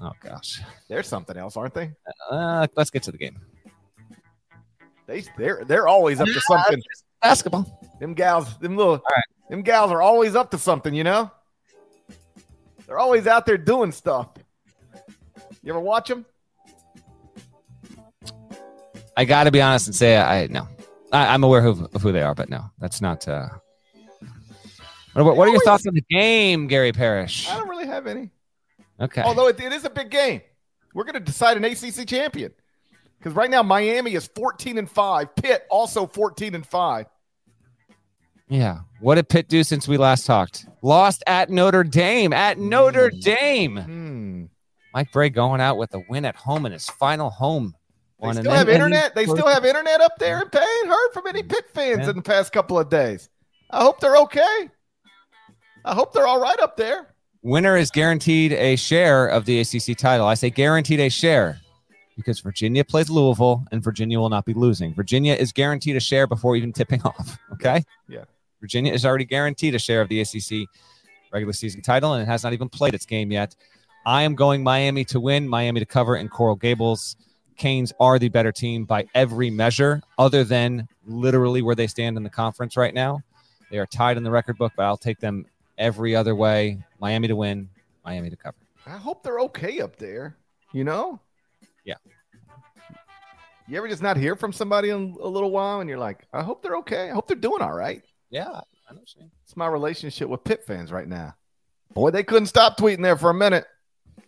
Oh, 0.00 0.12
gosh. 0.20 0.60
They're 0.88 1.02
something 1.02 1.36
else, 1.36 1.56
aren't 1.56 1.74
they? 1.74 1.92
Uh, 2.30 2.66
let's 2.76 2.90
get 2.90 3.02
to 3.04 3.12
the 3.12 3.18
game. 3.18 3.38
They 5.06 5.24
they're 5.36 5.64
they're 5.64 5.88
always 5.88 6.20
up 6.20 6.28
to 6.28 6.40
something. 6.40 6.80
Basketball. 7.22 7.80
Them 7.98 8.14
gals, 8.14 8.56
them 8.58 8.76
little 8.76 9.02
them 9.48 9.62
gals 9.62 9.90
are 9.90 10.00
always 10.00 10.36
up 10.36 10.52
to 10.52 10.58
something, 10.58 10.94
you 10.94 11.04
know? 11.04 11.30
They're 12.86 12.98
always 12.98 13.26
out 13.26 13.44
there 13.44 13.58
doing 13.58 13.92
stuff. 13.92 14.28
You 15.62 15.72
ever 15.72 15.80
watch 15.80 16.08
them? 16.08 16.24
I 19.20 19.26
got 19.26 19.44
to 19.44 19.50
be 19.50 19.60
honest 19.60 19.86
and 19.86 19.94
say 19.94 20.16
I 20.16 20.46
no. 20.46 20.66
I, 21.12 21.34
I'm 21.34 21.44
aware 21.44 21.66
of, 21.66 21.82
of 21.94 22.00
who 22.00 22.10
they 22.10 22.22
are, 22.22 22.34
but 22.34 22.48
no, 22.48 22.70
that's 22.78 23.02
not. 23.02 23.28
Uh, 23.28 23.48
what, 25.12 25.36
what 25.36 25.46
are 25.46 25.50
your 25.50 25.60
thoughts 25.60 25.86
on 25.86 25.92
the 25.92 26.04
game, 26.08 26.68
Gary 26.68 26.90
Parrish? 26.92 27.46
I 27.46 27.58
don't 27.58 27.68
really 27.68 27.86
have 27.86 28.06
any. 28.06 28.30
Okay. 28.98 29.20
Although 29.20 29.48
it, 29.48 29.60
it 29.60 29.74
is 29.74 29.84
a 29.84 29.90
big 29.90 30.08
game. 30.08 30.40
We're 30.94 31.04
going 31.04 31.14
to 31.14 31.20
decide 31.20 31.58
an 31.58 31.64
ACC 31.64 32.08
champion. 32.08 32.50
Because 33.18 33.34
right 33.34 33.50
now 33.50 33.62
Miami 33.62 34.14
is 34.14 34.26
14 34.34 34.78
and 34.78 34.90
5. 34.90 35.36
Pitt 35.36 35.66
also 35.68 36.06
14 36.06 36.54
and 36.54 36.64
5. 36.64 37.06
Yeah. 38.48 38.78
What 39.00 39.16
did 39.16 39.28
Pitt 39.28 39.50
do 39.50 39.62
since 39.64 39.86
we 39.86 39.98
last 39.98 40.24
talked? 40.24 40.64
Lost 40.80 41.22
at 41.26 41.50
Notre 41.50 41.84
Dame. 41.84 42.32
At 42.32 42.56
Notre 42.56 43.10
Dame. 43.10 43.76
Hmm. 43.76 44.44
Mike 44.94 45.12
Brey 45.12 45.28
going 45.28 45.60
out 45.60 45.76
with 45.76 45.92
a 45.94 46.02
win 46.08 46.24
at 46.24 46.36
home 46.36 46.64
in 46.64 46.72
his 46.72 46.88
final 46.88 47.28
home. 47.28 47.74
They. 48.20 48.28
And 48.28 48.38
still 48.38 48.52
have 48.52 48.68
and- 48.68 48.74
internet. 48.74 49.14
They 49.14 49.24
still 49.24 49.46
have 49.46 49.64
internet 49.64 50.00
up 50.00 50.18
there 50.18 50.42
in 50.42 50.48
Payne. 50.48 50.86
Heard 50.86 51.12
from 51.12 51.26
any 51.26 51.42
Pitt 51.42 51.70
fans 51.72 52.08
in 52.08 52.16
the 52.16 52.22
past 52.22 52.52
couple 52.52 52.78
of 52.78 52.88
days. 52.88 53.28
I 53.70 53.82
hope 53.82 54.00
they're 54.00 54.16
okay. 54.18 54.68
I 55.84 55.94
hope 55.94 56.12
they're 56.12 56.26
all 56.26 56.40
right 56.40 56.58
up 56.60 56.76
there. 56.76 57.14
Winner 57.42 57.76
is 57.76 57.90
guaranteed 57.90 58.52
a 58.52 58.76
share 58.76 59.26
of 59.26 59.46
the 59.46 59.60
ACC 59.60 59.96
title. 59.96 60.26
I 60.26 60.34
say 60.34 60.50
guaranteed 60.50 61.00
a 61.00 61.08
share 61.08 61.58
because 62.16 62.40
Virginia 62.40 62.84
plays 62.84 63.08
Louisville 63.08 63.64
and 63.72 63.82
Virginia 63.82 64.18
will 64.18 64.28
not 64.28 64.44
be 64.44 64.52
losing. 64.52 64.92
Virginia 64.92 65.32
is 65.34 65.52
guaranteed 65.52 65.96
a 65.96 66.00
share 66.00 66.26
before 66.26 66.54
even 66.56 66.72
tipping 66.72 67.00
off. 67.04 67.38
Okay. 67.54 67.82
Yeah. 68.08 68.24
Virginia 68.60 68.92
is 68.92 69.06
already 69.06 69.24
guaranteed 69.24 69.74
a 69.74 69.78
share 69.78 70.02
of 70.02 70.08
the 70.10 70.20
ACC 70.20 70.68
regular 71.32 71.54
season 71.54 71.80
title 71.80 72.12
and 72.12 72.22
it 72.22 72.26
has 72.26 72.44
not 72.44 72.52
even 72.52 72.68
played 72.68 72.92
its 72.92 73.06
game 73.06 73.32
yet. 73.32 73.56
I 74.04 74.22
am 74.22 74.34
going 74.34 74.62
Miami 74.62 75.04
to 75.06 75.20
win, 75.20 75.48
Miami 75.48 75.80
to 75.80 75.86
cover 75.86 76.16
in 76.16 76.28
Coral 76.28 76.56
Gables. 76.56 77.16
Canes 77.60 77.92
are 78.00 78.18
the 78.18 78.30
better 78.30 78.52
team 78.52 78.86
by 78.86 79.06
every 79.14 79.50
measure, 79.50 80.00
other 80.18 80.44
than 80.44 80.88
literally 81.06 81.60
where 81.60 81.74
they 81.74 81.86
stand 81.86 82.16
in 82.16 82.22
the 82.22 82.30
conference 82.30 82.74
right 82.74 82.94
now. 82.94 83.22
They 83.70 83.76
are 83.76 83.84
tied 83.84 84.16
in 84.16 84.22
the 84.22 84.30
record 84.30 84.56
book, 84.56 84.72
but 84.76 84.84
I'll 84.84 84.96
take 84.96 85.20
them 85.20 85.44
every 85.76 86.16
other 86.16 86.34
way. 86.34 86.82
Miami 87.00 87.28
to 87.28 87.36
win, 87.36 87.68
Miami 88.02 88.30
to 88.30 88.36
cover. 88.36 88.56
I 88.86 88.96
hope 88.96 89.22
they're 89.22 89.40
okay 89.40 89.80
up 89.80 89.96
there. 89.96 90.38
You 90.72 90.84
know? 90.84 91.20
Yeah. 91.84 91.96
You 93.68 93.76
ever 93.76 93.88
just 93.88 94.02
not 94.02 94.16
hear 94.16 94.36
from 94.36 94.54
somebody 94.54 94.88
in 94.88 95.18
a 95.20 95.28
little 95.28 95.50
while 95.50 95.80
and 95.80 95.90
you're 95.90 95.98
like, 95.98 96.26
I 96.32 96.42
hope 96.42 96.62
they're 96.62 96.78
okay. 96.78 97.10
I 97.10 97.12
hope 97.12 97.28
they're 97.28 97.36
doing 97.36 97.60
all 97.60 97.74
right. 97.74 98.02
Yeah, 98.30 98.60
I 98.88 98.94
know. 98.94 99.02
It's 99.44 99.56
my 99.56 99.66
relationship 99.66 100.30
with 100.30 100.44
Pitt 100.44 100.64
fans 100.64 100.90
right 100.90 101.06
now. 101.06 101.34
Boy, 101.92 102.10
they 102.10 102.22
couldn't 102.22 102.46
stop 102.46 102.78
tweeting 102.78 103.02
there 103.02 103.18
for 103.18 103.28
a 103.28 103.34
minute. 103.34 103.66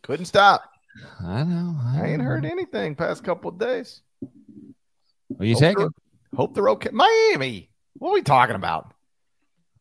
Couldn't 0.03 0.27
stop. 0.27 0.72
I 1.21 1.43
know. 1.45 1.77
I 1.85 2.07
ain't 2.09 2.23
heard 2.23 2.45
anything 2.45 2.95
past 2.95 3.25
couple 3.25 3.51
of 3.51 3.59
days. 3.59 4.03
What 5.29 5.41
are 5.41 5.45
you 5.45 5.55
Hope 5.55 5.61
taking? 5.61 5.79
they're- 5.79 5.91
Hope 6.35 6.55
they're 6.55 6.69
okay. 6.71 6.91
Miami. 6.93 7.71
What 7.95 8.11
are 8.11 8.15
we 8.15 8.23
talking 8.23 8.57
about? 8.57 8.95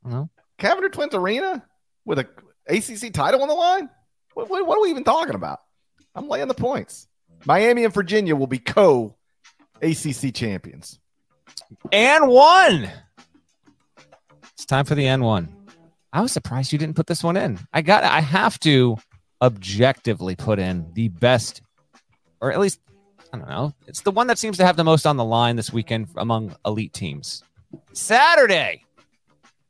I 0.05 0.09
don't. 0.09 0.29
Cavender 0.57 0.89
Twins 0.89 1.13
Arena 1.15 1.63
with 2.05 2.19
a 2.19 2.27
ACC 2.67 3.13
title 3.13 3.41
on 3.41 3.47
the 3.47 3.53
line? 3.53 3.89
What, 4.33 4.49
what, 4.49 4.65
what 4.67 4.77
are 4.77 4.81
we 4.81 4.89
even 4.89 5.03
talking 5.05 5.35
about? 5.35 5.59
I'm 6.13 6.27
laying 6.27 6.47
the 6.49 6.53
points. 6.53 7.07
Miami 7.45 7.85
and 7.85 7.93
Virginia 7.93 8.35
will 8.35 8.47
be 8.47 8.59
co 8.59 9.15
ACC 9.81 10.33
champions. 10.33 10.99
And 11.91 12.27
one. 12.27 12.91
It's 14.53 14.65
time 14.65 14.85
for 14.85 14.95
the 14.95 15.05
N1. 15.05 15.47
I 16.13 16.21
was 16.21 16.31
surprised 16.33 16.71
you 16.73 16.77
didn't 16.79 16.95
put 16.97 17.07
this 17.07 17.23
one 17.23 17.37
in. 17.37 17.59
I 17.73 17.81
got 17.81 18.03
I 18.03 18.19
have 18.19 18.59
to 18.61 18.97
objectively 19.41 20.35
put 20.35 20.59
in 20.59 20.91
the 20.93 21.07
best 21.07 21.61
or 22.41 22.51
at 22.51 22.59
least 22.59 22.79
I 23.33 23.37
don't 23.37 23.47
know. 23.49 23.73
It's 23.87 24.01
the 24.01 24.11
one 24.11 24.27
that 24.27 24.37
seems 24.37 24.57
to 24.57 24.65
have 24.65 24.75
the 24.75 24.83
most 24.83 25.07
on 25.07 25.15
the 25.15 25.23
line 25.23 25.55
this 25.55 25.71
weekend 25.71 26.09
among 26.17 26.53
elite 26.65 26.91
teams. 26.91 27.43
Saturday, 27.93 28.83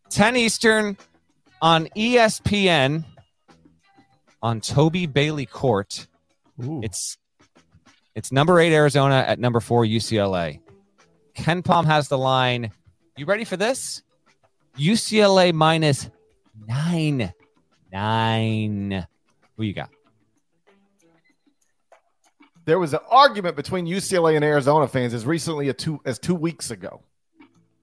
10 0.09 0.35
Eastern 0.35 0.97
on 1.61 1.85
ESPN 1.95 3.05
on 4.41 4.61
Toby 4.61 5.05
Bailey 5.05 5.45
Court. 5.45 6.07
It's 6.59 7.17
it's 8.15 8.31
number 8.31 8.59
eight 8.59 8.73
Arizona 8.73 9.23
at 9.27 9.39
number 9.39 9.59
four 9.59 9.85
UCLA. 9.85 10.59
KenPom 11.35 11.85
has 11.85 12.07
the 12.07 12.17
line. 12.17 12.71
You 13.15 13.25
ready 13.25 13.45
for 13.45 13.57
this? 13.57 14.01
UCLA 14.77 15.53
minus 15.53 16.09
nine. 16.67 17.33
Nine. 17.91 19.07
You 19.67 19.73
got? 19.73 19.89
There 22.65 22.79
was 22.79 22.93
an 22.93 22.99
argument 23.09 23.55
between 23.55 23.87
UCLA 23.87 24.35
and 24.35 24.45
Arizona 24.45 24.87
fans 24.87 25.13
as 25.13 25.25
recently 25.25 25.69
as 25.69 25.75
two, 25.75 25.99
as 26.05 26.19
two 26.19 26.35
weeks 26.35 26.69
ago 26.69 27.01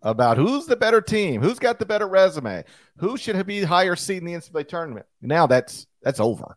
about 0.02 0.36
who's 0.36 0.66
the 0.66 0.76
better 0.76 1.00
team, 1.00 1.42
who's 1.42 1.58
got 1.58 1.78
the 1.78 1.86
better 1.86 2.06
resume, 2.06 2.64
who 2.96 3.16
should 3.16 3.44
be 3.46 3.62
higher 3.62 3.96
seed 3.96 4.18
in 4.18 4.24
the 4.26 4.34
NCAA 4.34 4.68
tournament. 4.68 5.06
Now 5.20 5.46
that's 5.46 5.86
that's 6.02 6.20
over. 6.20 6.56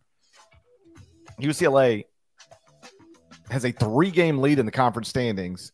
UCLA 1.40 2.06
has 3.50 3.66
a 3.66 3.72
three 3.72 4.12
game 4.12 4.40
lead 4.40 4.60
in 4.60 4.66
the 4.66 4.72
conference 4.72 5.10
standings, 5.10 5.72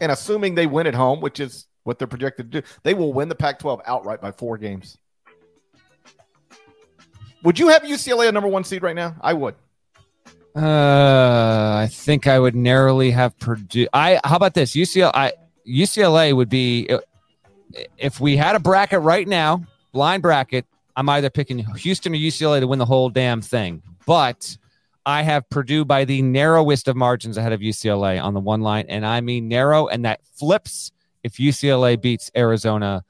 and 0.00 0.12
assuming 0.12 0.54
they 0.54 0.66
win 0.66 0.86
at 0.86 0.94
home, 0.94 1.20
which 1.20 1.40
is 1.40 1.66
what 1.84 1.98
they're 1.98 2.06
projected 2.06 2.52
to 2.52 2.60
do, 2.60 2.66
they 2.82 2.92
will 2.92 3.12
win 3.12 3.28
the 3.28 3.34
Pac 3.34 3.58
12 3.58 3.80
outright 3.86 4.20
by 4.20 4.30
four 4.30 4.58
games. 4.58 4.98
Would 7.42 7.58
you 7.58 7.68
have 7.68 7.82
UCLA 7.82 8.28
a 8.28 8.32
number 8.32 8.48
one 8.48 8.64
seed 8.64 8.82
right 8.82 8.96
now? 8.96 9.16
I 9.20 9.32
would. 9.32 9.54
Uh, 10.56 11.76
I 11.82 11.88
think 11.90 12.26
I 12.26 12.38
would 12.38 12.56
narrowly 12.56 13.10
have 13.12 13.38
Purdue. 13.38 13.86
I 13.92 14.20
how 14.24 14.36
about 14.36 14.54
this? 14.54 14.72
UCLA. 14.72 15.32
UCLA 15.66 16.34
would 16.34 16.48
be 16.48 16.88
if 17.98 18.20
we 18.20 18.36
had 18.36 18.56
a 18.56 18.58
bracket 18.58 19.00
right 19.00 19.28
now, 19.28 19.62
blind 19.92 20.22
bracket. 20.22 20.66
I'm 20.96 21.08
either 21.08 21.30
picking 21.30 21.58
Houston 21.58 22.12
or 22.12 22.16
UCLA 22.16 22.60
to 22.60 22.66
win 22.66 22.78
the 22.78 22.86
whole 22.86 23.08
damn 23.08 23.40
thing. 23.40 23.82
But 24.04 24.56
I 25.06 25.22
have 25.22 25.48
Purdue 25.48 25.84
by 25.84 26.04
the 26.04 26.22
narrowest 26.22 26.88
of 26.88 26.96
margins 26.96 27.36
ahead 27.36 27.52
of 27.52 27.60
UCLA 27.60 28.22
on 28.22 28.34
the 28.34 28.40
one 28.40 28.62
line, 28.62 28.86
and 28.88 29.06
I 29.06 29.20
mean 29.20 29.48
narrow, 29.48 29.86
and 29.86 30.04
that 30.04 30.20
flips 30.34 30.90
if 31.22 31.34
UCLA 31.34 32.00
beats 32.00 32.30
Arizona 32.36 33.04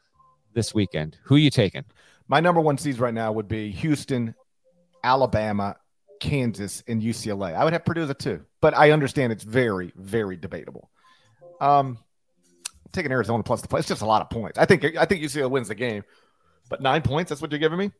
this 0.52 0.74
weekend. 0.74 1.16
Who 1.22 1.36
you 1.36 1.50
taking? 1.50 1.84
My 2.28 2.40
number 2.40 2.60
one 2.60 2.76
seeds 2.78 3.00
right 3.00 3.14
now 3.14 3.32
would 3.32 3.48
be 3.48 3.70
Houston, 3.72 4.34
Alabama, 5.02 5.76
Kansas, 6.20 6.82
and 6.86 7.02
UCLA. 7.02 7.54
I 7.54 7.64
would 7.64 7.72
have 7.72 7.84
Purdue 7.84 8.02
as 8.02 8.10
a 8.10 8.14
two, 8.14 8.42
but 8.60 8.76
I 8.76 8.90
understand 8.90 9.32
it's 9.32 9.44
very, 9.44 9.92
very 9.96 10.36
debatable. 10.36 10.90
Um, 11.60 11.98
taking 12.92 13.10
Arizona 13.12 13.42
plus 13.42 13.62
the 13.62 13.68
play. 13.68 13.78
It's 13.80 13.88
just 13.88 14.02
a 14.02 14.06
lot 14.06 14.20
of 14.22 14.30
points. 14.30 14.58
I 14.58 14.64
think 14.66 14.84
I 14.96 15.04
think 15.06 15.22
UCLA 15.22 15.50
wins 15.50 15.68
the 15.68 15.74
game, 15.74 16.04
but 16.68 16.82
nine 16.82 17.02
points. 17.02 17.30
That's 17.30 17.40
what 17.40 17.50
you're 17.50 17.58
giving 17.60 17.78
me. 17.78 17.90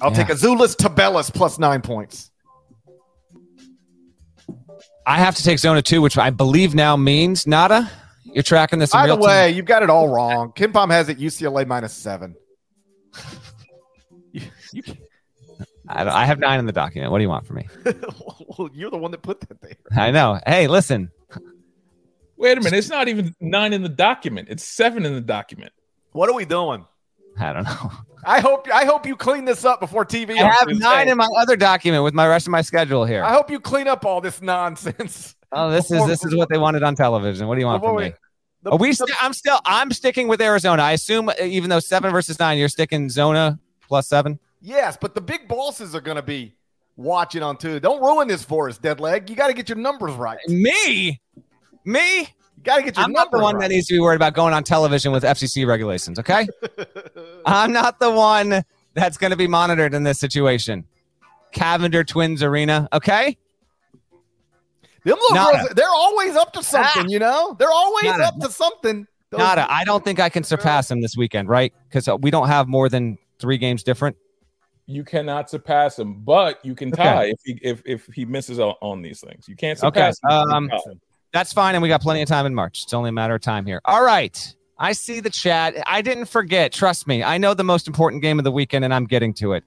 I'll 0.00 0.10
Yeah. 0.12 0.24
take 0.24 0.36
Azulis 0.36 0.76
Tabellus 0.76 1.32
plus 1.32 1.58
nine 1.58 1.80
points. 1.82 2.30
I 5.06 5.18
have 5.18 5.34
to 5.36 5.42
take 5.42 5.58
Zona 5.58 5.82
two, 5.82 6.00
which 6.00 6.16
I 6.16 6.30
believe 6.30 6.74
now 6.74 6.96
means 6.96 7.46
nada. 7.46 7.90
You're 8.24 8.42
tracking 8.42 8.78
this. 8.78 8.92
In 8.94 8.98
By 9.00 9.06
the 9.06 9.14
real 9.14 9.16
time? 9.18 9.26
way, 9.26 9.50
you've 9.50 9.66
got 9.66 9.82
it 9.82 9.90
all 9.90 10.08
wrong. 10.08 10.52
KenPom 10.52 10.90
has 10.90 11.08
it 11.08 11.18
UCLA 11.18 11.66
minus 11.66 11.92
seven. 11.92 12.34
I, 15.88 16.04
don't- 16.04 16.12
I 16.12 16.24
have 16.24 16.38
nine 16.38 16.58
in 16.58 16.66
the 16.66 16.72
document. 16.72 17.12
What 17.12 17.18
do 17.18 17.22
you 17.22 17.28
want 17.28 17.46
from 17.46 17.56
me? 17.56 17.68
well, 18.58 18.70
you're 18.72 18.90
the 18.90 18.96
one 18.98 19.10
that 19.10 19.22
put 19.22 19.40
that 19.40 19.60
there. 19.60 19.76
I 19.96 20.10
know. 20.10 20.40
Hey, 20.46 20.66
listen. 20.66 21.10
Wait 22.36 22.58
a 22.58 22.60
minute. 22.60 22.76
It's 22.76 22.88
not 22.88 23.08
even 23.08 23.34
nine 23.40 23.72
in 23.72 23.82
the 23.82 23.88
document. 23.88 24.48
It's 24.50 24.64
seven 24.64 25.04
in 25.04 25.14
the 25.14 25.20
document. 25.20 25.72
What 26.12 26.28
are 26.28 26.34
we 26.34 26.44
doing? 26.44 26.84
I 27.38 27.52
don't 27.52 27.64
know. 27.64 27.90
I 28.24 28.40
hope 28.40 28.68
I 28.72 28.84
hope 28.84 29.06
you 29.06 29.16
clean 29.16 29.44
this 29.44 29.64
up 29.64 29.80
before 29.80 30.04
TV. 30.04 30.38
I 30.38 30.48
have 30.48 30.68
Tuesday. 30.68 30.82
nine 30.82 31.08
in 31.08 31.16
my 31.16 31.28
other 31.36 31.56
document 31.56 32.04
with 32.04 32.14
my 32.14 32.26
rest 32.26 32.46
of 32.46 32.52
my 32.52 32.62
schedule 32.62 33.04
here. 33.04 33.22
I 33.24 33.32
hope 33.32 33.50
you 33.50 33.60
clean 33.60 33.88
up 33.88 34.04
all 34.04 34.20
this 34.20 34.40
nonsense. 34.40 35.34
Oh, 35.52 35.70
this 35.70 35.90
is 35.90 36.04
this 36.06 36.24
is 36.24 36.34
what 36.34 36.48
they 36.48 36.58
wanted 36.58 36.82
on 36.82 36.94
television. 36.96 37.46
What 37.46 37.54
do 37.54 37.60
you 37.60 37.66
want 37.66 37.82
from 37.82 37.94
Before 37.94 38.00
me? 38.00 38.14
The- 38.64 38.70
Are 38.72 38.76
we 38.78 38.88
the- 38.90 38.96
st- 38.96 39.22
I'm 39.22 39.32
still 39.32 39.60
I'm 39.64 39.92
sticking 39.92 40.26
with 40.26 40.40
Arizona. 40.40 40.82
I 40.82 40.92
assume 40.92 41.28
uh, 41.28 41.34
even 41.40 41.70
though 41.70 41.78
seven 41.80 42.10
versus 42.10 42.38
nine, 42.40 42.58
you're 42.58 42.68
sticking 42.68 43.08
Zona 43.08 43.58
plus 43.86 44.08
seven. 44.08 44.38
Yes, 44.60 44.96
but 45.00 45.14
the 45.14 45.20
big 45.20 45.46
bosses 45.46 45.94
are 45.94 46.00
going 46.00 46.16
to 46.16 46.22
be 46.22 46.54
watching 46.96 47.42
on 47.42 47.56
too. 47.58 47.78
Don't 47.80 48.00
ruin 48.02 48.26
this 48.28 48.42
for 48.44 48.68
us, 48.68 48.78
dead 48.78 48.98
leg. 48.98 49.28
You 49.30 49.36
got 49.36 49.48
to 49.48 49.54
get 49.54 49.68
your 49.68 49.78
numbers 49.78 50.14
right. 50.14 50.38
Me, 50.48 51.20
Me, 51.84 52.20
You 52.20 52.26
got 52.62 52.76
to 52.76 52.82
get 52.82 52.96
your 52.96 53.04
I'm 53.04 53.12
not 53.12 53.30
the 53.30 53.38
one 53.38 53.56
right. 53.56 53.62
that 53.68 53.74
needs 53.74 53.86
to 53.88 53.94
be 53.94 54.00
worried 54.00 54.16
about 54.16 54.32
going 54.34 54.54
on 54.54 54.64
television 54.64 55.12
with 55.12 55.22
FCC 55.22 55.66
regulations. 55.66 56.18
Okay, 56.18 56.46
I'm 57.46 57.72
not 57.72 57.98
the 58.00 58.10
one 58.10 58.64
that's 58.94 59.16
going 59.18 59.32
to 59.32 59.36
be 59.36 59.46
monitored 59.46 59.92
in 59.92 60.02
this 60.02 60.18
situation. 60.18 60.84
Cavender 61.52 62.02
Twins 62.02 62.42
Arena. 62.42 62.88
Okay, 62.92 63.36
Them 65.04 65.18
little 65.20 65.34
Nada. 65.36 65.58
girls, 65.58 65.68
they're 65.74 65.88
always 65.90 66.36
up 66.36 66.52
to 66.54 66.62
something, 66.62 67.02
Ah. 67.04 67.08
you 67.08 67.18
know? 67.18 67.54
They're 67.58 67.70
always 67.70 68.04
Nada. 68.04 68.24
up 68.26 68.40
to 68.40 68.50
something. 68.50 69.06
Those- 69.30 69.38
Nada. 69.38 69.66
I 69.70 69.84
don't 69.84 70.04
think 70.04 70.20
I 70.20 70.28
can 70.28 70.44
surpass 70.44 70.90
him 70.90 71.00
this 71.00 71.16
weekend, 71.16 71.48
right? 71.48 71.72
Because 71.88 72.08
we 72.20 72.30
don't 72.30 72.46
have 72.48 72.68
more 72.68 72.88
than 72.88 73.18
three 73.38 73.58
games 73.58 73.82
different. 73.82 74.16
You 74.86 75.02
cannot 75.04 75.48
surpass 75.50 75.98
him, 75.98 76.20
but 76.20 76.64
you 76.64 76.74
can 76.74 76.88
Okay. 76.92 77.02
tie 77.02 77.24
if 77.26 77.38
he 77.44 77.58
if, 77.62 77.82
if 77.86 78.06
he 78.14 78.24
misses 78.26 78.58
on, 78.58 78.74
on 78.82 79.00
these 79.02 79.20
things. 79.20 79.48
You 79.48 79.56
can't 79.56 79.82
Okay, 79.82 80.10
surpass 80.12 80.20
him. 80.22 80.52
um, 80.54 80.68
him. 80.70 81.00
That's 81.32 81.52
fine, 81.52 81.74
and 81.74 81.82
we 81.82 81.88
got 81.88 82.00
plenty 82.02 82.20
of 82.22 82.28
time 82.28 82.46
in 82.46 82.54
March. 82.54 82.82
It's 82.84 82.92
only 82.94 83.08
a 83.08 83.12
matter 83.12 83.34
of 83.34 83.40
time 83.40 83.64
here. 83.66 83.80
All 83.86 84.04
right. 84.04 84.54
I 84.78 84.92
see 84.92 85.20
the 85.20 85.30
chat. 85.30 85.74
I 85.86 86.02
didn't 86.02 86.26
forget. 86.26 86.72
Trust 86.72 87.06
me. 87.06 87.22
I 87.22 87.38
know 87.38 87.54
the 87.54 87.64
most 87.64 87.86
important 87.86 88.22
game 88.22 88.38
of 88.38 88.44
the 88.44 88.50
weekend, 88.52 88.84
and 88.84 88.92
I'm 88.92 89.04
getting 89.06 89.32
to 89.34 89.52
it. 89.54 89.64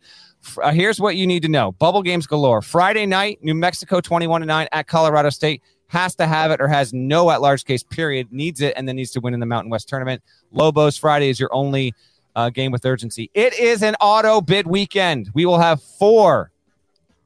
Uh, 0.61 0.71
here's 0.71 0.99
what 0.99 1.15
you 1.15 1.25
need 1.25 1.43
to 1.43 1.49
know: 1.49 1.71
bubble 1.73 2.03
games 2.03 2.27
galore. 2.27 2.61
Friday 2.61 3.05
night, 3.05 3.39
New 3.41 3.55
Mexico 3.55 4.01
21 4.01 4.41
to 4.41 4.47
nine 4.47 4.67
at 4.71 4.87
Colorado 4.87 5.29
State 5.29 5.61
has 5.87 6.15
to 6.15 6.27
have 6.27 6.51
it 6.51 6.59
or 6.61 6.67
has 6.67 6.93
no 6.93 7.31
at 7.31 7.41
large 7.41 7.65
case. 7.65 7.83
Period. 7.83 8.31
Needs 8.31 8.61
it 8.61 8.73
and 8.75 8.87
then 8.87 8.95
needs 8.95 9.11
to 9.11 9.19
win 9.19 9.33
in 9.33 9.39
the 9.39 9.45
Mountain 9.45 9.71
West 9.71 9.87
tournament. 9.87 10.21
Lobos 10.51 10.97
Friday 10.97 11.29
is 11.29 11.39
your 11.39 11.53
only 11.53 11.93
uh, 12.35 12.49
game 12.49 12.71
with 12.71 12.85
urgency. 12.85 13.31
It 13.33 13.57
is 13.57 13.81
an 13.81 13.95
auto 14.01 14.41
bid 14.41 14.67
weekend. 14.67 15.29
We 15.33 15.45
will 15.45 15.59
have 15.59 15.81
four 15.81 16.51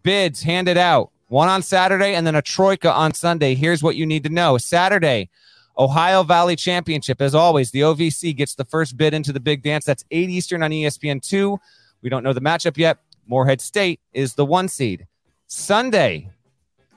bids 0.03 0.41
handed 0.41 0.77
out 0.77 1.11
one 1.27 1.47
on 1.47 1.61
Saturday 1.61 2.13
and 2.13 2.27
then 2.27 2.35
a 2.35 2.41
Troika 2.41 2.91
on 2.91 3.13
Sunday. 3.13 3.55
Here's 3.55 3.81
what 3.81 3.95
you 3.95 4.05
need 4.05 4.23
to 4.23 4.29
know 4.29 4.57
Saturday, 4.57 5.29
Ohio 5.77 6.23
Valley 6.23 6.55
Championship. 6.55 7.21
As 7.21 7.33
always, 7.33 7.71
the 7.71 7.81
OVC 7.81 8.35
gets 8.35 8.55
the 8.55 8.65
first 8.65 8.97
bid 8.97 9.13
into 9.13 9.33
the 9.33 9.39
big 9.39 9.63
dance. 9.63 9.85
That's 9.85 10.03
8 10.11 10.29
Eastern 10.29 10.61
on 10.61 10.73
E 10.73 10.83
ESPN2. 10.83 11.57
We 12.01 12.09
don't 12.09 12.23
know 12.23 12.33
the 12.33 12.41
matchup 12.41 12.77
yet. 12.77 12.97
Morehead 13.27 13.61
State 13.61 13.99
is 14.13 14.33
the 14.33 14.45
one 14.45 14.67
seed. 14.67 15.07
Sunday, 15.47 16.29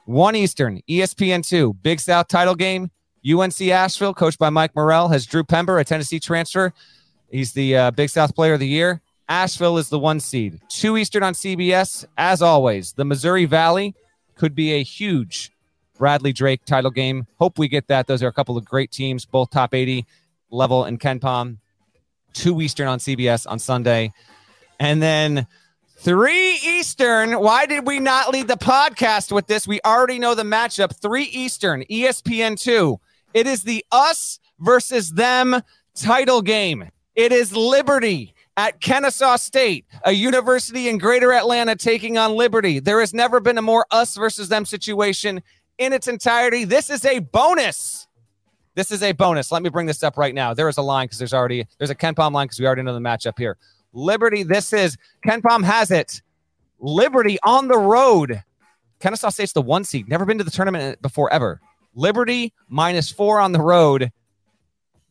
1 0.06 0.36
Eastern, 0.36 0.80
E 0.86 1.00
ESPN2, 1.00 1.76
Big 1.82 2.00
South 2.00 2.28
title 2.28 2.54
game. 2.54 2.90
UNC 3.26 3.60
Asheville, 3.62 4.12
coached 4.12 4.38
by 4.38 4.50
Mike 4.50 4.74
Morell, 4.76 5.08
has 5.08 5.24
Drew 5.24 5.42
Pember, 5.42 5.78
a 5.78 5.84
Tennessee 5.84 6.20
transfer. 6.20 6.74
He's 7.30 7.52
the 7.52 7.76
uh, 7.76 7.90
Big 7.90 8.10
South 8.10 8.34
Player 8.34 8.54
of 8.54 8.60
the 8.60 8.68
Year. 8.68 9.00
Asheville 9.28 9.78
is 9.78 9.88
the 9.88 9.98
one 9.98 10.20
seed. 10.20 10.60
Two 10.68 10.98
Eastern 10.98 11.22
on 11.22 11.32
CBS. 11.32 12.04
As 12.18 12.42
always, 12.42 12.92
the 12.92 13.04
Missouri 13.04 13.46
Valley 13.46 13.94
could 14.34 14.54
be 14.54 14.72
a 14.72 14.82
huge 14.82 15.50
Bradley 15.96 16.32
Drake 16.32 16.64
title 16.66 16.90
game. 16.90 17.26
Hope 17.38 17.58
we 17.58 17.68
get 17.68 17.86
that. 17.88 18.06
Those 18.06 18.22
are 18.22 18.28
a 18.28 18.32
couple 18.32 18.58
of 18.58 18.64
great 18.64 18.90
teams, 18.90 19.24
both 19.24 19.50
top 19.50 19.74
80 19.74 20.04
level 20.50 20.84
in 20.84 20.98
KenPom. 20.98 21.58
Two 22.34 22.60
Eastern 22.60 22.88
on 22.88 22.98
CBS 22.98 23.46
on 23.48 23.58
Sunday. 23.58 24.12
And 24.78 25.00
then 25.00 25.46
three 25.96 26.58
Eastern. 26.64 27.32
Why 27.40 27.66
did 27.66 27.86
we 27.86 28.00
not 28.00 28.30
lead 28.30 28.48
the 28.48 28.56
podcast 28.56 29.32
with 29.32 29.46
this? 29.46 29.66
We 29.66 29.80
already 29.84 30.18
know 30.18 30.34
the 30.34 30.42
matchup. 30.42 30.94
Three 30.94 31.24
Eastern, 31.24 31.82
ESPN 31.90 32.60
2. 32.60 32.98
It 33.34 33.46
is 33.46 33.62
the 33.62 33.84
us 33.90 34.38
versus 34.58 35.12
them 35.12 35.60
title 35.94 36.42
game. 36.42 36.90
It 37.14 37.32
is 37.32 37.54
Liberty 37.54 38.34
at 38.56 38.80
Kennesaw 38.80 39.36
State, 39.36 39.84
a 40.04 40.12
university 40.12 40.88
in 40.88 40.98
Greater 40.98 41.32
Atlanta 41.32 41.76
taking 41.76 42.18
on 42.18 42.32
Liberty. 42.32 42.78
There 42.78 43.00
has 43.00 43.12
never 43.12 43.40
been 43.40 43.58
a 43.58 43.62
more 43.62 43.86
us 43.90 44.16
versus 44.16 44.48
them 44.48 44.64
situation 44.64 45.42
in 45.78 45.92
its 45.92 46.08
entirety. 46.08 46.64
This 46.64 46.90
is 46.90 47.04
a 47.04 47.18
bonus. 47.20 48.06
This 48.74 48.90
is 48.90 49.02
a 49.02 49.12
bonus. 49.12 49.52
Let 49.52 49.62
me 49.62 49.68
bring 49.68 49.86
this 49.86 50.02
up 50.02 50.16
right 50.16 50.34
now. 50.34 50.54
There 50.54 50.68
is 50.68 50.78
a 50.78 50.82
line 50.82 51.06
because 51.06 51.18
there's 51.18 51.34
already 51.34 51.66
there's 51.78 51.90
a 51.90 51.94
KenPom 51.94 52.32
line 52.32 52.46
because 52.46 52.58
we 52.58 52.66
already 52.66 52.82
know 52.82 52.94
the 52.94 53.00
matchup 53.00 53.38
here. 53.38 53.56
Liberty, 53.94 54.42
this 54.42 54.72
is 54.72 54.98
KenPom 55.26 55.64
has 55.64 55.90
it. 55.90 56.20
Liberty 56.80 57.38
on 57.42 57.68
the 57.68 57.78
road. 57.78 58.42
Kennesaw 59.00 59.30
State's 59.30 59.52
the 59.52 59.62
one 59.62 59.84
seed. 59.84 60.08
Never 60.08 60.24
been 60.24 60.38
to 60.38 60.44
the 60.44 60.50
tournament 60.50 61.00
before 61.00 61.32
ever. 61.32 61.60
Liberty 61.94 62.52
minus 62.68 63.10
four 63.10 63.40
on 63.40 63.52
the 63.52 63.60
road. 63.60 64.10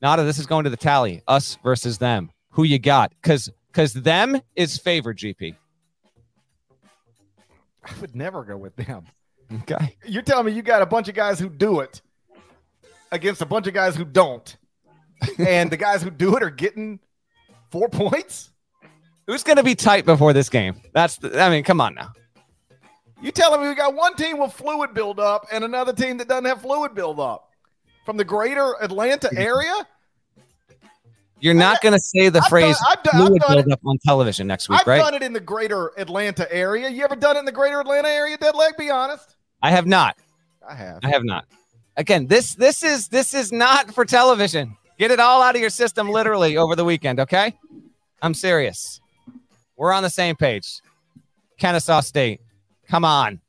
Nada, 0.02 0.24
this 0.24 0.38
is 0.38 0.46
going 0.46 0.66
to 0.66 0.70
the 0.70 0.78
tally. 0.78 1.22
Us 1.28 1.58
versus 1.64 1.98
them. 1.98 2.30
Who 2.52 2.64
you 2.64 2.78
got? 2.78 3.14
Because 3.22 3.50
because 3.68 3.94
them 3.94 4.40
is 4.56 4.78
favored. 4.78 5.18
GP. 5.18 5.56
I 7.84 7.92
would 8.02 8.16
never 8.16 8.44
go 8.44 8.58
with 8.58 8.76
them. 8.76 9.06
Okay. 9.62 9.98
You're 10.06 10.24
telling 10.24 10.46
me 10.48 10.52
you 10.52 10.62
got 10.62 10.82
a 10.82 10.86
bunch 10.86 11.08
of 11.08 11.16
guys 11.16 11.40
who 11.40 11.50
do 11.50 11.80
it 11.80 12.02
against 13.12 13.42
a 13.42 13.46
bunch 13.46 13.68
of 13.68 13.74
guys 13.74 13.96
who 13.96 14.06
don't. 14.06 14.58
and 15.40 15.72
the 15.72 15.78
guys 15.78 16.04
who 16.04 16.10
do 16.10 16.36
it 16.36 16.44
are 16.44 16.50
getting 16.50 17.00
four 17.72 17.90
points? 17.90 18.53
Who's 19.28 19.44
going 19.44 19.58
to 19.58 19.64
be 19.64 19.76
tight 19.76 20.06
before 20.06 20.34
this 20.34 20.50
game? 20.50 20.76
That's 20.94 21.18
the, 21.18 21.42
I 21.42 21.50
mean, 21.50 21.64
come 21.64 21.80
on 21.80 21.96
now. 21.96 22.12
You 23.22 23.32
telling 23.32 23.62
me 23.62 23.70
we 23.70 23.76
got 23.76 23.96
one 23.96 24.16
team 24.16 24.38
with 24.38 24.52
fluid 24.52 24.94
buildup 24.94 25.48
and 25.52 25.64
another 25.64 25.94
team 25.94 26.18
that 26.18 26.28
doesn't 26.28 26.44
have 26.46 26.62
fluid 26.62 26.94
buildup 26.94 27.50
from 28.06 28.18
the 28.18 28.26
greater 28.26 28.76
Atlanta 28.82 29.30
area? 29.38 29.88
You're 31.40 31.54
not 31.54 31.82
going 31.82 31.94
to 31.94 32.00
say 32.00 32.28
the 32.30 32.40
I've 32.42 32.50
phrase 32.50 32.78
done- 32.78 32.88
I've 32.98 33.04
done- 33.04 33.22
I've 33.22 33.28
fluid 33.28 33.44
buildup 33.48 33.80
on 33.86 33.98
television 34.06 34.48
next 34.48 34.68
week, 34.70 34.86
right? 34.86 35.00
I've 35.02 35.06
done 35.12 35.14
it 35.22 35.24
in 35.26 35.32
the 35.34 35.40
greater 35.40 35.92
Atlanta 35.98 36.52
area. 36.54 36.90
You 36.90 37.04
ever 37.06 37.16
done 37.16 37.38
it 37.38 37.40
in 37.40 37.46
the 37.46 37.52
greater 37.52 37.80
Atlanta 37.80 38.10
area, 38.10 38.38
dead 38.38 38.56
leg? 38.56 38.76
Be 38.78 38.90
honest. 38.90 39.36
I 39.62 39.72
have 39.72 39.86
not. 39.86 40.18
I 40.68 40.76
have. 40.76 41.00
I 41.04 41.10
have 41.10 41.24
not. 41.24 41.46
Again, 41.96 42.28
this 42.28 42.56
this 42.56 42.82
is 42.84 43.08
this 43.10 43.34
is 43.34 43.52
not 43.52 43.94
for 43.94 44.04
television. 44.06 44.76
Get 44.98 45.12
it 45.12 45.20
all 45.20 45.42
out 45.42 45.56
of 45.56 45.62
your 45.62 45.70
system 45.70 46.10
literally 46.10 46.58
over 46.58 46.76
the 46.76 46.86
weekend, 46.86 47.20
okay? 47.20 47.54
I'm 48.22 48.34
serious. 48.34 49.02
We're 49.78 49.92
on 49.94 50.04
the 50.04 50.10
same 50.10 50.36
page. 50.36 50.82
Kennesaw 51.58 52.02
State. 52.02 52.42
Come 52.88 53.06
on. 53.06 53.40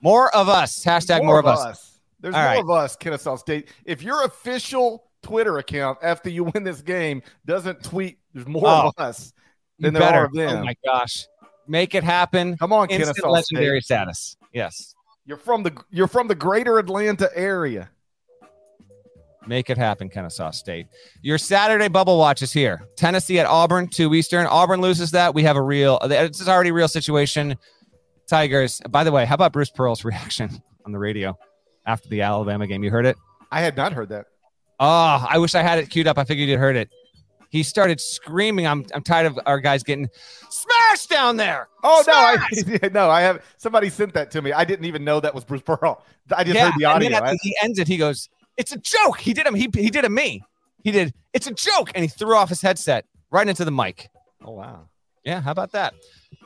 More 0.00 0.34
of 0.34 0.48
us. 0.48 0.84
Hashtag 0.84 1.24
more, 1.24 1.38
of 1.38 1.46
us. 1.46 1.98
There's 2.20 2.34
All 2.34 2.40
more 2.42 2.50
right. 2.50 2.60
of 2.60 2.70
us, 2.70 2.96
Kennesaw 2.96 3.36
State. 3.36 3.68
If 3.84 4.02
your 4.02 4.24
official 4.24 5.04
Twitter 5.22 5.58
account 5.58 5.98
after 6.02 6.28
you 6.30 6.44
win 6.54 6.62
this 6.64 6.82
game 6.82 7.22
doesn't 7.46 7.82
tweet, 7.82 8.18
there's 8.32 8.46
more 8.46 8.62
Oh, 8.66 8.88
of 8.88 8.94
us 8.98 9.32
than 9.78 9.94
there 9.94 10.02
better. 10.02 10.18
are 10.20 10.24
of 10.26 10.32
oh 10.34 10.38
them. 10.38 10.58
Oh 10.58 10.64
my 10.64 10.74
gosh. 10.84 11.26
Make 11.66 11.94
it 11.94 12.04
happen. 12.04 12.56
Come 12.58 12.72
on, 12.74 12.90
Instant 12.90 13.16
Kennesaw 13.16 13.30
legendary 13.30 13.80
State. 13.80 13.86
status. 13.96 14.36
Yes. 14.52 14.94
You're 15.24 15.38
from 15.38 15.62
the 15.62 15.72
you're 15.90 16.08
from 16.08 16.28
the 16.28 16.34
greater 16.34 16.78
Atlanta 16.78 17.30
area. 17.34 17.88
Make 19.46 19.68
it 19.68 19.76
happen, 19.76 20.08
Kennesaw 20.08 20.50
State. 20.52 20.86
Your 21.22 21.36
Saturday 21.38 21.88
bubble 21.88 22.18
watch 22.18 22.40
is 22.42 22.52
here. 22.52 22.82
Tennessee 22.96 23.38
at 23.38 23.46
Auburn, 23.46 23.88
2 23.88 24.14
Eastern. 24.14 24.46
Auburn 24.46 24.80
loses 24.80 25.10
that. 25.10 25.34
We 25.34 25.42
have 25.42 25.56
a 25.56 25.62
real, 25.62 25.98
this 26.06 26.40
is 26.40 26.48
already 26.48 26.70
a 26.70 26.74
real 26.74 26.88
situation. 26.88 27.56
Tigers. 28.26 28.80
By 28.88 29.04
the 29.04 29.12
way, 29.12 29.26
how 29.26 29.34
about 29.34 29.52
Bruce 29.52 29.70
Pearl's 29.70 30.04
reaction 30.04 30.50
on 30.86 30.92
the 30.92 30.98
radio 30.98 31.36
after 31.86 32.08
the 32.08 32.22
Alabama 32.22 32.66
game? 32.66 32.82
You 32.82 32.90
heard 32.90 33.06
it? 33.06 33.16
I 33.50 33.60
had 33.60 33.76
not 33.76 33.92
heard 33.92 34.08
that. 34.08 34.26
Oh, 34.80 35.26
I 35.28 35.38
wish 35.38 35.54
I 35.54 35.62
had 35.62 35.78
it 35.78 35.90
queued 35.90 36.06
up. 36.08 36.18
I 36.18 36.24
figured 36.24 36.48
you'd 36.48 36.58
heard 36.58 36.76
it. 36.76 36.88
He 37.50 37.62
started 37.62 38.00
screaming. 38.00 38.66
I'm, 38.66 38.84
I'm 38.92 39.02
tired 39.02 39.26
of 39.26 39.38
our 39.46 39.60
guys 39.60 39.84
getting 39.84 40.08
smashed 40.50 41.08
down 41.08 41.36
there. 41.36 41.68
Oh 41.84 42.02
no, 42.04 42.12
I 42.12 42.88
no, 42.92 43.08
I 43.08 43.20
have 43.20 43.44
somebody 43.58 43.90
sent 43.90 44.12
that 44.14 44.32
to 44.32 44.42
me. 44.42 44.52
I 44.52 44.64
didn't 44.64 44.86
even 44.86 45.04
know 45.04 45.20
that 45.20 45.32
was 45.32 45.44
Bruce 45.44 45.62
Pearl. 45.62 46.02
I 46.34 46.42
just 46.42 46.56
yeah, 46.56 46.64
heard 46.70 46.74
the 46.78 46.84
and 46.86 46.94
audio. 46.96 47.10
then 47.10 47.22
after 47.22 47.34
I- 47.34 47.38
he 47.42 47.56
ends 47.62 47.78
it, 47.78 47.86
he 47.86 47.96
goes, 47.96 48.28
"It's 48.56 48.72
a 48.72 48.78
joke." 48.78 49.18
He 49.18 49.32
did 49.32 49.46
him. 49.46 49.54
He 49.54 49.68
he 49.74 49.90
did 49.90 50.04
a 50.04 50.08
me. 50.10 50.42
He 50.82 50.90
did. 50.90 51.14
It's 51.32 51.46
a 51.46 51.54
joke, 51.54 51.90
and 51.94 52.04
he 52.04 52.08
threw 52.08 52.36
off 52.36 52.48
his 52.48 52.60
headset 52.62 53.06
right 53.30 53.48
into 53.48 53.64
the 53.64 53.72
mic. 53.72 54.08
oh 54.44 54.52
wow. 54.52 54.88
Yeah, 55.24 55.40
how 55.40 55.52
about 55.52 55.72
that? 55.72 55.94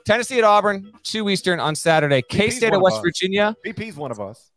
Tennessee 0.07 0.39
at 0.39 0.45
Auburn, 0.45 0.93
two 1.03 1.29
Eastern 1.29 1.59
on 1.59 1.75
Saturday. 1.75 2.23
K 2.23 2.49
State 2.51 2.73
at 2.73 2.81
West 2.81 2.97
us. 2.99 3.03
Virginia, 3.03 3.57
BP's 3.67 3.97
one 3.97 4.11
of 4.13 4.21
us. 4.21 4.51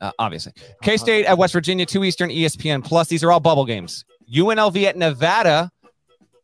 uh, 0.00 0.10
obviously. 0.18 0.52
K 0.82 0.96
State 0.96 1.26
at 1.26 1.38
West 1.38 1.52
Virginia, 1.52 1.86
two 1.86 2.02
Eastern, 2.04 2.28
ESPN 2.30 2.84
Plus. 2.84 3.06
These 3.08 3.22
are 3.22 3.30
all 3.30 3.40
bubble 3.40 3.64
games. 3.64 4.04
UNLV 4.34 4.82
at 4.82 4.96
Nevada. 4.96 5.70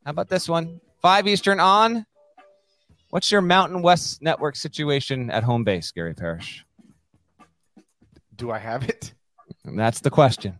How 0.04 0.10
about 0.10 0.28
this 0.28 0.48
one? 0.48 0.80
Five 1.00 1.26
Eastern 1.26 1.58
on. 1.58 2.06
What's 3.10 3.30
your 3.32 3.42
Mountain 3.42 3.82
West 3.82 4.22
Network 4.22 4.54
situation 4.56 5.28
at 5.30 5.42
home 5.42 5.64
base, 5.64 5.90
Gary 5.90 6.14
Parrish? 6.14 6.64
Do 8.36 8.50
I 8.52 8.58
have 8.58 8.88
it? 8.88 9.12
And 9.64 9.78
that's 9.78 10.00
the 10.00 10.10
question. 10.10 10.58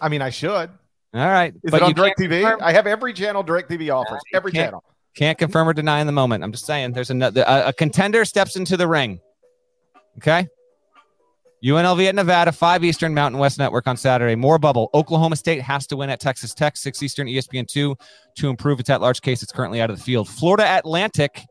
I 0.00 0.08
mean, 0.08 0.22
I 0.22 0.30
should. 0.30 0.70
All 1.14 1.28
right. 1.28 1.54
Is 1.62 1.70
but 1.70 1.76
it 1.76 1.82
on 1.82 1.94
DirecTV? 1.94 2.40
confirm- 2.42 2.60
I 2.62 2.72
have 2.72 2.86
every 2.86 3.12
channel 3.12 3.42
DirecTV 3.42 3.94
offers. 3.94 4.20
Every 4.32 4.52
can't- 4.52 4.66
channel. 4.66 4.84
Can't 5.16 5.38
confirm 5.38 5.68
or 5.68 5.72
deny 5.72 6.00
in 6.00 6.06
the 6.06 6.12
moment. 6.12 6.44
I'm 6.44 6.52
just 6.52 6.64
saying 6.64 6.92
there's 6.92 7.10
another 7.10 7.42
a, 7.44 7.68
a 7.68 7.72
contender 7.72 8.24
steps 8.24 8.54
into 8.54 8.76
the 8.76 8.86
ring. 8.86 9.18
Okay? 10.18 10.46
UNLV 11.64 12.06
at 12.08 12.14
Nevada, 12.14 12.52
5 12.52 12.84
Eastern, 12.84 13.14
Mountain 13.14 13.40
West 13.40 13.58
Network 13.58 13.88
on 13.88 13.96
Saturday. 13.96 14.36
More 14.36 14.60
bubble. 14.60 14.90
Oklahoma 14.94 15.34
State 15.34 15.60
has 15.60 15.88
to 15.88 15.96
win 15.96 16.08
at 16.08 16.20
Texas 16.20 16.54
Tech, 16.54 16.76
6 16.76 17.02
Eastern, 17.02 17.26
ESPN 17.26 17.66
2 17.66 17.96
to 18.36 18.48
improve 18.48 18.78
its 18.78 18.90
at 18.90 19.00
large 19.00 19.20
case. 19.20 19.42
It's 19.42 19.50
currently 19.50 19.80
out 19.80 19.90
of 19.90 19.96
the 19.96 20.02
field. 20.02 20.28
Florida 20.28 20.64
Atlantic 20.64 21.42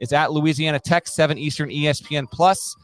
is 0.00 0.12
at 0.12 0.32
Louisiana 0.32 0.80
Tech, 0.80 1.06
7 1.06 1.38
Eastern, 1.38 1.68
ESPN 1.70 2.28
Plus. 2.28 2.74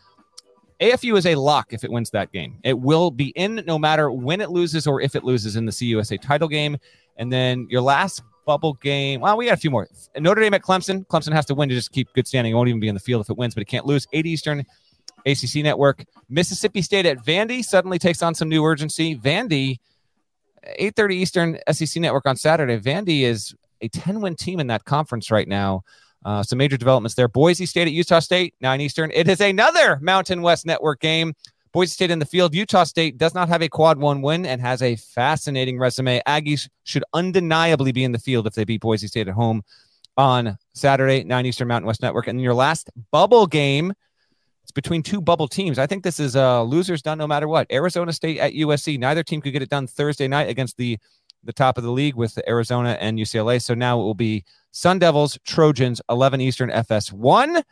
AFU 0.81 1.17
is 1.19 1.27
a 1.27 1.35
lock 1.35 1.73
if 1.73 1.85
it 1.85 1.91
wins 1.91 2.11
that 2.11 2.31
game. 2.33 2.59
It 2.63 2.79
will 2.79 3.11
be 3.11 3.29
in 3.29 3.63
no 3.67 3.79
matter 3.79 4.11
when 4.11 4.41
it 4.41 4.51
loses 4.51 4.87
or 4.87 5.01
if 5.01 5.17
it 5.17 5.25
loses 5.25 5.57
in 5.57 5.67
the 5.67 5.73
CUSA 5.73 6.21
title 6.21 6.49
game. 6.49 6.77
And 7.17 7.33
then 7.33 7.67
your 7.69 7.81
last 7.81 8.23
bubble 8.47 8.75
game. 8.75 9.21
Well, 9.21 9.37
we 9.37 9.47
got 9.47 9.55
a 9.55 9.59
few 9.59 9.71
more. 9.71 9.89
Notre 10.17 10.41
Dame 10.41 10.55
at 10.55 10.63
Clemson. 10.63 11.07
Clemson 11.09 11.33
has 11.33 11.45
to 11.47 11.55
win 11.55 11.69
to 11.69 11.75
just 11.75 11.93
keep 11.93 12.09
good 12.15 12.27
standing. 12.27 12.53
It 12.53 12.57
won't 12.57 12.69
even 12.69 12.81
be 12.81 12.89
in 12.89 12.95
the 12.95 13.01
field 13.01 13.21
if 13.21 13.29
it 13.29 13.37
wins, 13.37 13.55
but 13.55 13.61
it 13.61 13.67
can't 13.67 13.85
lose. 13.85 14.07
8 14.13 14.25
Eastern, 14.25 14.65
ACC 15.27 15.57
Network. 15.57 16.05
Mississippi 16.31 16.81
State 16.81 17.05
at 17.07 17.19
Vandy 17.19 17.63
suddenly 17.63 17.99
takes 17.99 18.23
on 18.23 18.35
some 18.35 18.49
new 18.49 18.65
urgency. 18.65 19.17
Vandy, 19.17 19.81
8:30 20.81 21.15
Eastern, 21.15 21.59
SEC 21.71 22.01
Network 22.01 22.25
on 22.25 22.37
Saturday. 22.37 22.79
Vandy 22.79 23.23
is 23.23 23.55
a 23.83 23.89
10-win 23.91 24.35
team 24.35 24.61
in 24.61 24.69
that 24.69 24.85
conference 24.85 25.31
right 25.31 25.47
now. 25.47 25.83
Uh, 26.25 26.43
some 26.43 26.59
major 26.59 26.77
developments 26.77 27.15
there. 27.15 27.29
Boise 27.29 27.67
State 27.67 27.87
at 27.87 27.93
Utah 27.93 28.19
State, 28.19 28.55
9 28.61 28.81
Eastern. 28.81 29.11
It 29.15 29.29
is 29.29 29.41
another 29.41 29.99
Mountain 30.01 30.43
West 30.43 30.67
Network 30.67 31.01
game. 31.01 31.35
Boise 31.73 31.93
State 31.93 32.11
in 32.11 32.19
the 32.19 32.27
field. 32.27 32.55
Utah 32.55 32.85
State 32.85 33.19
does 33.19 33.35
not 33.35 33.49
have 33.49 33.63
a 33.63 33.69
quad 33.69 33.99
one 33.99 34.21
win 34.21 34.45
and 34.45 34.61
has 34.61 34.83
a 34.83 34.97
fascinating 34.97 35.79
resume. 35.79 36.21
Aggies 36.27 36.69
should 36.85 37.05
undeniably 37.15 37.93
be 37.93 38.05
in 38.05 38.13
the 38.13 38.19
field 38.19 38.47
if 38.47 38.55
they 38.55 38.65
beat 38.65 38.81
Boise 38.81 39.07
State 39.07 39.29
at 39.29 39.35
home 39.35 39.63
on 40.17 40.59
Saturday, 40.75 41.23
9 41.23 41.47
Eastern 41.47 41.69
Mountain 41.69 41.87
West 41.87 42.03
Network. 42.03 42.27
And 42.27 42.43
your 42.43 42.55
last 42.55 42.91
bubble 43.13 43.47
game, 43.47 43.93
it's 44.65 44.73
between 44.73 45.03
two 45.03 45.21
bubble 45.21 45.47
teams. 45.47 45.79
I 45.79 45.87
think 45.87 46.03
this 46.03 46.19
is 46.19 46.35
uh, 46.35 46.63
losers 46.63 47.01
done 47.01 47.19
no 47.19 47.27
matter 47.27 47.47
what. 47.47 47.71
Arizona 47.71 48.13
State 48.13 48.39
at 48.39 48.53
USC. 48.53 48.99
Neither 48.99 49.23
team 49.23 49.41
could 49.41 49.53
get 49.53 49.63
it 49.63 49.71
done 49.71 49.87
Thursday 49.87 50.27
night 50.27 50.49
against 50.49 50.77
the 50.77 50.99
the 51.45 51.53
top 51.53 51.79
of 51.79 51.85
the 51.85 51.91
league 51.91 52.17
with 52.17 52.37
Arizona 52.49 52.99
and 53.01 53.17
UCLA. 53.17 53.63
So 53.63 53.73
now 53.73 54.01
it 54.01 54.03
will 54.03 54.13
be 54.13 54.45
Sun 54.71 54.99
Devils, 54.99 55.39
Trojans, 55.45 56.01
11 56.11 56.41
Eastern 56.41 56.71
FS1. 56.71 57.63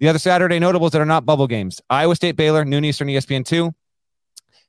The 0.00 0.08
other 0.08 0.18
Saturday 0.18 0.58
notables 0.58 0.92
that 0.92 1.00
are 1.00 1.06
not 1.06 1.24
bubble 1.24 1.46
games 1.46 1.80
Iowa 1.88 2.16
State, 2.16 2.36
Baylor, 2.36 2.64
noon 2.64 2.84
Eastern 2.84 3.08
ESPN 3.08 3.44
2. 3.44 3.72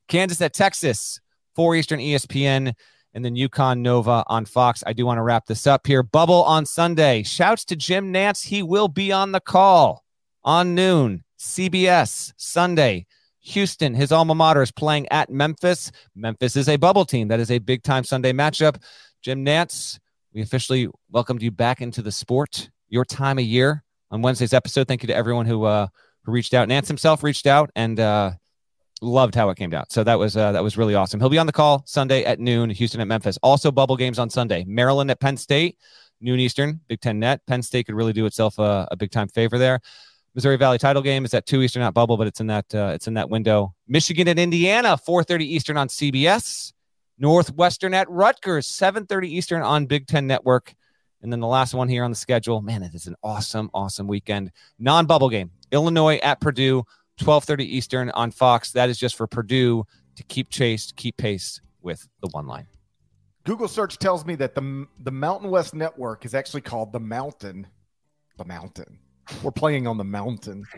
Kansas 0.07 0.41
at 0.41 0.53
Texas, 0.53 1.19
4 1.55 1.75
Eastern 1.75 1.99
ESPN. 1.99 2.73
And 3.13 3.23
then 3.23 3.35
UConn 3.35 3.79
Nova 3.79 4.25
on 4.27 4.43
Fox. 4.43 4.83
I 4.85 4.91
do 4.91 5.05
want 5.05 5.19
to 5.19 5.21
wrap 5.21 5.45
this 5.45 5.65
up 5.65 5.87
here. 5.87 6.03
Bubble 6.03 6.43
on 6.43 6.65
Sunday. 6.65 7.23
Shouts 7.23 7.63
to 7.65 7.77
Jim 7.77 8.13
Nantz. 8.13 8.45
He 8.45 8.61
will 8.61 8.89
be 8.89 9.13
on 9.13 9.31
the 9.31 9.39
call 9.39 10.03
on 10.43 10.75
noon. 10.75 11.23
CBS 11.39 12.33
Sunday. 12.35 13.05
Houston, 13.39 13.93
his 13.93 14.11
alma 14.11 14.35
mater, 14.35 14.61
is 14.61 14.71
playing 14.71 15.07
at 15.09 15.29
Memphis. 15.29 15.91
Memphis 16.15 16.55
is 16.55 16.67
a 16.67 16.77
bubble 16.77 17.05
team. 17.05 17.27
That 17.27 17.39
is 17.39 17.51
a 17.51 17.59
big 17.59 17.83
time 17.83 18.03
Sunday 18.03 18.33
matchup. 18.33 18.81
Jim 19.21 19.45
Nantz, 19.45 19.99
we 20.35 20.41
officially 20.41 20.89
welcomed 21.09 21.41
you 21.41 21.49
back 21.49 21.81
into 21.81 22.01
the 22.01 22.11
sport, 22.11 22.69
your 22.89 23.05
time 23.05 23.39
of 23.39 23.45
year 23.45 23.83
on 24.11 24.21
Wednesday's 24.21 24.53
episode. 24.53 24.85
Thank 24.85 25.01
you 25.01 25.07
to 25.07 25.15
everyone 25.15 25.45
who 25.45 25.63
uh, 25.63 25.87
who 26.25 26.33
reached 26.33 26.53
out. 26.53 26.67
Nantz 26.67 26.87
himself 26.87 27.23
reached 27.23 27.47
out 27.47 27.71
and 27.73 27.97
uh, 27.97 28.31
loved 29.01 29.33
how 29.33 29.49
it 29.49 29.57
came 29.57 29.73
out. 29.73 29.93
So 29.93 30.03
that 30.03 30.19
was 30.19 30.35
uh, 30.35 30.51
that 30.51 30.61
was 30.61 30.77
really 30.77 30.93
awesome. 30.93 31.21
He'll 31.21 31.29
be 31.29 31.37
on 31.37 31.45
the 31.47 31.53
call 31.53 31.83
Sunday 31.87 32.25
at 32.25 32.41
noon. 32.41 32.69
Houston 32.69 32.99
at 32.99 33.07
Memphis. 33.07 33.39
Also 33.41 33.71
bubble 33.71 33.95
games 33.95 34.19
on 34.19 34.29
Sunday. 34.29 34.65
Maryland 34.67 35.09
at 35.09 35.21
Penn 35.21 35.37
State, 35.37 35.77
noon 36.19 36.41
Eastern. 36.41 36.81
Big 36.89 36.99
Ten 36.99 37.17
net. 37.17 37.39
Penn 37.47 37.63
State 37.63 37.85
could 37.85 37.95
really 37.95 38.13
do 38.13 38.25
itself 38.25 38.59
a, 38.59 38.89
a 38.91 38.97
big 38.97 39.11
time 39.11 39.29
favor 39.29 39.57
there. 39.57 39.79
Missouri 40.33 40.57
Valley 40.57 40.77
title 40.77 41.01
game 41.01 41.23
is 41.23 41.33
at 41.33 41.45
two 41.45 41.61
Eastern, 41.61 41.81
not 41.81 41.93
bubble, 41.93 42.17
but 42.17 42.27
it's 42.27 42.41
in 42.41 42.47
that 42.47 42.75
uh, 42.75 42.91
it's 42.93 43.07
in 43.07 43.13
that 43.13 43.29
window. 43.29 43.73
Michigan 43.87 44.27
and 44.27 44.37
Indiana, 44.37 44.97
4:30 44.97 45.43
Eastern 45.43 45.77
on 45.77 45.87
CBS. 45.87 46.73
Northwestern 47.17 47.93
at 47.93 48.09
Rutgers, 48.09 48.67
7:30 48.67 49.29
Eastern 49.29 49.61
on 49.61 49.85
Big 49.85 50.07
Ten 50.07 50.27
Network. 50.27 50.73
And 51.21 51.31
then 51.31 51.39
the 51.39 51.47
last 51.47 51.73
one 51.73 51.89
here 51.89 52.03
on 52.03 52.11
the 52.11 52.15
schedule, 52.15 52.61
man, 52.61 52.83
it 52.83 52.93
is 52.93 53.07
an 53.07 53.15
awesome, 53.23 53.69
awesome 53.73 54.07
weekend. 54.07 54.51
Non-bubble 54.77 55.29
game. 55.29 55.49
Illinois 55.71 56.17
at 56.17 56.39
Purdue, 56.39 56.83
12:30 57.19 57.65
Eastern 57.65 58.11
on 58.11 58.31
Fox. 58.31 58.71
That 58.71 58.89
is 58.89 58.97
just 58.97 59.15
for 59.15 59.27
Purdue 59.27 59.85
to 60.15 60.23
keep 60.23 60.49
chase, 60.49 60.91
keep 60.95 61.17
pace 61.17 61.61
with 61.81 62.07
the 62.21 62.27
one 62.31 62.47
line. 62.47 62.67
Google 63.43 63.67
search 63.67 63.97
tells 63.97 64.25
me 64.25 64.35
that 64.35 64.55
the 64.55 64.87
the 64.99 65.11
Mountain 65.11 65.49
West 65.49 65.73
Network 65.73 66.25
is 66.25 66.35
actually 66.35 66.61
called 66.61 66.91
the 66.91 66.99
Mountain. 66.99 67.67
The 68.37 68.45
Mountain. 68.45 68.99
We're 69.41 69.51
playing 69.51 69.87
on 69.87 69.97
the 69.97 70.03
mountain. 70.03 70.65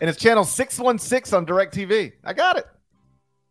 And 0.00 0.10
it's 0.10 0.18
channel 0.20 0.44
616 0.44 1.36
on 1.36 1.46
DirecTV. 1.46 2.12
I 2.24 2.32
got 2.32 2.58
it. 2.58 2.66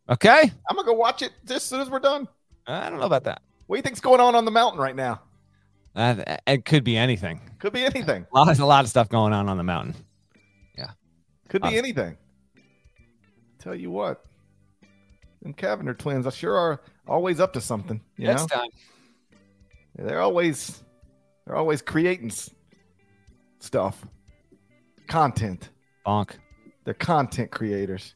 Okay. 0.10 0.51
I'm 0.70 0.78
to 0.78 0.84
go 0.84 0.93
watch 0.93 1.22
it 1.22 1.32
as 1.49 1.64
soon 1.64 1.82
as 1.82 1.89
we're 1.89 1.99
done. 1.99 2.28
I 2.68 2.89
don't 2.89 2.99
know 2.99 3.06
about 3.06 3.24
that. 3.26 3.41
What 3.68 3.76
do 3.76 3.80
you 3.80 3.84
think's 3.84 3.99
going 3.99 4.22
on 4.22 4.36
on 4.36 4.45
the 4.45 4.51
mountain 4.51 4.80
right 4.80 4.95
now? 4.95 5.22
Uh, 5.95 6.38
it 6.45 6.66
could 6.66 6.84
be 6.84 6.97
anything. 6.97 7.39
Could 7.60 7.74
be 7.74 7.84
anything. 7.86 8.26
A 8.32 8.38
lot, 8.38 8.45
there's 8.45 8.60
a 8.60 8.66
lot 8.66 8.84
of 8.84 8.89
stuff 8.89 9.10
going 9.10 9.34
on 9.34 9.49
on 9.49 9.58
the 9.58 9.64
mountain. 9.64 9.95
Yeah. 10.78 10.91
Could 11.49 11.62
be 11.62 11.78
anything. 11.78 12.18
Tell 13.60 13.74
you 13.74 13.89
what. 13.89 14.24
Them 15.41 15.53
Cavener 15.53 15.97
twins, 15.97 16.28
I 16.28 16.32
sure 16.32 16.56
are 16.56 16.82
always 17.08 17.39
up 17.39 17.53
to 17.53 17.62
something. 17.62 18.01
You 18.18 18.28
Next 18.28 18.49
know? 18.49 18.58
time. 18.58 18.70
They're 19.95 20.22
always 20.22 20.84
they're 21.45 21.56
always 21.56 21.82
creating 21.82 22.32
stuff. 23.60 24.06
Content. 25.08 25.70
Bonk. 26.06 26.32
They're 26.84 26.93
content 26.93 27.51
creators. 27.51 28.16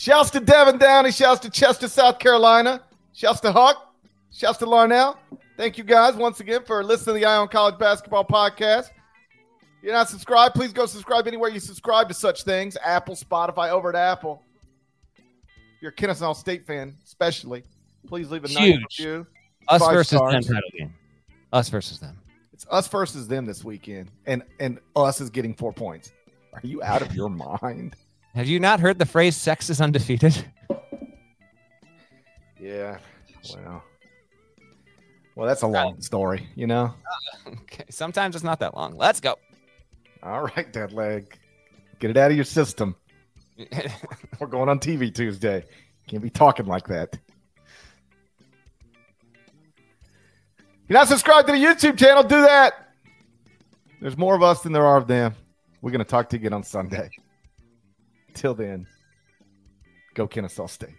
Shouts 0.00 0.30
to 0.30 0.40
Devin 0.40 0.78
Downey. 0.78 1.12
Shouts 1.12 1.40
to 1.40 1.50
Chester, 1.50 1.86
South 1.86 2.18
Carolina. 2.18 2.80
Shouts 3.12 3.38
to 3.40 3.52
Huck. 3.52 3.92
Shouts 4.32 4.56
to 4.60 4.64
Larnell. 4.64 5.18
Thank 5.58 5.76
you 5.76 5.84
guys 5.84 6.14
once 6.14 6.40
again 6.40 6.62
for 6.64 6.82
listening 6.82 7.16
to 7.16 7.20
the 7.20 7.26
Eye 7.26 7.36
on 7.36 7.48
College 7.48 7.78
Basketball 7.78 8.24
Podcast. 8.24 8.88
If 8.88 9.82
you're 9.82 9.92
not 9.92 10.08
subscribed, 10.08 10.54
please 10.54 10.72
go 10.72 10.86
subscribe 10.86 11.26
anywhere 11.28 11.50
you 11.50 11.60
subscribe 11.60 12.08
to 12.08 12.14
such 12.14 12.44
things. 12.44 12.78
Apple, 12.82 13.14
Spotify, 13.14 13.68
over 13.68 13.90
at 13.90 13.94
Apple. 13.94 14.42
If 15.18 15.82
you're 15.82 15.90
a 15.90 15.94
Kennesaw 15.94 16.32
State 16.32 16.66
fan, 16.66 16.96
especially, 17.04 17.62
please 18.08 18.30
leave 18.30 18.44
a 18.44 18.48
nice 18.48 18.56
Huge. 18.56 18.80
review. 18.98 19.26
Us 19.68 19.82
Five 19.82 19.92
versus 19.92 20.16
stars. 20.16 20.32
them 20.46 20.54
title 20.54 20.70
game. 20.78 20.94
Us 21.52 21.68
versus 21.68 22.00
them. 22.00 22.16
It's 22.54 22.66
us 22.70 22.88
versus 22.88 23.28
them 23.28 23.44
this 23.44 23.64
weekend, 23.64 24.10
and 24.24 24.44
and 24.60 24.78
us 24.96 25.20
is 25.20 25.28
getting 25.28 25.52
four 25.52 25.74
points. 25.74 26.10
Are 26.54 26.60
you 26.62 26.82
out 26.82 27.02
of 27.02 27.14
your 27.14 27.28
mind? 27.28 27.96
Have 28.34 28.46
you 28.46 28.60
not 28.60 28.80
heard 28.80 28.98
the 28.98 29.06
phrase 29.06 29.36
"sex 29.36 29.70
is 29.70 29.80
undefeated"? 29.80 30.44
Yeah. 32.62 32.98
Well. 33.54 33.82
Well, 35.34 35.48
that's 35.48 35.62
a 35.62 35.66
long 35.66 36.00
story, 36.02 36.46
you 36.54 36.66
know. 36.66 36.94
Ah, 37.06 37.50
okay. 37.62 37.84
Sometimes 37.88 38.34
it's 38.34 38.44
not 38.44 38.60
that 38.60 38.76
long. 38.76 38.96
Let's 38.96 39.18
go. 39.18 39.36
All 40.22 40.42
right, 40.42 40.70
dead 40.70 40.92
leg. 40.92 41.38
Get 41.98 42.10
it 42.10 42.16
out 42.18 42.30
of 42.30 42.36
your 42.36 42.44
system. 42.44 42.94
We're 44.38 44.46
going 44.46 44.68
on 44.68 44.78
TV 44.78 45.14
Tuesday. 45.14 45.64
Can't 46.06 46.22
be 46.22 46.28
talking 46.28 46.66
like 46.66 46.86
that. 46.88 47.16
If 50.58 50.88
you're 50.88 50.98
not 50.98 51.08
subscribed 51.08 51.48
to 51.48 51.54
the 51.54 51.58
YouTube 51.58 51.96
channel, 51.96 52.22
do 52.22 52.42
that. 52.42 52.90
There's 54.00 54.18
more 54.18 54.34
of 54.34 54.42
us 54.42 54.62
than 54.62 54.72
there 54.72 54.86
are 54.86 54.98
of 54.98 55.06
them. 55.06 55.34
We're 55.80 55.92
going 55.92 56.04
to 56.04 56.10
talk 56.10 56.28
to 56.30 56.36
you 56.36 56.40
again 56.40 56.52
on 56.52 56.62
Sunday. 56.62 57.10
Till 58.34 58.54
then, 58.54 58.86
go 60.14 60.26
Kennesaw 60.26 60.66
State. 60.66 60.94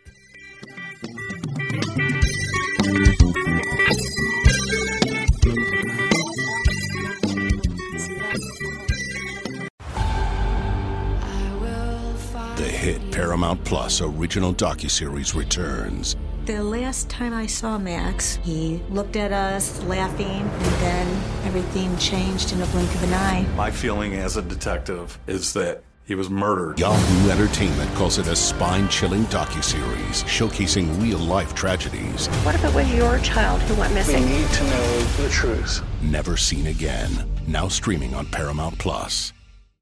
The 12.58 12.68
hit 12.68 13.12
Paramount 13.12 13.64
Plus 13.64 14.02
original 14.02 14.54
docuseries 14.54 15.34
returns. 15.34 16.16
The 16.46 16.64
last 16.64 17.10
time 17.10 17.34
I 17.34 17.46
saw 17.46 17.78
Max, 17.78 18.36
he 18.44 18.82
looked 18.90 19.16
at 19.16 19.32
us 19.32 19.82
laughing, 19.84 20.28
and 20.28 20.76
then 20.82 21.08
everything 21.46 21.96
changed 21.98 22.52
in 22.52 22.62
a 22.62 22.66
blink 22.68 22.94
of 22.96 23.04
an 23.04 23.14
eye. 23.14 23.46
My 23.56 23.72
feeling 23.72 24.14
as 24.16 24.38
a 24.38 24.42
detective 24.42 25.18
is 25.28 25.54
that 25.54 25.84
he 26.12 26.16
was 26.16 26.30
murdered. 26.30 26.78
Yahoo 26.78 27.30
Entertainment 27.30 27.90
calls 27.96 28.18
it 28.18 28.28
a 28.28 28.36
spine-chilling 28.36 29.24
docu-series 29.28 30.24
showcasing 30.26 31.02
real-life 31.02 31.56
tragedies 31.56 32.28
What 32.44 32.54
if 32.54 32.66
it 32.66 32.76
was 32.76 32.94
your 32.94 33.18
child 33.20 33.62
who 33.62 33.76
went 33.76 33.94
missing? 33.94 34.22
We 34.26 34.30
need 34.30 34.50
to 34.50 34.64
know 34.66 35.00
the 35.18 35.30
truth. 35.30 35.82
never 36.02 36.36
seen 36.36 36.68
again. 36.68 37.26
Now 37.48 37.70
streaming 37.70 38.14
on 38.14 38.26
Paramount 38.26 38.78
Plus. 38.78 39.32